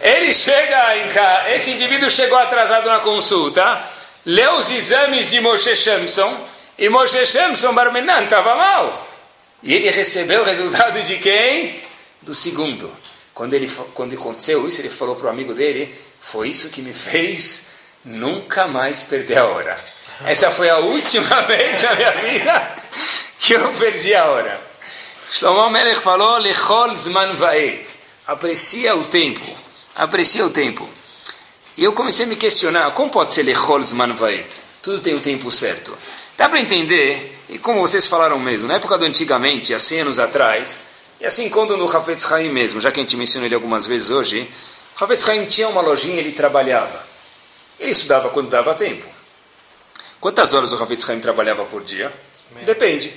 Ele 0.00 0.32
chega 0.32 0.96
em 0.98 1.08
casa, 1.08 1.50
esse 1.50 1.70
indivíduo 1.72 2.08
chegou 2.08 2.38
atrasado 2.38 2.88
na 2.88 3.00
consulta, 3.00 3.84
leu 4.24 4.56
os 4.58 4.70
exames 4.70 5.28
de 5.28 5.40
Moshe 5.40 5.74
Shamson, 5.74 6.46
e 6.78 6.88
Moshe 6.88 7.24
Shamson 7.26 7.74
Barmenan 7.74 8.24
estava 8.24 8.54
mal. 8.54 9.08
E 9.62 9.74
ele 9.74 9.90
recebeu 9.90 10.42
o 10.42 10.44
resultado 10.44 11.02
de 11.02 11.18
quem? 11.18 11.76
Do 12.22 12.34
segundo. 12.34 12.90
Quando, 13.34 13.54
ele, 13.54 13.70
quando 13.94 14.14
aconteceu 14.14 14.66
isso, 14.66 14.80
ele 14.80 14.88
falou 14.88 15.16
para 15.16 15.26
o 15.26 15.30
amigo 15.30 15.54
dele: 15.54 15.94
Foi 16.20 16.48
isso 16.48 16.70
que 16.70 16.82
me 16.82 16.92
fez 16.92 17.66
nunca 18.04 18.66
mais 18.66 19.02
perder 19.02 19.38
a 19.38 19.46
hora. 19.46 19.76
Essa 20.24 20.50
foi 20.50 20.68
a 20.68 20.78
última 20.78 21.42
vez 21.42 21.82
na 21.82 21.94
minha 21.94 22.12
vida 22.12 22.76
que 23.38 23.54
eu 23.54 23.72
perdi 23.72 24.14
a 24.14 24.26
hora. 24.26 24.60
Shlomo 25.30 25.70
Melech 25.70 26.00
falou: 26.00 26.38
Lechol 26.38 26.94
Zman 26.96 27.34
Vaet. 27.34 27.86
Aprecia 28.26 28.94
o 28.94 29.04
tempo. 29.04 29.67
Aprecia 29.98 30.46
o 30.46 30.50
tempo. 30.50 30.88
E 31.76 31.82
eu 31.82 31.92
comecei 31.92 32.24
a 32.24 32.28
me 32.28 32.36
questionar: 32.36 32.88
como 32.92 33.10
pode 33.10 33.32
ser 33.32 33.42
Lechol 33.42 33.82
Zman 33.82 34.14
Vaet? 34.14 34.62
Tudo 34.80 35.00
tem 35.00 35.14
o 35.16 35.20
tempo 35.20 35.50
certo. 35.50 35.98
Dá 36.36 36.48
para 36.48 36.60
entender, 36.60 37.36
e 37.48 37.58
como 37.58 37.80
vocês 37.80 38.06
falaram 38.06 38.38
mesmo, 38.38 38.68
na 38.68 38.74
época 38.74 38.96
do 38.96 39.04
antigamente, 39.04 39.74
há 39.74 39.78
100 39.80 40.00
anos 40.02 40.18
atrás, 40.20 40.78
e 41.20 41.26
assim 41.26 41.50
quando 41.50 41.76
no 41.76 41.84
Hafetz 41.84 42.30
Haim 42.30 42.48
mesmo, 42.48 42.80
já 42.80 42.92
que 42.92 43.00
a 43.00 43.02
gente 43.02 43.16
mencionou 43.16 43.46
ele 43.46 43.56
algumas 43.56 43.88
vezes 43.88 44.12
hoje, 44.12 44.48
Hafetz 45.00 45.28
Haim 45.28 45.46
tinha 45.46 45.68
uma 45.68 45.80
lojinha 45.80 46.16
ele 46.16 46.30
trabalhava. 46.30 47.04
Ele 47.78 47.90
estudava 47.90 48.28
quando 48.30 48.48
dava 48.48 48.74
tempo. 48.74 49.04
Quantas 50.20 50.54
horas 50.54 50.72
o 50.72 50.80
Hafetz 50.80 51.10
Haim 51.10 51.18
trabalhava 51.18 51.64
por 51.64 51.82
dia? 51.82 52.12
Depende. 52.64 53.12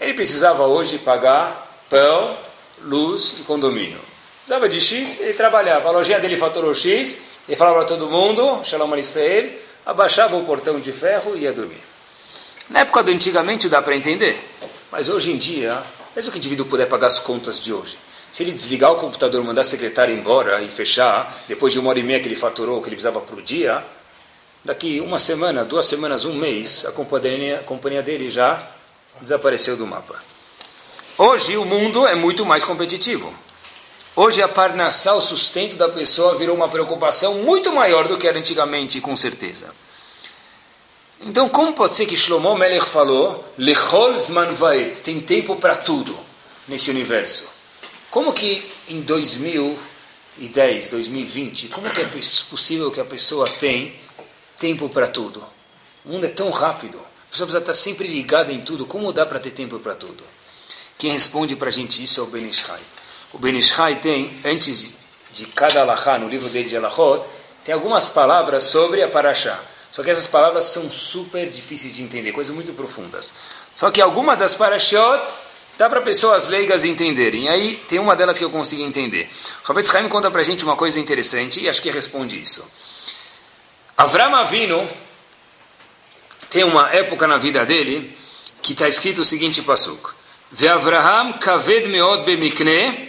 Ele 0.00 0.14
precisava 0.14 0.66
hoje 0.66 0.98
pagar 0.98 1.84
pão, 1.88 2.36
luz 2.82 3.36
e 3.38 3.42
condomínio. 3.44 4.15
Precisava 4.46 4.68
de 4.68 4.80
X, 4.80 5.18
ele 5.22 5.34
trabalhava. 5.34 5.88
A 5.88 5.90
lojinha 5.90 6.20
dele 6.20 6.36
faturou 6.36 6.72
X, 6.72 7.18
ele 7.48 7.56
falava 7.56 7.78
para 7.78 7.86
todo 7.86 8.08
mundo, 8.08 8.60
Shalom 8.62 8.92
Alisrael, 8.92 9.54
abaixava 9.84 10.36
o 10.36 10.44
portão 10.44 10.78
de 10.78 10.92
ferro 10.92 11.36
e 11.36 11.40
ia 11.40 11.52
dormir. 11.52 11.82
Na 12.70 12.78
época 12.80 13.02
do 13.02 13.10
antigamente 13.10 13.68
dá 13.68 13.82
para 13.82 13.96
entender. 13.96 14.38
Mas 14.92 15.08
hoje 15.08 15.32
em 15.32 15.36
dia, 15.36 15.76
mesmo 16.14 16.30
que 16.30 16.36
o 16.36 16.38
indivíduo 16.38 16.64
puder 16.64 16.86
pagar 16.86 17.08
as 17.08 17.18
contas 17.18 17.60
de 17.60 17.72
hoje, 17.72 17.98
se 18.30 18.44
ele 18.44 18.52
desligar 18.52 18.92
o 18.92 18.96
computador, 19.00 19.42
mandar 19.42 19.62
a 19.62 19.64
secretária 19.64 20.12
embora 20.12 20.62
e 20.62 20.68
fechar, 20.68 21.42
depois 21.48 21.72
de 21.72 21.80
uma 21.80 21.90
hora 21.90 21.98
e 21.98 22.04
meia 22.04 22.20
que 22.20 22.28
ele 22.28 22.36
faturou, 22.36 22.80
que 22.80 22.88
ele 22.88 22.94
precisava 22.94 23.20
por 23.20 23.42
dia, 23.42 23.84
daqui 24.64 25.00
uma 25.00 25.18
semana, 25.18 25.64
duas 25.64 25.86
semanas, 25.86 26.24
um 26.24 26.34
mês, 26.36 26.84
a 26.86 26.92
companhia, 26.92 27.58
a 27.58 27.62
companhia 27.64 28.00
dele 28.00 28.28
já 28.28 28.64
desapareceu 29.20 29.76
do 29.76 29.88
mapa. 29.88 30.14
Hoje 31.18 31.56
o 31.56 31.64
mundo 31.64 32.06
é 32.06 32.14
muito 32.14 32.46
mais 32.46 32.62
competitivo. 32.62 33.34
Hoje 34.18 34.40
a 34.40 34.48
parnassá, 34.48 35.12
o 35.12 35.20
sustento 35.20 35.76
da 35.76 35.90
pessoa, 35.90 36.38
virou 36.38 36.56
uma 36.56 36.70
preocupação 36.70 37.34
muito 37.42 37.70
maior 37.70 38.08
do 38.08 38.16
que 38.16 38.26
era 38.26 38.38
antigamente, 38.38 38.98
com 38.98 39.14
certeza. 39.14 39.74
Então, 41.20 41.50
como 41.50 41.74
pode 41.74 41.96
ser 41.96 42.06
que 42.06 42.16
Shlomo 42.16 42.56
Melech 42.56 42.86
falou, 42.86 43.44
Lechol 43.58 44.18
Zman 44.18 44.54
Vaed, 44.54 45.00
tem 45.02 45.20
tempo 45.20 45.56
para 45.56 45.76
tudo 45.76 46.18
nesse 46.66 46.90
universo? 46.90 47.44
Como 48.10 48.32
que 48.32 48.64
em 48.88 49.02
2010, 49.02 50.88
2020, 50.88 51.68
como 51.68 51.90
que 51.90 52.00
é 52.00 52.08
possível 52.48 52.90
que 52.90 53.00
a 53.00 53.04
pessoa 53.04 53.46
tem 53.46 54.00
tempo 54.58 54.88
para 54.88 55.08
tudo? 55.08 55.44
O 56.06 56.12
mundo 56.12 56.24
é 56.24 56.30
tão 56.30 56.48
rápido, 56.48 56.96
a 56.96 57.30
pessoa 57.30 57.46
precisa 57.46 57.58
estar 57.58 57.74
sempre 57.74 58.08
ligada 58.08 58.50
em 58.50 58.62
tudo, 58.62 58.86
como 58.86 59.12
dá 59.12 59.26
para 59.26 59.38
ter 59.38 59.50
tempo 59.50 59.78
para 59.78 59.94
tudo? 59.94 60.24
Quem 60.96 61.12
responde 61.12 61.54
para 61.54 61.68
a 61.68 61.72
gente 61.72 62.02
isso 62.02 62.18
é 62.18 62.22
o 62.22 62.26
Ben. 62.28 62.48
O 63.32 63.38
Ben 63.38 63.56
Ishai 63.56 63.96
tem, 63.96 64.38
antes 64.44 64.96
de 65.32 65.46
cada 65.46 65.82
alahá, 65.82 66.18
no 66.18 66.28
livro 66.28 66.48
dele 66.48 66.68
de 66.68 66.76
Alahot, 66.76 67.26
tem 67.64 67.74
algumas 67.74 68.08
palavras 68.08 68.64
sobre 68.64 69.02
a 69.02 69.08
Parashá. 69.08 69.60
Só 69.96 70.02
que 70.02 70.10
essas 70.10 70.26
palavras 70.26 70.64
são 70.64 70.90
super 70.90 71.48
difíceis 71.48 71.96
de 71.96 72.02
entender, 72.02 72.30
coisas 72.30 72.54
muito 72.54 72.72
profundas. 72.74 73.32
Só 73.74 73.90
que 73.90 73.98
algumas 73.98 74.38
das 74.38 74.54
parashot 74.54 75.22
dá 75.78 75.88
para 75.88 76.02
pessoas 76.02 76.48
leigas 76.48 76.84
entenderem. 76.84 77.48
Aí 77.48 77.76
tem 77.88 77.98
uma 77.98 78.14
delas 78.14 78.36
que 78.38 78.44
eu 78.44 78.50
consigo 78.50 78.82
entender. 78.82 79.26
O 79.64 79.68
Rabetz 79.68 79.94
Haim 79.94 80.06
conta 80.08 80.30
para 80.30 80.42
a 80.42 80.44
gente 80.44 80.64
uma 80.64 80.76
coisa 80.76 81.00
interessante 81.00 81.62
e 81.62 81.68
acho 81.68 81.80
que 81.80 81.90
responde 81.90 82.38
isso. 82.38 82.70
Avram 83.96 84.34
Avinu 84.34 84.86
tem 86.50 86.62
uma 86.62 86.90
época 86.90 87.26
na 87.26 87.38
vida 87.38 87.64
dele 87.64 88.14
que 88.60 88.74
está 88.74 88.86
escrito 88.86 89.22
o 89.22 89.24
seguinte 89.24 89.62
pasuk. 89.62 90.10
Ve'avraham 90.52 91.38
kaved 91.38 91.88
meod 91.88 92.24
bemikne 92.24 93.05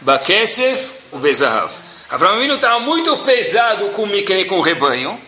bakesef 0.00 0.90
ubezahav. 1.12 1.72
Avram 2.08 2.34
Avinu 2.34 2.54
estava 2.54 2.78
muito 2.80 3.16
pesado 3.18 3.90
com 3.90 4.02
o 4.02 4.06
mikne, 4.06 4.44
com 4.44 4.58
o 4.58 4.62
rebanho 4.62 5.20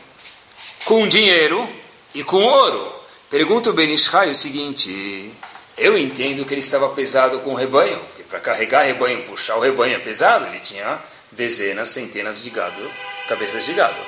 com 0.89 1.07
dinheiro 1.07 1.69
e 2.15 2.25
com 2.25 2.43
ouro. 2.43 2.95
Pergunta 3.29 3.69
o 3.69 3.75
Benishai 3.75 4.31
o 4.31 4.35
seguinte: 4.35 5.31
eu 5.77 5.99
entendo 5.99 6.47
que 6.47 6.55
ele 6.55 6.61
estava 6.61 6.89
pesado 6.89 7.41
com 7.41 7.51
o 7.51 7.55
rebanho, 7.55 7.99
porque 8.07 8.23
para 8.23 8.41
carregar 8.41 8.83
rebanho, 8.83 9.23
puxar 9.25 9.57
o 9.57 9.61
rebanho 9.61 9.97
é 9.97 9.99
pesado, 9.99 10.47
ele 10.47 10.61
tinha 10.61 10.99
dezenas, 11.31 11.89
centenas 11.91 12.43
de 12.43 12.49
gado, 12.49 12.81
cabeças 13.29 13.67
de 13.67 13.75
gado. 13.75 14.01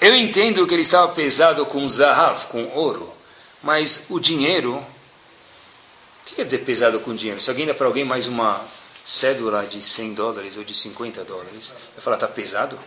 Eu 0.00 0.16
entendo 0.16 0.66
que 0.66 0.74
ele 0.74 0.82
estava 0.82 1.12
pesado 1.12 1.64
com 1.64 1.88
zahav, 1.88 2.46
com 2.48 2.66
ouro, 2.74 3.12
mas 3.62 4.06
o 4.10 4.18
dinheiro, 4.18 4.74
o 4.74 4.84
que 6.26 6.34
quer 6.34 6.44
dizer 6.44 6.58
pesado 6.58 6.98
com 6.98 7.14
dinheiro? 7.14 7.40
Se 7.40 7.48
alguém 7.48 7.66
dá 7.66 7.72
para 7.72 7.86
alguém 7.86 8.04
mais 8.04 8.26
uma 8.26 8.60
cédula 9.06 9.64
de 9.64 9.80
100 9.80 10.12
dólares 10.12 10.58
ou 10.58 10.64
de 10.64 10.74
50 10.74 11.24
dólares, 11.24 11.72
vai 11.94 12.02
falar, 12.02 12.16
está 12.16 12.28
pesado? 12.28 12.78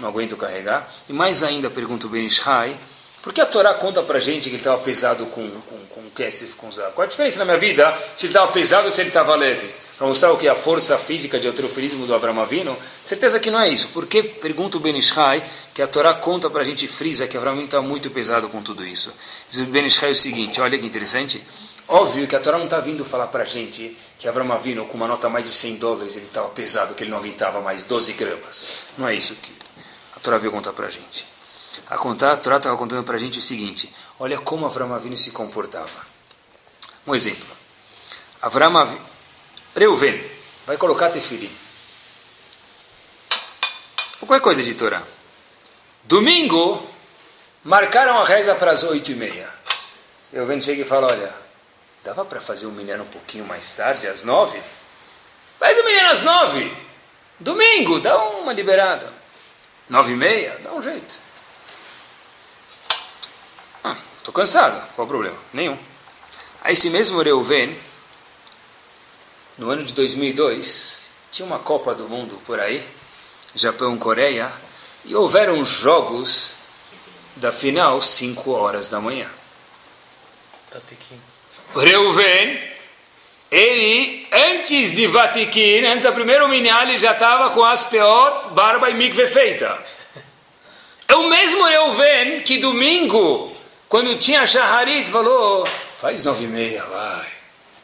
não 0.00 0.08
aguento 0.08 0.36
carregar. 0.36 0.90
E 1.08 1.12
mais 1.12 1.42
ainda, 1.42 1.70
pergunta 1.70 2.06
o 2.06 2.10
Ben 2.10 2.24
Ishai, 2.24 2.76
por 3.22 3.32
que 3.32 3.40
a 3.40 3.46
Torá 3.46 3.74
conta 3.74 4.02
para 4.02 4.18
gente 4.18 4.44
que 4.44 4.48
ele 4.50 4.56
estava 4.56 4.78
pesado 4.78 5.26
com, 5.26 5.48
com, 5.48 5.78
com 5.90 6.10
Kesef, 6.10 6.56
com 6.56 6.70
Zav? 6.70 6.92
Qual 6.94 7.04
a 7.04 7.08
diferença 7.08 7.40
na 7.40 7.44
minha 7.44 7.58
vida 7.58 7.94
se 8.16 8.26
ele 8.26 8.30
estava 8.30 8.50
pesado 8.50 8.86
ou 8.86 8.90
se 8.90 9.00
ele 9.00 9.08
estava 9.08 9.34
leve? 9.36 9.70
Para 9.98 10.06
mostrar 10.06 10.32
o 10.32 10.38
que? 10.38 10.48
A 10.48 10.54
força 10.54 10.96
física 10.96 11.38
de 11.38 11.46
eutrofilismo 11.46 12.06
do 12.06 12.14
Avram 12.14 12.40
Avinu? 12.40 12.74
Certeza 13.04 13.38
que 13.38 13.50
não 13.50 13.60
é 13.60 13.68
isso. 13.68 13.88
Por 13.88 14.06
que, 14.06 14.22
pergunta 14.22 14.78
o 14.78 14.80
Ben 14.80 14.96
Ishai, 14.96 15.44
que 15.74 15.82
a 15.82 15.86
Torá 15.86 16.14
conta 16.14 16.48
para 16.48 16.62
a 16.62 16.64
gente, 16.64 16.88
frisa, 16.88 17.28
que 17.28 17.36
Avram 17.36 17.62
está 17.62 17.82
muito 17.82 18.10
pesado 18.10 18.48
com 18.48 18.62
tudo 18.62 18.86
isso? 18.86 19.12
Diz 19.50 19.60
o 19.60 19.66
Ben 19.66 19.84
Ishai 19.84 20.12
o 20.12 20.14
seguinte, 20.14 20.58
olha 20.58 20.78
que 20.78 20.86
interessante. 20.86 21.42
Óbvio 21.92 22.28
que 22.28 22.36
a 22.36 22.40
Torá 22.40 22.56
não 22.56 22.66
está 22.66 22.78
vindo 22.78 23.04
falar 23.04 23.26
para 23.26 23.42
a 23.42 23.44
gente 23.44 23.96
que 24.16 24.28
Avram 24.28 24.52
Avinu, 24.52 24.86
com 24.86 24.94
uma 24.94 25.08
nota 25.08 25.28
mais 25.28 25.44
de 25.44 25.50
100 25.50 25.74
dólares, 25.74 26.14
ele 26.14 26.26
estava 26.26 26.48
pesado, 26.50 26.94
que 26.94 27.02
ele 27.02 27.10
não 27.10 27.18
aguentava 27.18 27.60
mais 27.60 27.82
12 27.82 28.12
gramas. 28.12 28.86
Não 28.96 29.08
é 29.08 29.14
isso 29.16 29.34
que 29.34 29.52
a 30.14 30.20
Torá 30.20 30.38
veio 30.38 30.52
contar 30.52 30.72
para 30.72 30.86
a 30.86 30.88
gente. 30.88 31.26
A, 31.88 31.98
contar, 31.98 32.30
a 32.30 32.36
Torá 32.36 32.58
estava 32.58 32.76
contando 32.76 33.02
para 33.02 33.16
a 33.16 33.18
gente 33.18 33.40
o 33.40 33.42
seguinte: 33.42 33.92
olha 34.20 34.38
como 34.38 34.66
Avram 34.66 34.94
Avinu 34.94 35.18
se 35.18 35.32
comportava. 35.32 36.06
Um 37.04 37.12
exemplo. 37.12 37.48
Avram 38.40 38.78
Avinu, 38.78 39.04
Reuven, 39.74 40.24
vai 40.66 40.76
colocar 40.76 41.10
tefilim. 41.10 41.50
Qualquer 44.20 44.40
coisa 44.40 44.62
de 44.62 44.74
Torá. 44.74 45.02
Domingo, 46.04 46.88
marcaram 47.64 48.16
a 48.20 48.24
reza 48.24 48.54
para 48.54 48.70
as 48.70 48.84
oito 48.84 49.10
e 49.10 49.16
meia. 49.16 49.52
Reuven 50.32 50.60
chega 50.60 50.82
e 50.82 50.84
fala, 50.84 51.08
olha, 51.08 51.39
dava 52.02 52.24
para 52.24 52.40
fazer 52.40 52.66
o 52.66 52.70
menino 52.70 53.02
um 53.02 53.08
pouquinho 53.08 53.44
mais 53.44 53.74
tarde, 53.74 54.06
às 54.06 54.24
nove? 54.24 54.60
Faz 55.58 55.76
o 55.78 55.84
menino 55.84 56.08
às 56.08 56.22
nove. 56.22 56.76
Domingo, 57.38 58.00
dá 58.00 58.16
uma 58.16 58.52
liberada. 58.52 59.12
Nove 59.88 60.12
e 60.12 60.16
meia? 60.16 60.58
Dá 60.62 60.72
um 60.72 60.82
jeito. 60.82 61.18
Ah, 63.82 63.96
estou 64.18 64.32
cansado. 64.32 64.88
Qual 64.94 65.04
o 65.04 65.08
problema? 65.08 65.36
Nenhum. 65.52 65.78
Aí 66.62 66.74
esse 66.74 66.90
mesmo 66.90 67.22
Reuven, 67.22 67.76
no 69.56 69.70
ano 69.70 69.84
de 69.84 69.94
2002, 69.94 71.10
tinha 71.30 71.46
uma 71.46 71.58
Copa 71.58 71.94
do 71.94 72.08
Mundo 72.08 72.40
por 72.46 72.60
aí, 72.60 72.86
Japão, 73.54 73.98
Coreia, 73.98 74.52
e 75.04 75.14
houveram 75.14 75.64
jogos 75.64 76.56
da 77.36 77.50
final 77.50 78.00
5 78.02 78.50
horas 78.50 78.88
da 78.88 79.00
manhã. 79.00 79.28
Reuven 81.74 82.70
ele, 83.50 84.28
antes 84.32 84.92
de 84.92 85.08
Vatikin, 85.08 85.84
antes 85.84 86.04
da 86.04 86.12
primeira 86.12 86.46
minyan, 86.46 86.82
ele 86.82 86.96
já 86.96 87.12
estava 87.12 87.50
com 87.50 87.64
as 87.64 87.84
peot, 87.84 88.50
barba 88.50 88.88
e 88.88 88.94
mikve 88.94 89.26
feita. 89.26 89.76
É 91.08 91.16
o 91.16 91.28
mesmo 91.28 91.64
Reuven 91.64 92.42
que 92.42 92.58
domingo, 92.58 93.52
quando 93.88 94.16
tinha 94.18 94.46
Shaharit, 94.46 95.10
falou, 95.10 95.66
faz 95.98 96.22
nove 96.22 96.44
e 96.44 96.46
meia, 96.46 96.84
vai. 96.84 97.26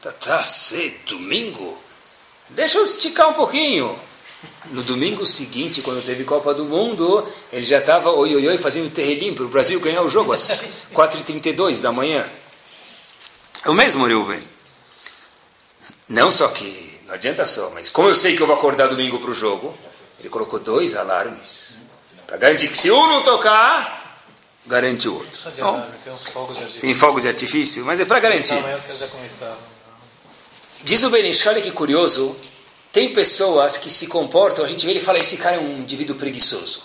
Tá, 0.01 0.13
tá 0.13 0.43
cedo, 0.45 0.95
domingo. 1.07 1.77
Deixa 2.51 2.79
eu 2.79 2.85
esticar 2.85 3.29
um 3.29 3.33
pouquinho. 3.33 3.99
No 4.67 4.83
domingo 4.85 5.27
seguinte, 5.27 5.83
quando 5.83 6.05
teve 6.05 6.23
Copa 6.23 6.55
do 6.55 6.65
Mundo, 6.65 7.27
ele 7.53 7.65
já 7.65 7.79
estava 7.79 8.11
oi, 8.11 8.37
oi, 8.37 8.47
oi, 8.47 8.57
fazendo 8.57 8.93
terrelim 8.93 9.35
para 9.35 9.45
o 9.45 9.49
Brasil 9.49 9.81
ganhar 9.81 10.03
o 10.03 10.09
jogo 10.09 10.33
às 10.33 10.87
4h32 10.95 11.81
da 11.81 11.91
manhã. 11.91 12.25
É 13.67 13.71
o 13.71 13.75
mesmo 13.75 14.07
Reuven. 14.07 14.41
Não 16.09 16.31
só 16.31 16.47
que, 16.49 17.01
não 17.05 17.15
adianta 17.15 17.45
só, 17.45 17.69
mas 17.71 17.91
como 17.91 18.09
eu 18.09 18.15
sei 18.15 18.37
que 18.37 18.43
eu 18.43 18.47
vou 18.47 18.55
acordar 18.55 18.87
domingo 18.87 19.19
para 19.19 19.31
o 19.31 19.35
jogo, 19.35 19.77
ele 20.21 20.29
colocou 20.29 20.61
dois 20.61 20.95
alarmes. 20.95 21.81
Para 22.29 22.37
garantir 22.37 22.69
que 22.69 22.79
se 22.79 22.93
um 22.93 23.09
não 23.09 23.25
tocar, 23.25 24.23
garante 24.65 25.09
o 25.09 25.15
outro. 25.15 25.53
Bom, 25.59 25.85
tem 26.81 26.95
fogos 26.95 27.23
de 27.23 27.29
artifício, 27.29 27.85
mas 27.85 27.99
é 27.99 28.05
para 28.05 28.21
garantir. 28.21 28.55
Diz 30.85 31.03
o 31.03 31.11
Benish, 31.11 31.45
olha 31.47 31.61
que 31.61 31.73
curioso, 31.73 32.37
tem 32.93 33.13
pessoas 33.13 33.77
que 33.77 33.91
se 33.91 34.07
comportam, 34.07 34.65
a 34.65 34.69
gente 34.69 34.87
vê 34.87 34.93
ele 34.93 35.01
fala, 35.01 35.19
esse 35.19 35.39
cara 35.39 35.57
é 35.57 35.59
um 35.59 35.79
indivíduo 35.79 36.15
preguiçoso. 36.15 36.85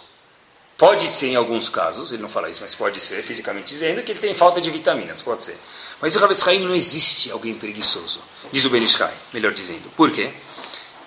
Pode 0.79 1.07
ser 1.11 1.27
em 1.27 1.36
alguns 1.36 1.69
casos, 1.69 2.11
ele 2.11 2.23
não 2.23 2.29
fala 2.29 2.49
isso, 2.49 2.61
mas 2.63 2.73
pode 2.73 2.99
ser, 2.99 3.21
fisicamente 3.21 3.67
dizendo, 3.67 4.01
que 4.01 4.11
ele 4.11 4.19
tem 4.19 4.34
falta 4.34 4.59
de 4.59 4.71
vitaminas, 4.71 5.21
pode 5.21 5.43
ser. 5.43 5.59
Mas 6.02 6.16
o 6.16 6.20
Ravetz 6.20 6.47
Haim 6.47 6.60
não 6.60 6.74
existe 6.74 7.32
alguém 7.32 7.54
preguiçoso, 7.54 8.22
diz 8.52 8.66
o 8.66 8.70
Benishai, 8.70 9.14
melhor 9.32 9.54
dizendo. 9.54 9.89
Por 9.95 10.12
quê? 10.12 10.32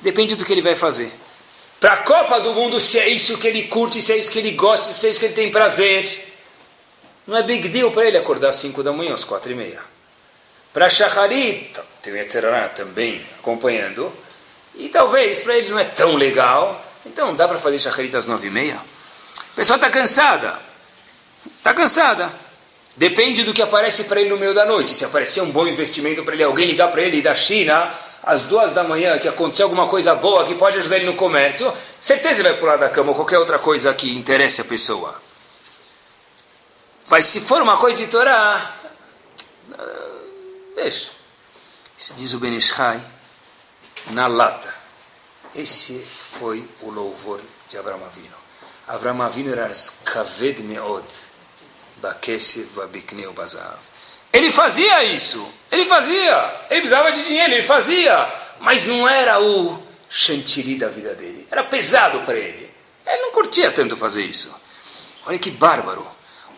Depende 0.01 0.36
do 0.36 0.45
que 0.45 0.53
ele 0.53 0.62
vai 0.62 0.76
fazer. 0.76 1.12
Para 1.80 1.95
a 1.95 1.97
Copa 1.99 2.40
do 2.40 2.55
Mundo, 2.55 2.78
se 2.78 2.99
é 2.99 3.09
isso 3.09 3.36
que 3.36 3.49
ele 3.49 3.64
curte, 3.64 4.01
se 4.01 4.12
é 4.12 4.16
isso 4.16 4.30
que 4.30 4.38
ele 4.38 4.53
gosta, 4.53 4.92
se 4.92 5.07
é 5.07 5.11
isso 5.11 5.18
que 5.18 5.26
ele 5.26 5.34
tem 5.34 5.51
prazer, 5.51 6.32
não 7.26 7.36
é 7.36 7.42
big 7.42 7.68
deal 7.68 7.90
para 7.90 8.07
ele 8.07 8.16
acordar 8.16 8.51
às 8.51 8.57
5 8.57 8.82
da 8.82 8.92
manhã, 8.92 9.12
às 9.12 9.24
4 9.24 9.51
e 9.51 9.55
meia. 9.55 9.80
Para 10.72 10.88
Shacharit, 10.88 11.72
tem 12.01 12.12
o 12.12 12.16
Yetzerará 12.16 12.68
também 12.68 13.20
acompanhando, 13.38 14.12
e 14.76 14.88
talvez 14.88 15.40
para 15.40 15.57
ele 15.57 15.68
não 15.68 15.78
é 15.78 15.84
tão 15.84 16.14
legal, 16.16 16.84
então 17.05 17.34
dá 17.34 17.49
para 17.49 17.59
fazer 17.59 17.78
Shacharit 17.78 18.14
às 18.16 18.26
9 18.26 18.47
e 18.47 18.51
meia? 18.51 18.76
A 18.76 19.57
pessoa 19.57 19.76
está 19.76 19.90
cansada, 19.90 20.59
está 21.59 21.74
cansada. 21.74 22.43
Depende 22.97 23.42
do 23.42 23.53
que 23.53 23.61
aparece 23.61 24.05
para 24.05 24.20
ele 24.20 24.30
no 24.30 24.38
meio 24.38 24.55
da 24.55 24.64
noite. 24.64 24.95
Se 24.95 25.05
aparecer 25.05 25.42
um 25.42 25.51
bom 25.51 25.66
investimento 25.66 26.22
para 26.22 26.34
ele, 26.34 26.45
alguém 26.45 26.66
ligar 26.66 26.90
para 26.90 27.03
ele 27.03 27.20
da 27.20 27.34
China 27.34 27.92
às 28.22 28.45
duas 28.45 28.72
da 28.72 28.84
manhã, 28.84 29.18
que 29.18 29.28
aconteceu 29.28 29.66
alguma 29.66 29.88
coisa 29.88 30.14
boa 30.14 30.45
que 30.45 30.55
pode 30.55 30.78
ajudar 30.78 30.97
ele 30.97 31.07
no 31.07 31.14
comércio, 31.14 31.72
certeza 32.01 32.40
ele 32.40 32.51
vai 32.51 32.59
pular 32.59 32.76
da 32.76 32.88
cama 32.88 33.11
ou 33.11 33.14
qualquer 33.14 33.38
outra 33.38 33.59
coisa 33.59 33.92
que 33.92 34.14
interesse 34.14 34.61
a 34.61 34.64
pessoa. 34.64 35.20
Mas 37.09 37.26
se 37.26 37.40
for 37.40 37.61
uma 37.61 37.76
coisa 37.76 37.99
de 37.99 38.07
Torá, 38.07 38.78
deixa. 40.74 41.11
Se 41.97 42.14
diz 42.14 42.32
o 42.32 42.38
Benishai, 42.38 43.01
na 44.12 44.26
lata. 44.26 44.72
Esse 45.55 46.05
foi 46.38 46.66
o 46.80 46.90
louvor 46.90 47.40
de 47.68 47.76
Abraão 47.76 48.05
Avino. 48.05 48.34
Abraão 48.86 49.22
Avino 49.22 49.53
era 49.53 49.70
kaved 50.05 50.62
meod 50.62 51.05
ele 54.34 54.51
fazia 54.51 55.05
isso, 55.05 55.49
ele 55.70 55.84
fazia, 55.84 56.55
ele 56.68 56.80
precisava 56.80 57.12
de 57.12 57.24
dinheiro, 57.24 57.53
ele 57.53 57.62
fazia, 57.62 58.28
mas 58.59 58.84
não 58.84 59.09
era 59.09 59.40
o 59.40 59.80
chantilly 60.11 60.74
da 60.74 60.88
vida 60.88 61.14
dele, 61.14 61.47
era 61.49 61.62
pesado 61.62 62.18
para 62.22 62.36
ele. 62.36 62.68
Ele 63.07 63.22
não 63.22 63.30
curtia 63.30 63.70
tanto 63.70 63.97
fazer 63.97 64.24
isso. 64.24 64.53
Olha 65.24 65.38
que 65.38 65.53
bárbaro. 65.53 66.05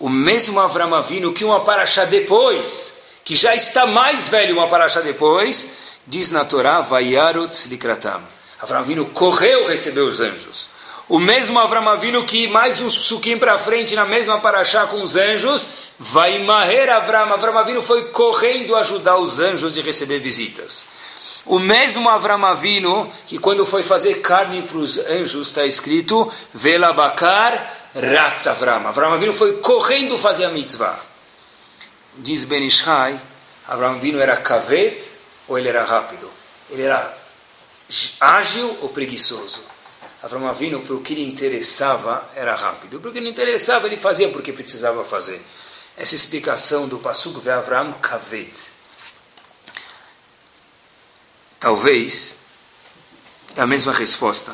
O 0.01 0.09
mesmo 0.09 0.59
Avram 0.59 0.95
Avinu 0.95 1.34
que 1.34 1.45
uma 1.45 1.64
paraxá 1.64 2.07
depois, 2.07 2.95
que 3.22 3.34
já 3.34 3.55
está 3.55 3.84
mais 3.84 4.28
velho 4.28 4.57
uma 4.57 4.68
paraxá 4.68 5.01
depois, 5.03 5.72
diz 6.07 6.30
na 6.30 6.47
Torá, 6.47 6.80
Vayarot 6.80 7.68
Likratam. 7.68 8.22
Avram 8.61 8.80
Avinu 8.80 9.07
correu 9.07 9.66
receber 9.66 10.01
os 10.01 10.20
anjos. 10.20 10.70
O 11.09 11.20
mesmo 11.20 11.61
Avram 11.61 11.88
Avinu 11.88 12.24
que 12.24 12.48
mais 12.48 12.80
uns 12.80 12.98
psukim 12.98 13.38
para 13.38 13.57
frente, 13.59 13.94
na 13.94 14.04
mesma 14.04 14.40
paraxá 14.40 14.86
com 14.86 15.00
os 15.04 15.14
anjos, 15.14 15.68
vai 15.96 16.40
marrer 16.40 16.90
Avram. 16.90 17.32
Avram 17.32 17.57
Avinu 17.57 17.80
foi 17.80 18.07
correndo 18.07 18.74
ajudar 18.74 19.16
os 19.16 19.38
anjos 19.38 19.76
e 19.76 19.82
receber 19.82 20.18
visitas. 20.18 20.86
O 21.44 21.61
mesmo 21.61 22.09
Avram 22.09 22.44
Avinu 22.44 23.09
que 23.24 23.38
quando 23.38 23.64
foi 23.64 23.84
fazer 23.84 24.16
carne 24.16 24.62
para 24.62 24.78
os 24.78 24.98
anjos, 24.98 25.46
está 25.46 25.64
escrito, 25.64 26.28
Velabakar 26.52 27.92
Ratz 27.94 28.48
Avram. 28.48 28.88
Avram 28.88 29.12
Avinu 29.12 29.32
foi 29.32 29.59
correndo 29.59 30.18
fazer 30.18 30.46
a 30.46 30.50
mitzvah. 30.50 30.98
Diz 32.16 32.44
Ben 32.44 32.66
Ishai, 32.66 33.16
Avram 33.68 33.94
Avinu 33.94 34.18
era 34.18 34.36
kavet 34.38 35.04
ou 35.46 35.57
ele 35.57 35.68
era 35.68 35.84
rápido? 35.84 36.28
Ele 36.68 36.82
era 36.82 37.16
ágil 38.18 38.76
ou 38.82 38.88
preguiçoso? 38.88 39.76
Avram 40.27 40.49
Avinu, 40.49 40.81
para 40.81 40.95
o 40.95 41.01
que 41.01 41.14
lhe 41.14 41.22
interessava, 41.22 42.29
era 42.35 42.53
rápido. 42.57 42.99
Para 42.99 43.11
o 43.11 43.12
que 43.12 43.20
lhe 43.20 43.31
interessava, 43.31 43.87
ele 43.87 43.97
fazia 43.97 44.29
porque 44.29 44.53
precisava 44.53 45.05
fazer. 45.05 45.41
Essa 45.97 46.16
explicação 46.16 46.89
do 46.89 46.99
Pasuk 46.99 47.39
ve 47.39 47.51
Avram 47.51 47.93
Kaved. 47.93 48.51
Talvez 51.61 52.39
é 53.55 53.61
a 53.61 53.68
mesma 53.68 53.93
resposta. 53.93 54.53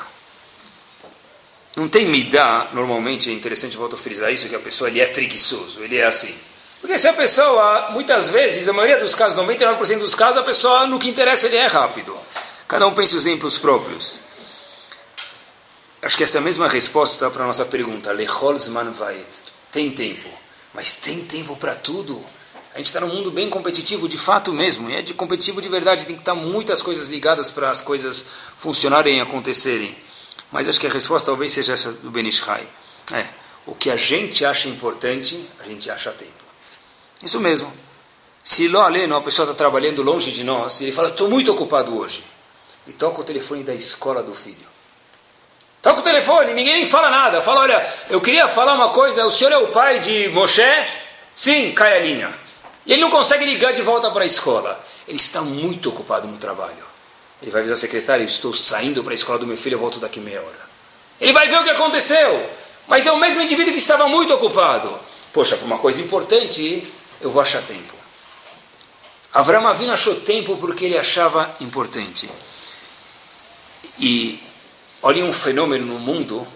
Não 1.74 1.88
tem 1.88 2.06
midá, 2.06 2.68
normalmente 2.74 3.30
é 3.30 3.32
interessante, 3.32 3.74
volto 3.74 3.96
a 3.96 3.98
frisar 3.98 4.30
isso, 4.30 4.50
que 4.50 4.54
a 4.54 4.60
pessoa 4.60 4.90
ele 4.90 5.00
é 5.00 5.06
preguiçoso, 5.06 5.82
ele 5.82 5.96
é 5.96 6.04
assim. 6.04 6.34
Porque 6.82 6.98
se 6.98 7.08
a 7.08 7.14
pessoa, 7.14 7.92
muitas 7.92 8.28
vezes, 8.28 8.68
a 8.68 8.74
maioria 8.74 8.98
dos 8.98 9.14
casos, 9.14 9.38
99% 9.38 10.00
dos 10.00 10.14
casos, 10.14 10.36
a 10.36 10.42
pessoa, 10.42 10.86
no 10.86 10.98
que 10.98 11.08
interessa, 11.08 11.46
ele 11.46 11.56
é 11.56 11.66
rápido. 11.66 12.14
Cada 12.68 12.86
um 12.86 12.92
pensa 12.92 13.16
os 13.16 13.24
exemplos 13.24 13.58
próprios. 13.58 14.22
Acho 16.04 16.16
que 16.16 16.24
essa 16.24 16.38
é 16.38 16.40
a 16.40 16.42
mesma 16.42 16.66
resposta 16.66 17.30
para 17.30 17.44
a 17.44 17.46
nossa 17.46 17.64
pergunta. 17.64 18.10
Lechol 18.10 18.58
zman 18.58 18.90
vayet. 18.90 19.44
Tem 19.70 19.88
tempo. 19.92 20.28
Mas 20.74 20.94
tem 20.94 21.24
tempo 21.24 21.54
para 21.54 21.76
tudo. 21.76 22.20
A 22.74 22.78
gente 22.78 22.86
está 22.86 23.00
num 23.00 23.06
mundo 23.06 23.30
bem 23.30 23.48
competitivo, 23.48 24.08
de 24.08 24.18
fato 24.18 24.52
mesmo. 24.52 24.90
E 24.90 24.96
é 24.96 25.02
de 25.02 25.14
competitivo 25.14 25.62
de 25.62 25.68
verdade. 25.68 26.04
Tem 26.04 26.16
que 26.16 26.22
estar 26.22 26.34
muitas 26.34 26.82
coisas 26.82 27.06
ligadas 27.06 27.52
para 27.52 27.70
as 27.70 27.80
coisas 27.80 28.24
funcionarem 28.56 29.18
e 29.18 29.20
acontecerem. 29.20 29.96
Mas 30.50 30.66
acho 30.66 30.80
que 30.80 30.88
a 30.88 30.90
resposta 30.90 31.26
talvez 31.30 31.52
seja 31.52 31.74
essa 31.74 31.92
do 31.92 32.10
Benishai. 32.10 32.68
É, 33.12 33.26
o 33.64 33.74
que 33.74 33.88
a 33.88 33.96
gente 33.96 34.44
acha 34.44 34.68
importante, 34.68 35.48
a 35.60 35.64
gente 35.64 35.88
acha 35.88 36.10
tempo. 36.10 36.32
Isso 37.22 37.38
mesmo. 37.38 37.72
Se 38.42 38.66
lá 38.66 38.86
aleno, 38.86 39.14
uma 39.14 39.22
pessoa 39.22 39.44
está 39.44 39.56
trabalhando 39.56 40.02
longe 40.02 40.32
de 40.32 40.42
nós, 40.42 40.80
e 40.80 40.84
ele 40.84 40.92
fala, 40.92 41.08
estou 41.10 41.28
muito 41.30 41.52
ocupado 41.52 41.96
hoje. 41.96 42.24
E 42.88 42.92
toca 42.92 43.20
o 43.20 43.24
telefone 43.24 43.62
da 43.62 43.72
escola 43.72 44.20
do 44.20 44.34
filho. 44.34 44.71
Toca 45.82 45.98
o 45.98 46.02
telefone, 46.02 46.54
ninguém 46.54 46.74
nem 46.74 46.86
fala 46.86 47.10
nada. 47.10 47.42
Fala, 47.42 47.62
olha, 47.62 47.86
eu 48.08 48.20
queria 48.20 48.46
falar 48.46 48.74
uma 48.74 48.90
coisa, 48.90 49.26
o 49.26 49.30
senhor 49.32 49.52
é 49.52 49.58
o 49.58 49.68
pai 49.68 49.98
de 49.98 50.28
Moshe? 50.28 50.62
Sim, 51.34 51.72
cai 51.72 51.98
a 51.98 52.00
linha. 52.00 52.32
E 52.86 52.92
ele 52.92 53.00
não 53.00 53.10
consegue 53.10 53.44
ligar 53.44 53.72
de 53.72 53.82
volta 53.82 54.08
para 54.12 54.22
a 54.22 54.26
escola. 54.26 54.80
Ele 55.08 55.16
está 55.16 55.42
muito 55.42 55.88
ocupado 55.88 56.28
no 56.28 56.38
trabalho. 56.38 56.84
Ele 57.42 57.50
vai 57.50 57.60
avisar 57.60 57.76
a 57.76 57.80
secretária, 57.80 58.22
estou 58.22 58.54
saindo 58.54 59.02
para 59.02 59.12
a 59.12 59.14
escola 59.14 59.40
do 59.40 59.46
meu 59.46 59.56
filho, 59.56 59.74
eu 59.74 59.80
volto 59.80 59.98
daqui 59.98 60.20
meia 60.20 60.40
hora. 60.40 60.62
Ele 61.20 61.32
vai 61.32 61.48
ver 61.48 61.58
o 61.58 61.64
que 61.64 61.70
aconteceu. 61.70 62.48
Mas 62.86 63.04
é 63.04 63.10
o 63.10 63.16
mesmo 63.16 63.42
indivíduo 63.42 63.72
que 63.72 63.78
estava 63.78 64.08
muito 64.08 64.32
ocupado. 64.32 64.96
Poxa, 65.32 65.56
por 65.56 65.64
uma 65.64 65.78
coisa 65.78 66.00
importante, 66.00 66.86
eu 67.20 67.30
vou 67.30 67.42
achar 67.42 67.62
tempo. 67.62 67.94
Avram 69.34 69.66
Avinu 69.66 69.92
achou 69.92 70.14
tempo 70.20 70.56
porque 70.58 70.84
ele 70.84 70.98
achava 70.98 71.56
importante. 71.60 72.30
E 73.98 74.40
Olhem 75.02 75.24
um 75.24 75.32
fenômeno 75.32 75.84
no 75.84 75.98
mundo: 75.98 76.46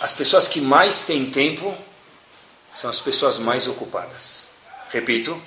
as 0.00 0.14
pessoas 0.14 0.46
que 0.46 0.60
mais 0.60 1.02
têm 1.02 1.26
tempo 1.26 1.76
são 2.72 2.88
as 2.88 3.00
pessoas 3.00 3.38
mais 3.38 3.66
ocupadas. 3.66 4.50
Repito, 4.90 5.40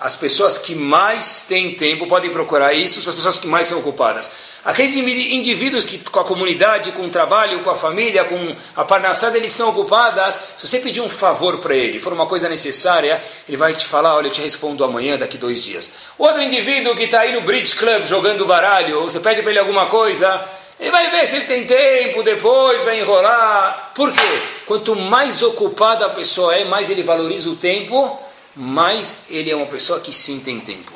as 0.00 0.14
pessoas 0.14 0.58
que 0.58 0.76
mais 0.76 1.46
têm 1.48 1.74
tempo 1.74 2.06
podem 2.06 2.30
procurar 2.30 2.72
isso, 2.72 3.02
são 3.02 3.10
as 3.10 3.16
pessoas 3.16 3.38
que 3.38 3.48
mais 3.48 3.66
são 3.66 3.80
ocupadas. 3.80 4.30
Aqueles 4.64 4.94
indivíduos 4.94 5.84
que 5.84 5.98
com 5.98 6.20
a 6.20 6.24
comunidade, 6.24 6.92
com 6.92 7.04
o 7.04 7.10
trabalho, 7.10 7.64
com 7.64 7.70
a 7.70 7.74
família, 7.74 8.24
com 8.24 8.54
a 8.76 8.84
parnassada, 8.84 9.36
eles 9.36 9.50
estão 9.50 9.68
ocupadas. 9.68 10.38
Se 10.56 10.68
você 10.68 10.78
pedir 10.78 11.00
um 11.00 11.08
favor 11.08 11.58
para 11.58 11.74
ele, 11.74 11.98
for 11.98 12.12
uma 12.12 12.26
coisa 12.26 12.48
necessária, 12.48 13.20
ele 13.48 13.56
vai 13.56 13.72
te 13.74 13.86
falar, 13.86 14.14
olha, 14.14 14.28
eu 14.28 14.32
te 14.32 14.40
respondo 14.40 14.84
amanhã, 14.84 15.18
daqui 15.18 15.36
dois 15.36 15.60
dias. 15.60 15.90
Outro 16.16 16.42
indivíduo 16.42 16.94
que 16.94 17.04
está 17.04 17.20
aí 17.20 17.32
no 17.32 17.40
bridge 17.40 17.74
club 17.74 18.04
jogando 18.04 18.46
baralho, 18.46 19.02
você 19.02 19.18
pede 19.18 19.42
para 19.42 19.50
ele 19.50 19.58
alguma 19.58 19.86
coisa, 19.86 20.48
ele 20.78 20.90
vai 20.90 21.10
ver 21.10 21.26
se 21.26 21.36
ele 21.36 21.46
tem 21.46 21.66
tempo, 21.66 22.22
depois 22.22 22.84
vai 22.84 23.00
enrolar. 23.00 23.92
Por 23.94 24.12
quê? 24.12 24.42
Quanto 24.64 24.94
mais 24.94 25.42
ocupada 25.42 26.06
a 26.06 26.10
pessoa 26.10 26.54
é, 26.54 26.64
mais 26.64 26.88
ele 26.88 27.02
valoriza 27.02 27.50
o 27.50 27.56
tempo, 27.56 28.18
mais 28.54 29.24
ele 29.28 29.50
é 29.50 29.56
uma 29.56 29.66
pessoa 29.66 29.98
que 30.00 30.12
sim 30.12 30.38
tem 30.40 30.60
tempo. 30.60 30.92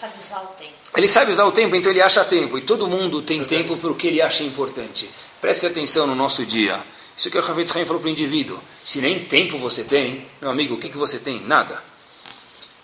sabe 0.00 0.14
usar 0.24 0.40
o 0.40 0.46
tempo. 0.48 0.72
Ele 0.96 1.08
sabe 1.08 1.30
usar 1.30 1.44
o 1.44 1.52
tempo, 1.52 1.74
então 1.74 1.90
ele 1.90 2.02
acha 2.02 2.24
tempo. 2.24 2.56
E 2.56 2.60
todo 2.60 2.86
mundo 2.86 3.22
tem 3.22 3.44
tempo 3.44 3.76
para 3.76 3.90
o 3.90 3.94
que 3.94 4.06
ele 4.06 4.22
acha 4.22 4.44
importante. 4.44 5.10
Preste 5.40 5.66
atenção 5.66 6.06
no 6.06 6.14
nosso 6.14 6.46
dia. 6.46 6.80
Isso 7.16 7.30
que 7.30 7.38
o 7.38 7.40
Ravetz 7.40 7.74
Haim 7.76 7.84
falou 7.84 8.00
para 8.00 8.08
o 8.08 8.10
indivíduo. 8.10 8.58
Se 8.84 9.00
nem 9.00 9.24
tempo 9.24 9.58
você 9.58 9.84
tem, 9.84 10.26
meu 10.40 10.50
amigo, 10.50 10.74
o 10.74 10.78
que, 10.78 10.88
que 10.88 10.96
você 10.96 11.18
tem? 11.18 11.40
Nada. 11.40 11.82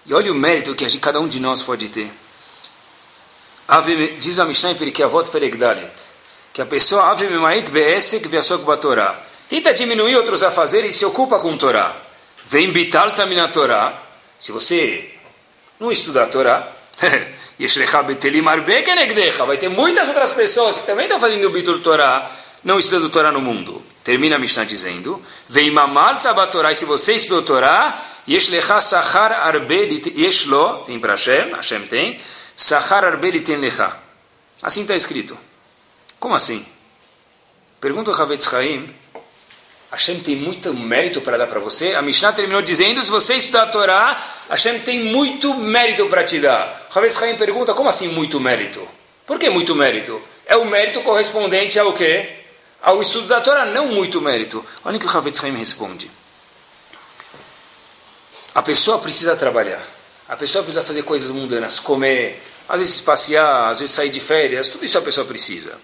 E 0.05 0.13
olha 0.15 0.31
o 0.31 0.35
mérito 0.35 0.75
que 0.75 0.89
gente, 0.89 1.01
cada 1.01 1.21
um 1.21 1.27
de 1.27 1.41
nós 1.41 1.63
pode 1.63 1.89
ter. 1.89 2.11
Diz 4.21 4.39
a 4.39 4.45
Mishnah 4.45 4.71
em 4.71 4.75
Perikavot 4.77 5.29
Peregdalet, 5.29 5.91
que 6.57 6.63
a 6.63 6.67
pessoa. 6.67 7.15
Tenta 9.47 9.75
diminuir 9.75 10.17
outros 10.17 10.43
afazeres 10.43 10.95
e 10.95 10.99
se 10.99 11.05
ocupa 11.05 11.39
com 11.39 11.55
Torá. 11.55 11.95
Vem 12.47 12.73
bital 12.73 13.11
tamina 13.11 13.47
Torá. 13.49 14.03
Se 14.39 14.53
você 14.53 15.11
não 15.79 15.93
estuda 15.93 16.23
a 16.23 16.27
Torá, 16.27 16.67
vai 19.47 19.59
ter 19.59 19.69
muitas 19.69 20.09
outras 20.09 20.33
pessoas 20.33 20.79
que 20.79 20.87
também 20.87 21.05
estão 21.05 21.21
fazendo 21.21 21.47
o 21.47 21.51
bitul 21.51 21.81
Torá, 21.81 22.31
não 22.65 22.79
estudando 22.79 23.11
Torá 23.11 23.31
no 23.31 23.43
mundo. 23.43 23.83
Termina 24.03 24.37
a 24.37 24.39
Mishnah 24.39 24.65
dizendo: 24.65 25.21
Vem 25.51 25.71
mamar 25.71 26.23
tabatorá, 26.23 26.73
e 26.73 26.75
se 26.75 26.87
você 26.87 27.17
estudou 27.17 27.43
Torá, 27.43 28.03
yesh 28.27 28.49
lecha 28.49 28.81
sachar 28.81 29.33
arbe 29.33 30.15
yesh 30.17 30.47
lo, 30.47 30.85
tem 30.87 30.99
para 30.99 31.13
Hashem, 31.13 31.51
Hashem 31.51 31.83
tem, 31.83 32.19
sachar 32.55 33.05
arbe 33.05 33.31
litem 33.31 33.57
lecha. 33.57 33.95
Assim 34.63 34.83
está 34.83 34.97
escrito. 34.97 35.46
Como 36.19 36.35
assim? 36.35 36.65
Pergunta 37.81 38.11
o 38.11 38.15
Havetz 38.15 38.49
Chaim, 38.49 38.95
Hashem 39.91 40.21
tem 40.21 40.37
muito 40.37 40.75
mérito 40.75 41.21
para 41.21 41.37
dar 41.37 41.47
para 41.47 41.61
você. 41.61 41.95
A 41.95 42.03
Mishnah 42.03 42.33
terminou 42.33 42.63
dizendo: 42.63 43.03
se 43.05 43.11
você 43.11 43.35
estudar 43.35 43.65
a 43.65 43.67
Torá, 43.67 44.25
Hashem 44.49 44.81
tem 44.81 45.05
muito 45.05 45.55
mérito 45.55 46.07
para 46.07 46.25
te 46.25 46.41
dar. 46.41 46.89
Havetz 46.95 47.19
Chaim 47.19 47.37
pergunta: 47.37 47.75
como 47.75 47.89
assim 47.89 48.09
muito 48.09 48.41
mérito? 48.41 48.87
Por 49.27 49.39
que 49.39 49.51
muito 49.51 49.75
mérito? 49.75 50.23
É 50.47 50.57
o 50.57 50.65
mérito 50.65 51.03
correspondente 51.03 51.79
ao 51.79 51.93
quê? 51.93 52.37
ao 52.87 53.03
estudo 53.03 53.27
da 53.27 53.41
Torá, 53.41 53.65
não 53.67 53.89
muito 53.89 54.21
mérito. 54.21 54.65
Olha 54.85 54.97
o 54.97 55.01
que 55.01 55.07
o 55.07 55.11
Havetz 55.11 55.43
Haim 55.43 55.57
responde. 55.57 56.09
A 58.55 58.63
pessoa 58.63 59.01
precisa 59.01 59.35
trabalhar. 59.35 59.83
A 60.29 60.37
pessoa 60.37 60.63
precisa 60.63 60.85
fazer 60.85 61.03
coisas 61.03 61.31
mundanas, 61.31 61.81
comer, 61.81 62.41
às 62.69 62.81
vezes 62.81 63.01
passear, 63.01 63.71
às 63.71 63.81
vezes 63.81 63.93
sair 63.93 64.09
de 64.09 64.21
férias, 64.21 64.69
tudo 64.69 64.85
isso 64.85 64.97
a 64.97 65.03
pessoa 65.03 65.27
precisa. 65.27 65.77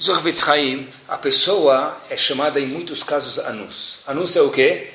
Diz 0.00 0.08
o 0.08 0.14
Havetz 0.14 0.48
Haim, 0.48 0.88
a 1.06 1.18
pessoa 1.18 1.94
é 2.08 2.16
chamada 2.16 2.58
em 2.58 2.66
muitos 2.66 3.02
casos 3.02 3.38
anus. 3.38 3.98
Anus 4.06 4.34
é 4.34 4.40
o 4.40 4.48
quê? 4.48 4.88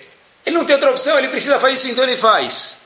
Ele 0.43 0.55
não 0.55 0.65
tem 0.65 0.73
outra 0.73 0.89
opção, 0.89 1.15
ele 1.19 1.27
precisa 1.27 1.59
fazer 1.59 1.73
isso, 1.73 1.87
então 1.89 2.03
ele 2.03 2.17
faz. 2.17 2.85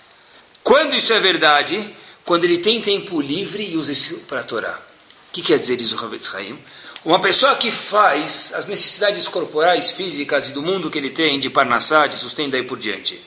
Quando 0.61 0.93
isso 0.97 1.13
é 1.13 1.19
verdade? 1.21 1.89
Quando 2.25 2.43
ele 2.43 2.57
tem 2.57 2.81
tempo 2.81 3.21
livre 3.21 3.63
e 3.63 3.77
usa 3.77 3.93
isso 3.93 4.17
para 4.27 4.43
Torá. 4.43 4.81
O 5.29 5.31
que 5.31 5.41
quer 5.41 5.59
dizer, 5.59 5.77
diz 5.77 5.93
o 5.93 6.03
Havetz 6.03 6.35
Haim? 6.35 6.59
Uma 7.05 7.21
pessoa 7.21 7.55
que 7.55 7.71
faz 7.71 8.51
as 8.53 8.65
necessidades 8.65 9.25
corporais, 9.29 9.91
físicas 9.91 10.49
e 10.49 10.51
do 10.51 10.61
mundo 10.61 10.91
que 10.91 10.97
ele 10.97 11.11
tem, 11.11 11.39
de 11.39 11.49
parnassá, 11.49 12.05
de 12.05 12.15
sustento 12.15 12.53
e 12.53 12.63
por 12.63 12.77
diante. 12.77 13.17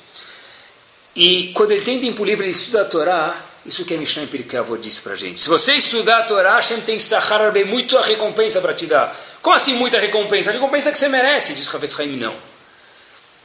E 1.16 1.50
quando 1.54 1.70
ele 1.70 1.80
tem 1.80 1.98
tempo 1.98 2.22
livre, 2.26 2.44
ele 2.44 2.52
estuda 2.52 2.82
a 2.82 2.84
Torá, 2.84 3.51
isso 3.64 3.84
que 3.84 3.94
a 3.94 3.98
Mishnah 3.98 4.26
Pirkei 4.26 4.60
disse 4.80 5.00
para 5.00 5.14
gente. 5.14 5.40
Se 5.40 5.48
você 5.48 5.74
estudar 5.74 6.18
a 6.18 6.22
Torá, 6.24 6.54
Hashem 6.54 6.80
tem 6.80 6.98
Sahar 6.98 7.52
bem 7.52 7.64
muito 7.64 7.96
a 7.96 8.02
recompensa 8.02 8.60
para 8.60 8.74
te 8.74 8.86
dar. 8.86 9.16
Como 9.40 9.54
assim 9.54 9.74
muita 9.74 9.98
recompensa? 9.98 10.50
A 10.50 10.52
recompensa 10.52 10.90
que 10.90 10.98
você 10.98 11.08
merece, 11.08 11.54
diz 11.54 11.68
Ravetz 11.68 11.98
Haim, 11.98 12.16
não. 12.16 12.34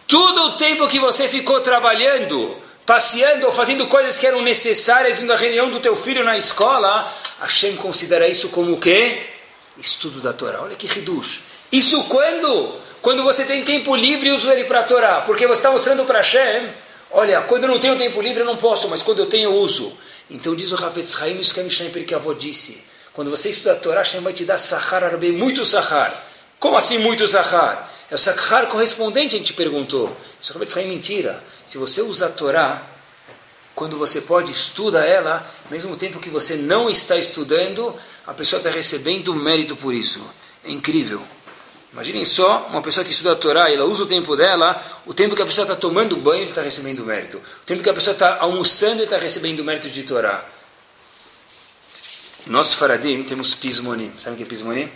Todo 0.07 0.41
o 0.45 0.51
tempo 0.53 0.87
que 0.87 0.99
você 0.99 1.27
ficou 1.27 1.61
trabalhando, 1.61 2.57
passeando 2.85 3.45
ou 3.45 3.51
fazendo 3.51 3.85
coisas 3.87 4.17
que 4.17 4.25
eram 4.25 4.41
necessárias 4.41 5.21
na 5.21 5.35
reunião 5.35 5.69
do 5.69 5.79
teu 5.79 5.95
filho 5.95 6.23
na 6.23 6.37
escola, 6.37 7.13
Hashem 7.39 7.75
considera 7.75 8.27
isso 8.27 8.49
como 8.49 8.73
o 8.73 8.79
quê? 8.79 9.27
estudo 9.79 10.19
da 10.19 10.33
Torá. 10.33 10.61
Olha 10.61 10.75
que 10.75 10.87
reduz. 10.87 11.39
Isso 11.71 12.03
quando? 12.05 12.75
Quando 13.01 13.23
você 13.23 13.45
tem 13.45 13.63
tempo 13.63 13.95
livre 13.95 14.29
e 14.29 14.31
usa 14.31 14.53
ele 14.53 14.65
para 14.65 14.81
a 14.81 14.83
Torá. 14.83 15.21
Porque 15.21 15.45
você 15.45 15.59
está 15.59 15.71
mostrando 15.71 16.03
para 16.05 16.19
Hashem, 16.19 16.69
olha, 17.11 17.41
quando 17.41 17.63
eu 17.65 17.69
não 17.69 17.79
tenho 17.79 17.97
tempo 17.97 18.21
livre 18.21 18.41
eu 18.41 18.45
não 18.45 18.57
posso, 18.57 18.87
mas 18.89 19.01
quando 19.01 19.19
eu 19.19 19.27
tenho 19.27 19.51
eu 19.51 19.55
uso. 19.55 19.95
Então 20.29 20.55
diz 20.55 20.71
o 20.71 20.75
Rafetz 20.75 21.21
Haim, 21.21 21.39
isso 21.39 21.53
que 21.53 21.59
a 21.59 21.63
Mishnah 21.63 21.89
que 21.89 22.13
a 22.13 22.17
avó 22.17 22.33
disse. 22.33 22.83
Quando 23.13 23.31
você 23.31 23.49
estuda 23.49 23.73
a 23.73 23.75
Torá, 23.75 23.97
Hashem 23.97 24.21
vai 24.21 24.33
te 24.33 24.45
dar 24.45 24.57
sahar 24.57 25.03
arbe, 25.03 25.31
muito 25.31 25.65
sahar. 25.65 26.13
Como 26.59 26.75
assim 26.75 26.99
muito 26.99 27.27
sahar? 27.27 27.91
É 28.09 28.15
o 28.15 28.17
sahar 28.17 28.67
correspondente, 28.67 29.35
a 29.35 29.39
gente 29.39 29.53
perguntou. 29.53 30.15
Isso 30.41 30.51
é 30.51 30.53
Rafetz 30.53 30.77
Haim 30.77 30.87
mentira. 30.87 31.41
Se 31.65 31.77
você 31.77 32.01
usa 32.01 32.27
a 32.27 32.29
Torá, 32.29 32.85
quando 33.73 33.97
você 33.97 34.21
pode, 34.21 34.51
estuda 34.51 35.05
ela, 35.05 35.45
mesmo 35.69 35.95
tempo 35.95 36.19
que 36.19 36.29
você 36.29 36.55
não 36.55 36.89
está 36.89 37.15
estudando, 37.15 37.95
a 38.25 38.33
pessoa 38.33 38.59
está 38.59 38.69
recebendo 38.69 39.35
mérito 39.35 39.75
por 39.75 39.93
isso. 39.93 40.23
É 40.63 40.71
incrível. 40.71 41.21
Imaginem 41.93 42.25
só 42.25 42.67
uma 42.69 42.81
pessoa 42.81 43.03
que 43.03 43.11
estuda 43.11 43.31
a 43.31 43.35
Torá, 43.35 43.71
ela 43.71 43.85
usa 43.85 44.03
o 44.03 44.05
tempo 44.05 44.35
dela, 44.35 44.81
o 45.05 45.13
tempo 45.13 45.35
que 45.35 45.41
a 45.41 45.45
pessoa 45.45 45.63
está 45.63 45.75
tomando 45.75 46.17
banho, 46.17 46.41
ele 46.41 46.49
está 46.49 46.61
recebendo 46.61 47.05
mérito. 47.05 47.37
O 47.37 47.65
tempo 47.65 47.81
que 47.81 47.89
a 47.89 47.93
pessoa 47.93 48.13
está 48.13 48.37
almoçando, 48.39 48.95
ele 48.95 49.03
está 49.05 49.17
recebendo 49.17 49.63
mérito 49.63 49.89
de 49.89 50.03
Torá. 50.03 50.43
Nós, 52.45 52.73
Faradim, 52.73 53.23
temos 53.23 53.53
pismonim. 53.53 54.11
Sabe 54.17 54.35
o 54.35 54.37
que 54.37 54.43
é 54.43 54.45
pismonim? 54.45 54.89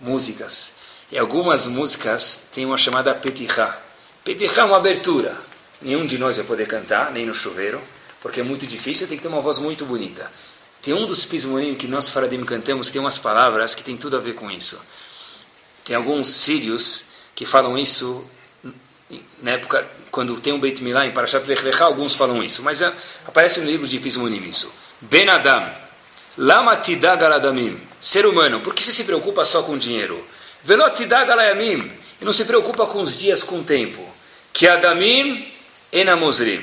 Músicas. 0.00 0.74
E 1.10 1.18
algumas 1.18 1.66
músicas 1.66 2.48
têm 2.54 2.64
uma 2.64 2.78
chamada 2.78 3.14
petichá. 3.14 3.80
Petichá 4.24 4.62
é 4.62 4.64
uma 4.64 4.76
abertura. 4.76 5.40
Nenhum 5.80 6.06
de 6.06 6.18
nós 6.18 6.36
vai 6.36 6.46
poder 6.46 6.66
cantar, 6.66 7.10
nem 7.12 7.24
no 7.24 7.34
chuveiro, 7.34 7.80
porque 8.20 8.40
é 8.40 8.42
muito 8.42 8.66
difícil, 8.66 9.06
tem 9.06 9.16
que 9.16 9.22
ter 9.22 9.28
uma 9.28 9.40
voz 9.40 9.58
muito 9.58 9.86
bonita. 9.86 10.30
Tem 10.82 10.94
um 10.94 11.06
dos 11.06 11.24
pismonim 11.24 11.74
que 11.74 11.86
nós 11.86 12.08
Faradim 12.10 12.44
cantamos 12.44 12.88
que 12.88 12.92
tem 12.92 13.00
umas 13.00 13.18
palavras 13.18 13.74
que 13.74 13.82
tem 13.82 13.96
tudo 13.96 14.16
a 14.16 14.20
ver 14.20 14.34
com 14.34 14.50
isso. 14.50 14.80
Tem 15.88 15.96
alguns 15.96 16.28
sírios 16.28 17.12
que 17.34 17.46
falam 17.46 17.78
isso 17.78 18.30
na 19.40 19.52
época 19.52 19.88
quando 20.10 20.38
tem 20.38 20.52
um 20.52 20.60
Beit 20.60 20.82
Milá 20.84 21.06
em 21.06 21.12
Parashat 21.12 21.48
Lech 21.48 21.64
Lecha, 21.64 21.84
alguns 21.84 22.14
falam 22.14 22.42
isso, 22.42 22.62
mas 22.62 22.82
é, 22.82 22.92
aparece 23.26 23.60
no 23.60 23.66
livro 23.66 23.88
de 23.88 23.98
pismonim 23.98 24.46
isso. 24.46 24.70
Ben 25.00 25.26
Adam, 25.30 25.66
lama 26.36 26.76
tidag 26.76 27.24
aladamim, 27.24 27.80
ser 27.98 28.26
humano, 28.26 28.60
por 28.60 28.74
que 28.74 28.82
você 28.82 28.92
se 28.92 29.04
preocupa 29.04 29.46
só 29.46 29.62
com 29.62 29.78
dinheiro? 29.78 30.22
Velot 30.62 30.94
tidag 30.94 31.30
alayamim, 31.30 31.90
e 32.20 32.24
não 32.24 32.34
se 32.34 32.44
preocupa 32.44 32.84
com 32.84 33.00
os 33.00 33.16
dias, 33.16 33.42
com 33.42 33.60
o 33.60 33.64
tempo. 33.64 34.06
Que 34.52 34.68
adamim 34.68 35.50
enamosrim. 35.90 36.62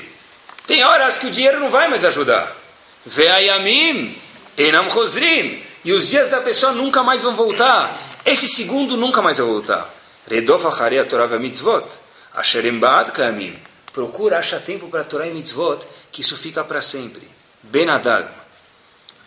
Tem 0.67 0.84
horas 0.84 1.17
que 1.17 1.26
o 1.26 1.32
dinheiro 1.32 1.59
não 1.59 1.71
vai 1.71 1.88
mais 1.88 2.05
ajudar. 2.05 2.55
Veayamim, 3.03 4.15
enam 4.55 4.88
chosrim. 4.91 5.63
E 5.84 5.93
os 5.93 6.09
dias 6.09 6.30
da 6.30 6.41
pessoa 6.41 6.73
nunca 6.73 7.01
mais 7.01 7.23
vão 7.23 7.36
voltar. 7.36 8.14
Esse 8.26 8.47
segundo 8.47 8.97
nunca 8.97 9.21
mais 9.21 9.38
vai 9.38 9.47
voltar. 9.47 9.93
Redof 10.28 10.65
acharei 10.65 10.99
a 10.99 11.05
Torah 11.05 11.28
mitzvot. 11.38 11.86
Asherem 12.34 12.80
baad 12.80 13.11
kamim. 13.11 13.57
Procura, 13.93 14.39
acha 14.39 14.59
tempo 14.59 14.88
para 14.88 15.01
a 15.01 15.03
Torah 15.05 15.28
e 15.28 15.34
mitzvot, 15.34 15.86
que 16.11 16.21
isso 16.21 16.36
fica 16.36 16.63
para 16.63 16.82
sempre. 16.82 17.21
Benadag. 17.61 18.28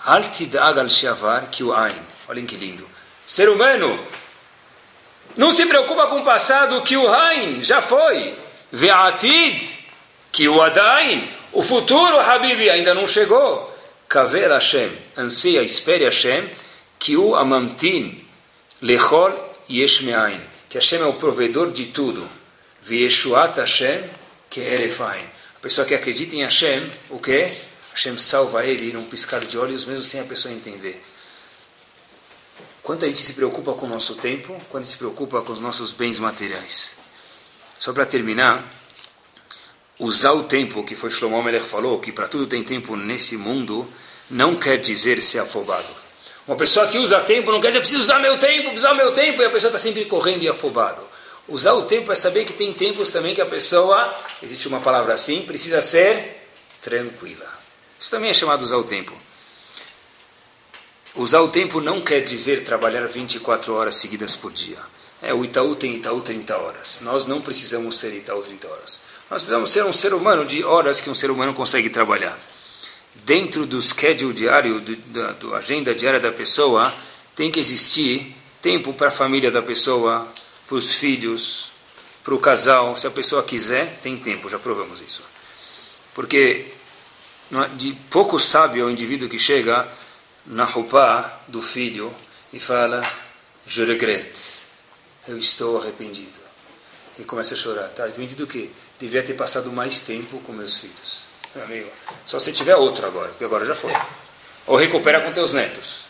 Al 0.05 0.25
tidag 0.33 0.79
al 0.79 0.91
shavar 0.91 1.49
ki 1.49 1.65
o 1.65 1.73
ain. 1.73 2.03
Olhem 2.29 2.45
que 2.45 2.57
lindo. 2.57 2.87
Ser 3.27 3.49
humano, 3.49 3.99
não 5.37 5.53
se 5.53 5.67
preocupa 5.67 6.07
com 6.09 6.21
o 6.21 6.25
passado, 6.25 6.83
que 6.83 6.97
o 6.97 7.09
Hain 7.09 7.63
já 7.63 7.81
foi. 7.81 8.37
Ve'atid, 8.73 9.63
que 10.33 10.49
o 10.49 10.61
Adain, 10.61 11.31
o 11.53 11.63
futuro, 11.63 12.19
Habibi, 12.19 12.69
ainda 12.69 12.93
não 12.93 13.07
chegou. 13.07 13.73
Kaver 14.09 14.51
Hashem, 14.51 14.91
anseia, 15.17 15.63
espere 15.63 16.05
Hashem, 16.05 16.49
que 16.99 17.17
o 17.17 17.37
lechol 18.81 19.33
yesh 19.69 20.03
me'ain. 20.03 20.41
Que 20.69 20.79
Hashem 20.79 21.01
é 21.01 21.07
o 21.07 21.15
provedor 21.15 21.71
de 21.73 21.87
tudo. 21.87 22.29
Vieshuat 22.83 23.59
Hashem, 23.59 24.05
que 24.51 24.61
erefain. 24.61 25.25
A 25.57 25.61
pessoa 25.61 25.87
que 25.87 25.95
acredita 25.95 26.37
em 26.37 26.43
Hashem, 26.43 26.81
o 27.11 27.19
que? 27.19 27.51
Hashem 27.93 28.17
salva 28.17 28.65
ele 28.65 28.93
num 28.93 29.05
piscar 29.05 29.41
de 29.41 29.59
olhos, 29.59 29.85
mesmo 29.85 30.05
sem 30.05 30.21
a 30.21 30.25
pessoa 30.25 30.55
entender. 30.55 31.03
Quanto 32.83 33.05
a 33.05 33.09
gente 33.09 33.21
se 33.21 33.33
preocupa 33.33 33.75
com 33.75 33.87
o 33.87 33.89
nosso 33.89 34.15
tempo, 34.15 34.59
quando 34.71 34.85
se 34.85 34.97
preocupa 34.97 35.43
com 35.43 35.53
os 35.53 35.59
nossos 35.59 35.93
bens 35.93 36.19
materiais. 36.19 36.97
Só 37.79 37.93
para 37.93 38.07
terminar, 38.07 38.67
usar 39.99 40.33
o 40.33 40.45
tempo, 40.45 40.85
que 40.85 40.95
foi 40.95 41.11
Shlomo 41.11 41.43
Melech 41.43 41.67
falou, 41.67 42.01
que 42.01 42.13
para 42.13 42.29
tudo 42.29 42.47
tem 42.47 42.63
tempo 42.63 42.97
nesse 42.97 43.37
mundo, 43.37 43.87
não 44.31 44.55
quer 44.55 44.79
dizer 44.79 45.21
ser 45.21 45.41
afobado. 45.41 46.08
Uma 46.49 46.57
pessoa 46.57 46.87
que 46.87 46.97
usa 46.97 47.21
tempo 47.21 47.53
não 47.53 47.61
quer 47.61 47.67
dizer 47.67 47.81
preciso 47.81 48.01
usar 48.01 48.19
meu 48.21 48.39
tempo, 48.39 48.75
usar 48.75 48.95
meu 48.95 49.13
tempo, 49.13 49.43
e 49.43 49.45
a 49.45 49.51
pessoa 49.51 49.69
está 49.69 49.79
sempre 49.79 50.07
correndo 50.07 50.43
e 50.45 50.49
afobado. 50.49 51.03
Usar 51.47 51.75
o 51.75 51.83
tempo 51.83 52.11
é 52.11 52.15
saber 52.15 52.47
que 52.47 52.55
tem 52.55 52.73
tempos 52.73 53.11
também 53.11 53.35
que 53.35 53.41
a 53.43 53.47
pessoa, 53.47 54.17
existe 54.43 54.67
uma 54.67 54.81
palavra 54.81 55.13
assim, 55.13 55.43
precisa 55.43 55.83
ser 55.83 56.49
tranquila. 56.81 57.47
Isso 58.01 58.11
também 58.11 58.31
é 58.31 58.33
chamado 58.33 58.63
usar 58.63 58.79
o 58.79 58.85
tempo. 58.85 59.13
Usar 61.15 61.43
o 61.43 61.49
tempo 61.49 61.83
não 61.83 62.01
quer 62.01 62.21
dizer 62.21 62.65
trabalhar 62.65 63.07
24 63.07 63.75
horas 63.75 63.97
seguidas 63.97 64.35
por 64.35 64.51
dia. 64.51 64.79
É, 65.21 65.35
o 65.35 65.45
Itaú 65.45 65.75
tem 65.75 65.97
Itaú 65.97 66.23
30 66.23 66.57
horas. 66.57 67.01
Nós 67.03 67.27
não 67.27 67.43
precisamos 67.43 67.99
ser 67.99 68.15
Itaú 68.15 68.41
30 68.41 68.69
horas. 68.69 69.01
Nós 69.31 69.43
precisamos 69.43 69.71
ser 69.71 69.85
um 69.85 69.93
ser 69.93 70.15
humano 70.15 70.47
de 70.47 70.65
horas 70.65 70.99
que 70.99 71.11
um 71.11 71.15
ser 71.15 71.31
humano 71.31 71.53
consegue 71.53 71.91
trabalhar. 71.91 72.39
Dentro 73.25 73.67
do 73.67 73.81
schedule 73.81 74.33
diário, 74.33 74.81
do, 74.81 74.97
da 74.97 75.33
do 75.33 75.55
agenda 75.55 75.95
diária 75.95 76.21
da 76.21 76.33
pessoa, 76.33 76.95
tem 77.35 77.51
que 77.51 77.61
existir 77.61 78.35
tempo 78.61 78.93
para 78.93 79.09
a 79.09 79.11
família 79.11 79.51
da 79.51 79.63
pessoa, 79.63 80.27
para 80.67 80.77
os 80.77 80.95
filhos, 80.95 81.71
para 82.25 82.35
o 82.35 82.39
casal. 82.39 82.97
Se 82.97 83.07
a 83.07 83.11
pessoa 83.11 83.43
quiser, 83.43 83.99
tem 84.03 84.17
tempo, 84.17 84.49
já 84.49 84.59
provamos 84.59 85.01
isso. 85.01 85.23
Porque 86.15 86.67
é, 87.53 87.69
de 87.77 87.93
pouco 88.11 88.39
sábio 88.39 88.83
é 88.83 88.87
o 88.87 88.91
indivíduo 88.91 89.29
que 89.29 89.39
chega 89.39 89.89
na 90.45 90.65
roupa 90.65 91.41
do 91.47 91.63
filho 91.63 92.15
e 92.53 92.59
fala: 92.59 93.09
Je 93.65 93.85
regrette, 93.85 94.67
eu 95.29 95.39
estou 95.39 95.81
arrependido. 95.81 96.41
E 97.19 97.25
começa 97.25 97.55
a 97.55 97.57
chorar. 97.57 97.89
Tá 97.91 98.05
arrependido 98.05 98.47
do 98.47 98.51
quê? 98.51 98.71
Devia 98.99 99.23
ter 99.23 99.35
passado 99.35 99.71
mais 99.73 100.01
tempo 100.01 100.39
com 100.41 100.53
meus 100.53 100.79
filhos. 100.79 101.28
Meu 101.59 101.65
amigo, 101.65 101.91
só 102.25 102.39
se 102.39 102.53
tiver 102.53 102.77
outro 102.77 103.05
agora, 103.05 103.31
porque 103.31 103.45
agora 103.45 103.67
já 103.67 103.75
foi. 103.75 103.93
Ou 104.65 104.77
recupera 104.77 105.21
com 105.21 105.33
teus 105.33 105.53
netos. 105.53 106.05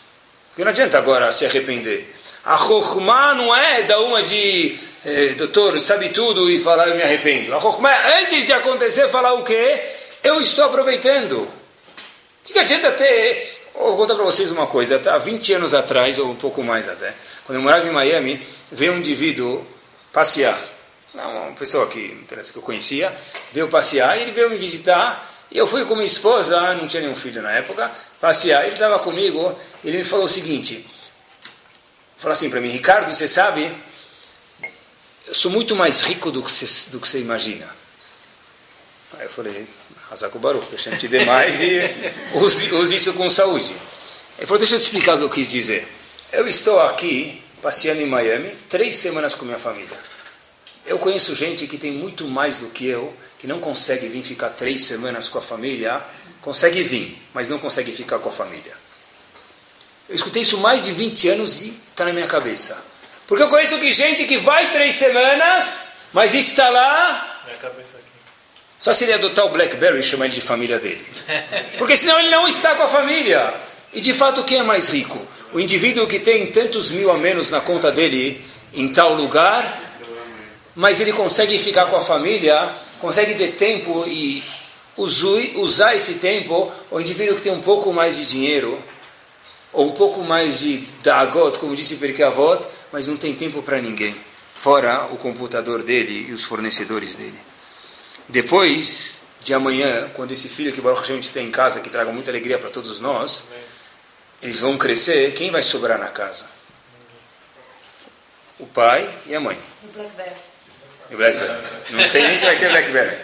Porque 0.49 0.63
não 0.63 0.69
adianta 0.69 0.95
agora 0.95 1.31
se 1.31 1.43
arrepender. 1.43 2.13
A 2.45 2.55
Chokhmah 2.55 3.33
não 3.33 3.55
é 3.55 3.81
da 3.81 3.99
uma 3.99 4.21
de 4.21 4.77
eh, 5.03 5.29
doutor, 5.29 5.79
sabe 5.79 6.09
tudo 6.09 6.51
e 6.51 6.59
falar 6.59 6.87
eu 6.87 6.95
me 6.95 7.01
arrependo. 7.01 7.55
A 7.55 7.59
Chokhmah 7.59 7.91
é 7.91 8.21
antes 8.21 8.45
de 8.45 8.53
acontecer 8.53 9.07
falar 9.09 9.33
o 9.33 9.43
quê? 9.43 9.81
Eu 10.23 10.39
estou 10.39 10.65
aproveitando. 10.65 11.39
O 11.39 11.49
que, 12.43 12.53
que 12.53 12.59
adianta 12.59 12.91
ter... 12.91 13.61
vou 13.73 13.97
contar 13.97 14.13
para 14.13 14.25
vocês 14.25 14.51
uma 14.51 14.67
coisa. 14.67 15.01
Há 15.11 15.17
20 15.17 15.53
anos 15.53 15.73
atrás, 15.73 16.19
ou 16.19 16.29
um 16.29 16.35
pouco 16.35 16.61
mais 16.61 16.87
até, 16.87 17.11
quando 17.47 17.57
eu 17.57 17.63
morava 17.63 17.87
em 17.87 17.91
Miami, 17.91 18.39
veio 18.71 18.93
um 18.93 18.97
indivíduo 18.97 19.65
passear. 20.13 20.59
Uma 21.11 21.53
pessoa 21.53 21.87
que, 21.87 22.23
que 22.27 22.57
eu 22.57 22.61
conhecia, 22.61 23.11
veio 23.51 23.67
passear 23.67 24.15
e 24.15 24.21
ele 24.21 24.31
veio 24.31 24.47
me 24.47 24.57
visitar. 24.57 25.28
E 25.51 25.57
eu 25.57 25.65
fui 25.65 25.83
com 25.85 25.95
minha 25.95 26.05
esposa, 26.05 26.75
não 26.75 26.87
tinha 26.87 27.01
nenhum 27.01 27.15
filho 27.15 27.41
na 27.41 27.51
época, 27.51 27.91
passear. 28.21 28.63
Ele 28.63 28.73
estava 28.73 28.99
comigo, 28.99 29.57
ele 29.83 29.97
me 29.97 30.03
falou 30.03 30.25
o 30.25 30.29
seguinte: 30.29 30.85
falou 32.17 32.33
assim 32.33 32.49
para 32.49 32.61
mim, 32.61 32.69
Ricardo, 32.69 33.11
você 33.11 33.27
sabe, 33.27 33.71
eu 35.25 35.33
sou 35.33 35.51
muito 35.51 35.75
mais 35.75 36.01
rico 36.01 36.31
do 36.31 36.43
que 36.43 36.51
você, 36.51 36.91
do 36.91 36.99
que 36.99 37.07
você 37.07 37.19
imagina. 37.19 37.67
Aí 39.17 39.25
eu 39.25 39.29
falei, 39.29 39.67
Hazako 40.11 40.37
Baruch, 40.39 40.67
Hashem 40.71 40.95
te 40.97 41.07
dê 41.07 41.25
mais 41.25 41.59
e 41.61 41.81
use, 42.35 42.73
use 42.73 42.95
isso 42.95 43.13
com 43.13 43.29
saúde. 43.29 43.75
Ele 44.37 44.45
falou, 44.45 44.59
deixa 44.59 44.75
eu 44.75 44.79
te 44.79 44.83
explicar 44.83 45.15
o 45.15 45.17
que 45.17 45.23
eu 45.23 45.29
quis 45.29 45.49
dizer. 45.49 45.87
Eu 46.31 46.47
estou 46.47 46.79
aqui, 46.79 47.43
passeando 47.61 48.01
em 48.01 48.05
Miami, 48.05 48.55
três 48.69 48.95
semanas 48.95 49.33
com 49.33 49.45
minha 49.45 49.59
família. 49.59 49.97
Eu 50.85 50.97
conheço 50.97 51.35
gente 51.35 51.67
que 51.67 51.77
tem 51.77 51.91
muito 51.91 52.27
mais 52.27 52.57
do 52.57 52.67
que 52.67 52.85
eu, 52.85 53.13
que 53.37 53.45
não 53.45 53.59
consegue 53.59 54.07
vir 54.07 54.23
ficar 54.23 54.49
três 54.49 54.83
semanas 54.83 55.29
com 55.29 55.37
a 55.37 55.41
família, 55.41 56.03
consegue 56.41 56.81
vir, 56.83 57.21
mas 57.33 57.49
não 57.49 57.59
consegue 57.59 57.91
ficar 57.91 58.19
com 58.19 58.29
a 58.29 58.31
família. 58.31 58.73
Eu 60.07 60.15
escutei 60.15 60.41
isso 60.41 60.57
mais 60.57 60.83
de 60.83 60.91
20 60.91 61.29
anos 61.29 61.61
e 61.61 61.69
está 61.87 62.05
na 62.05 62.11
minha 62.11 62.25
cabeça. 62.25 62.83
Porque 63.27 63.43
eu 63.43 63.49
conheço 63.49 63.77
que 63.77 63.91
gente 63.91 64.25
que 64.25 64.39
vai 64.39 64.71
três 64.71 64.95
semanas, 64.95 65.89
mas 66.11 66.33
está 66.33 66.67
lá. 66.69 67.43
Só 68.79 68.91
se 68.91 69.03
ele 69.03 69.13
adotar 69.13 69.45
o 69.45 69.49
Blackberry 69.49 69.99
e 69.99 70.03
chamar 70.03 70.25
ele 70.25 70.33
de 70.33 70.41
família 70.41 70.79
dele. 70.79 71.05
Porque 71.77 71.95
senão 71.95 72.17
ele 72.17 72.29
não 72.29 72.47
está 72.47 72.73
com 72.73 72.83
a 72.83 72.87
família. 72.87 73.53
E 73.93 74.01
de 74.01 74.13
fato, 74.13 74.43
quem 74.43 74.59
é 74.59 74.63
mais 74.63 74.89
rico? 74.89 75.19
O 75.53 75.59
indivíduo 75.59 76.07
que 76.07 76.19
tem 76.19 76.47
tantos 76.51 76.89
mil 76.89 77.11
a 77.11 77.17
menos 77.17 77.49
na 77.49 77.61
conta 77.61 77.91
dele 77.91 78.43
em 78.73 78.87
tal 78.91 79.13
lugar, 79.13 79.88
mas 80.79 81.01
ele 81.01 81.11
consegue 81.11 81.59
ficar 81.59 81.87
com 81.87 81.97
a 81.97 81.99
família, 81.99 82.73
consegue 83.01 83.35
ter 83.35 83.51
tempo 83.55 84.05
e 84.07 84.41
usar 84.95 85.93
esse 85.93 86.15
tempo. 86.19 86.71
O 86.89 87.01
indivíduo 87.01 87.35
que 87.35 87.41
tem 87.41 87.51
um 87.51 87.59
pouco 87.59 87.91
mais 87.91 88.15
de 88.15 88.25
dinheiro, 88.25 88.81
ou 89.73 89.89
um 89.89 89.91
pouco 89.91 90.23
mais 90.23 90.61
de 90.61 90.77
dagot, 91.03 91.59
como 91.59 91.75
disse 91.75 91.97
Perkei 91.97 92.23
Avot, 92.23 92.65
mas 92.93 93.07
não 93.07 93.17
tem 93.17 93.35
tempo 93.35 93.61
para 93.61 93.81
ninguém, 93.81 94.15
fora 94.55 95.03
o 95.11 95.17
computador 95.17 95.83
dele 95.83 96.27
e 96.29 96.31
os 96.31 96.45
fornecedores 96.45 97.13
dele. 97.13 97.37
Depois 98.29 99.23
de 99.43 99.53
amanhã, 99.53 100.09
quando 100.13 100.31
esse 100.31 100.47
filho 100.47 100.71
que 100.71 100.79
Baruch 100.79 101.01
Hashem 101.01 101.19
tem 101.33 101.47
em 101.47 101.51
casa, 101.51 101.81
que 101.81 101.89
traga 101.89 102.09
muita 102.13 102.31
alegria 102.31 102.57
para 102.57 102.69
todos 102.69 103.01
nós, 103.01 103.43
eles 104.41 104.61
vão 104.61 104.77
crescer, 104.77 105.33
quem 105.33 105.51
vai 105.51 105.61
sobrar 105.61 105.99
na 105.99 106.07
casa? 106.07 106.45
O 108.57 108.65
pai 108.65 109.13
e 109.27 109.35
a 109.35 109.41
mãe. 109.41 109.59
O 111.11 111.17
Blackberry. 111.17 111.61
Não 111.91 112.05
sei 112.05 112.27
nem 112.27 112.37
se 112.37 112.45
vai 112.45 112.57
ter 112.57 112.69
Blackberry. 112.69 113.17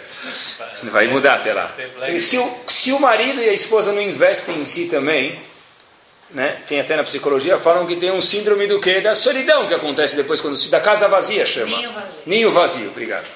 Vai 0.84 1.06
mudar 1.06 1.34
até 1.34 1.52
lá. 1.52 1.72
E 2.08 2.18
se 2.18 2.36
o, 2.38 2.58
se 2.66 2.92
o 2.92 3.00
marido 3.00 3.40
e 3.40 3.48
a 3.48 3.52
esposa 3.52 3.92
não 3.92 4.02
investem 4.02 4.58
em 4.58 4.64
si 4.64 4.86
também, 4.88 5.40
né? 6.30 6.58
Tem 6.66 6.80
até 6.80 6.96
na 6.96 7.04
psicologia, 7.04 7.58
falam 7.58 7.86
que 7.86 7.96
tem 7.96 8.10
um 8.10 8.20
síndrome 8.20 8.66
do 8.66 8.80
quê? 8.80 9.00
Da 9.00 9.14
solidão 9.14 9.66
que 9.68 9.74
acontece 9.74 10.16
depois 10.16 10.40
quando 10.40 10.56
se 10.56 10.68
da 10.68 10.80
casa 10.80 11.06
vazia 11.06 11.46
chama. 11.46 11.76
Ninho 11.76 11.92
vazio. 11.92 12.10
Ninho 12.26 12.50
vazio, 12.50 12.88
obrigado. 12.88 13.26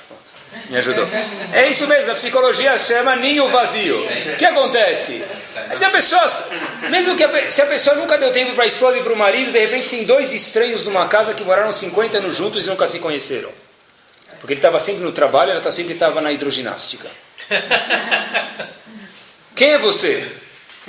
Me 0.69 0.77
ajudou. 0.79 1.07
É 1.53 1.69
isso 1.69 1.87
mesmo, 1.87 2.11
a 2.11 2.15
psicologia 2.15 2.77
chama 2.77 3.15
ninho 3.17 3.49
vazio. 3.49 4.05
O 4.33 4.37
que 4.37 4.45
acontece? 4.45 5.25
Se 5.75 5.85
a 5.85 5.91
pessoa, 5.91 6.27
mesmo 6.91 7.17
que 7.17 7.25
a, 7.25 7.51
se 7.51 7.63
a 7.63 7.67
pessoa 7.67 7.97
nunca 7.97 8.19
deu 8.19 8.33
tempo 8.33 8.55
para 8.55 8.65
a 8.65 8.67
esposa 8.67 8.99
e 8.99 9.03
para 9.03 9.13
o 9.13 9.17
marido, 9.17 9.53
de 9.53 9.59
repente 9.59 9.91
tem 9.91 10.05
dois 10.05 10.33
estranhos 10.33 10.85
numa 10.85 11.07
casa 11.07 11.35
que 11.35 11.45
moraram 11.45 11.71
50 11.71 12.19
anos 12.19 12.35
juntos 12.35 12.67
e 12.67 12.69
nunca 12.69 12.87
se 12.87 12.99
conheceram. 12.99 13.51
Porque 14.41 14.55
ele 14.55 14.59
estava 14.59 14.79
sempre 14.79 15.03
no 15.03 15.13
trabalho, 15.13 15.53
ela 15.53 15.61
tá 15.61 15.71
sempre 15.71 15.93
estava 15.93 16.21
na 16.21 16.33
hidroginástica. 16.33 17.09
Quem 19.55 19.73
é 19.73 19.79
você? 19.79 20.31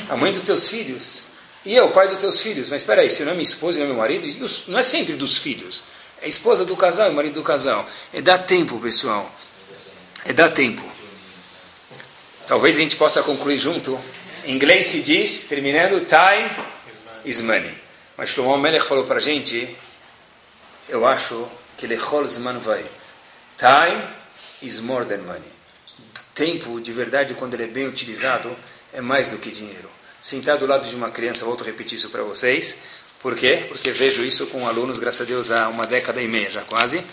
A 0.10 0.16
mãe 0.16 0.32
dos 0.32 0.44
teus 0.44 0.68
filhos. 0.68 1.28
E 1.66 1.76
eu, 1.76 1.92
pai 1.92 2.08
dos 2.08 2.18
teus 2.18 2.42
filhos. 2.42 2.70
Mas 2.70 2.82
espera 2.82 3.02
aí, 3.02 3.10
se 3.10 3.24
não 3.24 3.32
é 3.32 3.36
minha 3.36 3.44
esposa 3.44 3.78
e 3.78 3.82
não 3.82 3.88
é 3.88 3.90
meu 3.90 3.98
marido, 3.98 4.26
não 4.68 4.80
é 4.80 4.84
sempre 4.84 5.14
dos 5.14 5.38
filhos. 5.38 5.84
É 6.22 6.26
a 6.26 6.30
esposa 6.30 6.64
do 6.64 6.76
casal 6.76 7.10
e 7.10 7.12
o 7.12 7.14
marido 7.14 7.36
do 7.36 7.44
casal. 7.44 7.88
É 8.14 8.22
dar 8.22 8.40
tempo, 8.40 8.80
pessoal. 8.80 9.30
É 10.24 10.32
dar 10.32 10.52
tempo. 10.52 10.84
Talvez 12.48 12.78
a 12.78 12.80
gente 12.80 12.96
possa 12.96 13.22
concluir 13.22 13.58
junto. 13.58 14.00
Em 14.46 14.56
inglês 14.56 14.88
se 14.88 15.02
diz, 15.02 15.44
terminando, 15.44 16.06
time 16.06 16.50
is 17.26 17.42
money. 17.42 17.76
Mas 18.18 18.30
Shlomo 18.30 18.58
Melech 18.58 18.86
falou 18.86 19.04
para 19.04 19.18
a 19.18 19.22
gente, 19.22 19.76
eu 20.90 21.06
acho 21.06 21.48
que 21.78 21.88
lechol 21.88 22.28
zman 22.28 22.60
vai. 22.60 22.84
Time 23.62 24.02
is 24.64 24.80
more 24.80 25.06
than 25.06 25.20
money. 25.20 25.52
Tempo, 26.34 26.82
de 26.82 26.92
verdade, 26.92 27.36
quando 27.36 27.54
ele 27.54 27.66
é 27.66 27.68
bem 27.68 27.88
utilizado, 27.88 28.50
é 28.92 29.02
mais 29.02 29.30
do 29.30 29.38
que 29.38 29.52
dinheiro. 29.52 29.88
Sentar 30.20 30.58
do 30.58 30.66
lado 30.66 30.90
de 30.90 30.96
uma 30.96 31.12
criança, 31.12 31.46
volto 31.46 31.62
a 31.62 31.68
repetir 31.68 31.96
isso 31.96 32.10
para 32.10 32.24
vocês. 32.24 32.80
Por 33.20 33.36
quê? 33.36 33.66
Porque 33.68 33.92
vejo 33.92 34.26
isso 34.26 34.48
com 34.48 34.68
alunos, 34.68 34.98
graças 34.98 35.22
a 35.22 35.26
Deus, 35.26 35.52
há 35.52 35.70
uma 35.70 35.86
década 35.86 36.20
e 36.20 36.28
meia 36.28 36.50
já 36.50 36.64
quase, 36.64 37.04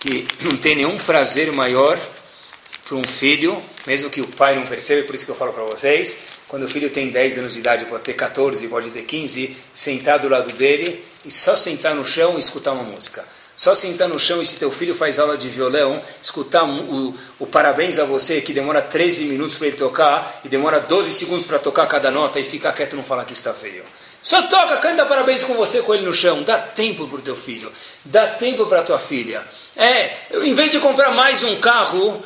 que 0.00 0.26
não 0.40 0.56
tem 0.56 0.74
nenhum 0.74 0.96
prazer 0.96 1.52
maior 1.52 2.00
para 2.88 2.96
um 2.96 3.04
filho, 3.04 3.62
mesmo 3.86 4.08
que 4.08 4.22
o 4.22 4.26
pai 4.26 4.56
não 4.56 4.66
perceba, 4.66 5.06
por 5.06 5.14
isso 5.14 5.26
que 5.26 5.32
eu 5.32 5.36
falo 5.36 5.52
para 5.52 5.64
vocês, 5.64 6.16
quando 6.48 6.62
o 6.62 6.68
filho 6.68 6.88
tem 6.88 7.10
10 7.10 7.38
anos 7.38 7.52
de 7.52 7.60
idade, 7.60 7.84
pode 7.84 8.04
ter 8.04 8.14
14, 8.14 8.66
pode 8.68 8.88
ter 8.88 9.02
15, 9.02 9.54
sentar 9.74 10.18
do 10.18 10.30
lado 10.30 10.50
dele 10.54 11.04
e 11.26 11.30
só 11.30 11.54
sentar 11.54 11.94
no 11.94 12.06
chão 12.06 12.36
e 12.36 12.38
escutar 12.38 12.72
uma 12.72 12.84
música. 12.84 13.22
Só 13.56 13.74
sentar 13.74 14.08
no 14.08 14.18
chão 14.18 14.42
e 14.42 14.46
se 14.46 14.56
teu 14.56 14.70
filho 14.70 14.94
faz 14.94 15.18
aula 15.18 15.36
de 15.36 15.48
violão, 15.48 16.00
escutar 16.20 16.64
o, 16.64 17.14
o 17.38 17.46
parabéns 17.46 17.98
a 17.98 18.04
você, 18.04 18.40
que 18.40 18.52
demora 18.52 18.82
13 18.82 19.26
minutos 19.26 19.56
para 19.58 19.68
ele 19.68 19.76
tocar 19.76 20.40
e 20.44 20.48
demora 20.48 20.80
12 20.80 21.12
segundos 21.12 21.46
para 21.46 21.58
tocar 21.58 21.86
cada 21.86 22.10
nota 22.10 22.40
e 22.40 22.44
ficar 22.44 22.72
quieto 22.72 22.94
e 22.94 22.96
não 22.96 23.04
falar 23.04 23.24
que 23.24 23.32
está 23.32 23.54
feio. 23.54 23.84
Só 24.20 24.42
toca, 24.42 24.78
canta 24.78 25.04
parabéns 25.04 25.44
com 25.44 25.54
você 25.54 25.82
com 25.82 25.94
ele 25.94 26.06
no 26.06 26.12
chão. 26.12 26.42
Dá 26.42 26.58
tempo 26.58 27.06
para 27.06 27.18
o 27.18 27.22
teu 27.22 27.36
filho. 27.36 27.70
Dá 28.04 28.26
tempo 28.26 28.66
para 28.66 28.82
tua 28.82 28.98
filha. 28.98 29.44
É, 29.76 30.14
em 30.42 30.54
vez 30.54 30.70
de 30.70 30.80
comprar 30.80 31.10
mais 31.10 31.42
um 31.42 31.56
carro, 31.60 32.22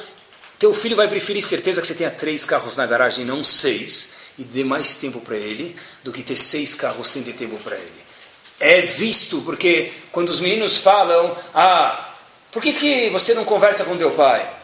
teu 0.58 0.72
filho 0.72 0.94
vai 0.94 1.08
preferir 1.08 1.42
certeza 1.42 1.80
que 1.80 1.88
você 1.88 1.94
tenha 1.94 2.10
três 2.10 2.44
carros 2.44 2.76
na 2.76 2.86
garagem, 2.86 3.24
não 3.24 3.42
seis, 3.42 4.10
e 4.38 4.44
dê 4.44 4.62
mais 4.62 4.94
tempo 4.94 5.20
para 5.20 5.36
ele, 5.36 5.74
do 6.04 6.12
que 6.12 6.22
ter 6.22 6.36
seis 6.36 6.74
carros 6.74 7.08
sem 7.08 7.22
ter 7.22 7.32
tempo 7.32 7.56
para 7.58 7.76
ele. 7.76 7.97
É 8.60 8.82
visto, 8.82 9.40
porque 9.42 9.92
quando 10.10 10.28
os 10.28 10.40
meninos 10.40 10.78
falam, 10.78 11.36
ah, 11.54 12.14
por 12.50 12.62
que, 12.62 12.72
que 12.72 13.10
você 13.10 13.34
não 13.34 13.44
conversa 13.44 13.84
com 13.84 13.96
teu 13.96 14.10
pai? 14.12 14.54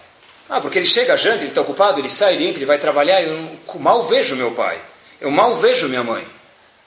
Ah, 0.49 0.61
porque 0.61 0.79
ele 0.79 0.87
chega, 0.87 1.17
janta, 1.17 1.39
ele 1.39 1.49
está 1.49 1.61
ocupado, 1.61 2.01
ele 2.01 2.09
sai, 2.09 2.35
ele 2.35 2.47
entra, 2.47 2.59
ele 2.59 2.67
vai 2.67 2.79
trabalhar, 2.79 3.23
eu 3.23 3.57
mal 3.79 4.03
vejo 4.03 4.37
meu 4.37 4.51
pai, 4.53 4.81
eu 5.21 5.31
mal 5.31 5.55
vejo 5.55 5.89
minha 5.89 6.03
mãe. 6.03 6.27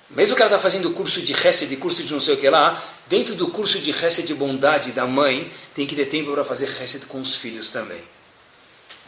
Mesmo 0.09 0.35
que 0.35 0.41
ela 0.41 0.49
está 0.49 0.59
fazendo 0.59 0.91
curso 0.91 1.21
de 1.21 1.33
Hesed, 1.33 1.75
curso 1.77 2.03
de 2.03 2.13
não 2.13 2.19
sei 2.19 2.35
o 2.35 2.37
que 2.37 2.49
lá, 2.49 2.81
dentro 3.07 3.35
do 3.35 3.47
curso 3.47 3.79
de 3.79 3.91
de 3.91 4.33
bondade 4.33 4.91
da 4.91 5.05
mãe, 5.05 5.49
tem 5.73 5.85
que 5.85 5.95
ter 5.95 6.05
tempo 6.05 6.31
para 6.31 6.45
fazer 6.45 6.65
Hesed 6.65 7.05
com 7.07 7.19
os 7.19 7.35
filhos 7.35 7.69
também. 7.69 8.01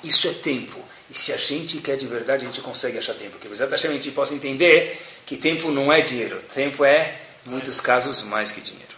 Isso 0.04 0.28
é 0.28 0.32
tempo. 0.32 0.78
E 1.10 1.18
se 1.18 1.34
a 1.34 1.38
gente 1.38 1.78
quer 1.80 1.98
de 1.98 2.08
verdade, 2.08 2.46
a 2.46 2.48
gente 2.48 2.62
consegue 2.62 2.98
achar 2.98 3.14
tempo. 3.16 3.32
Porque 3.32 3.48
exatamente 3.48 3.88
a 3.88 3.92
gente 3.92 4.12
possa 4.12 4.34
entender 4.34 4.98
que 5.26 5.36
tempo 5.36 5.72
não 5.72 5.92
é 5.92 6.02
dinheiro. 6.02 6.42
Tempo 6.54 6.86
é, 6.86 7.20
muitos 7.50 7.80
casos, 7.82 8.22
mais 8.24 8.52
que 8.52 8.62
dinheiro. 8.62 8.94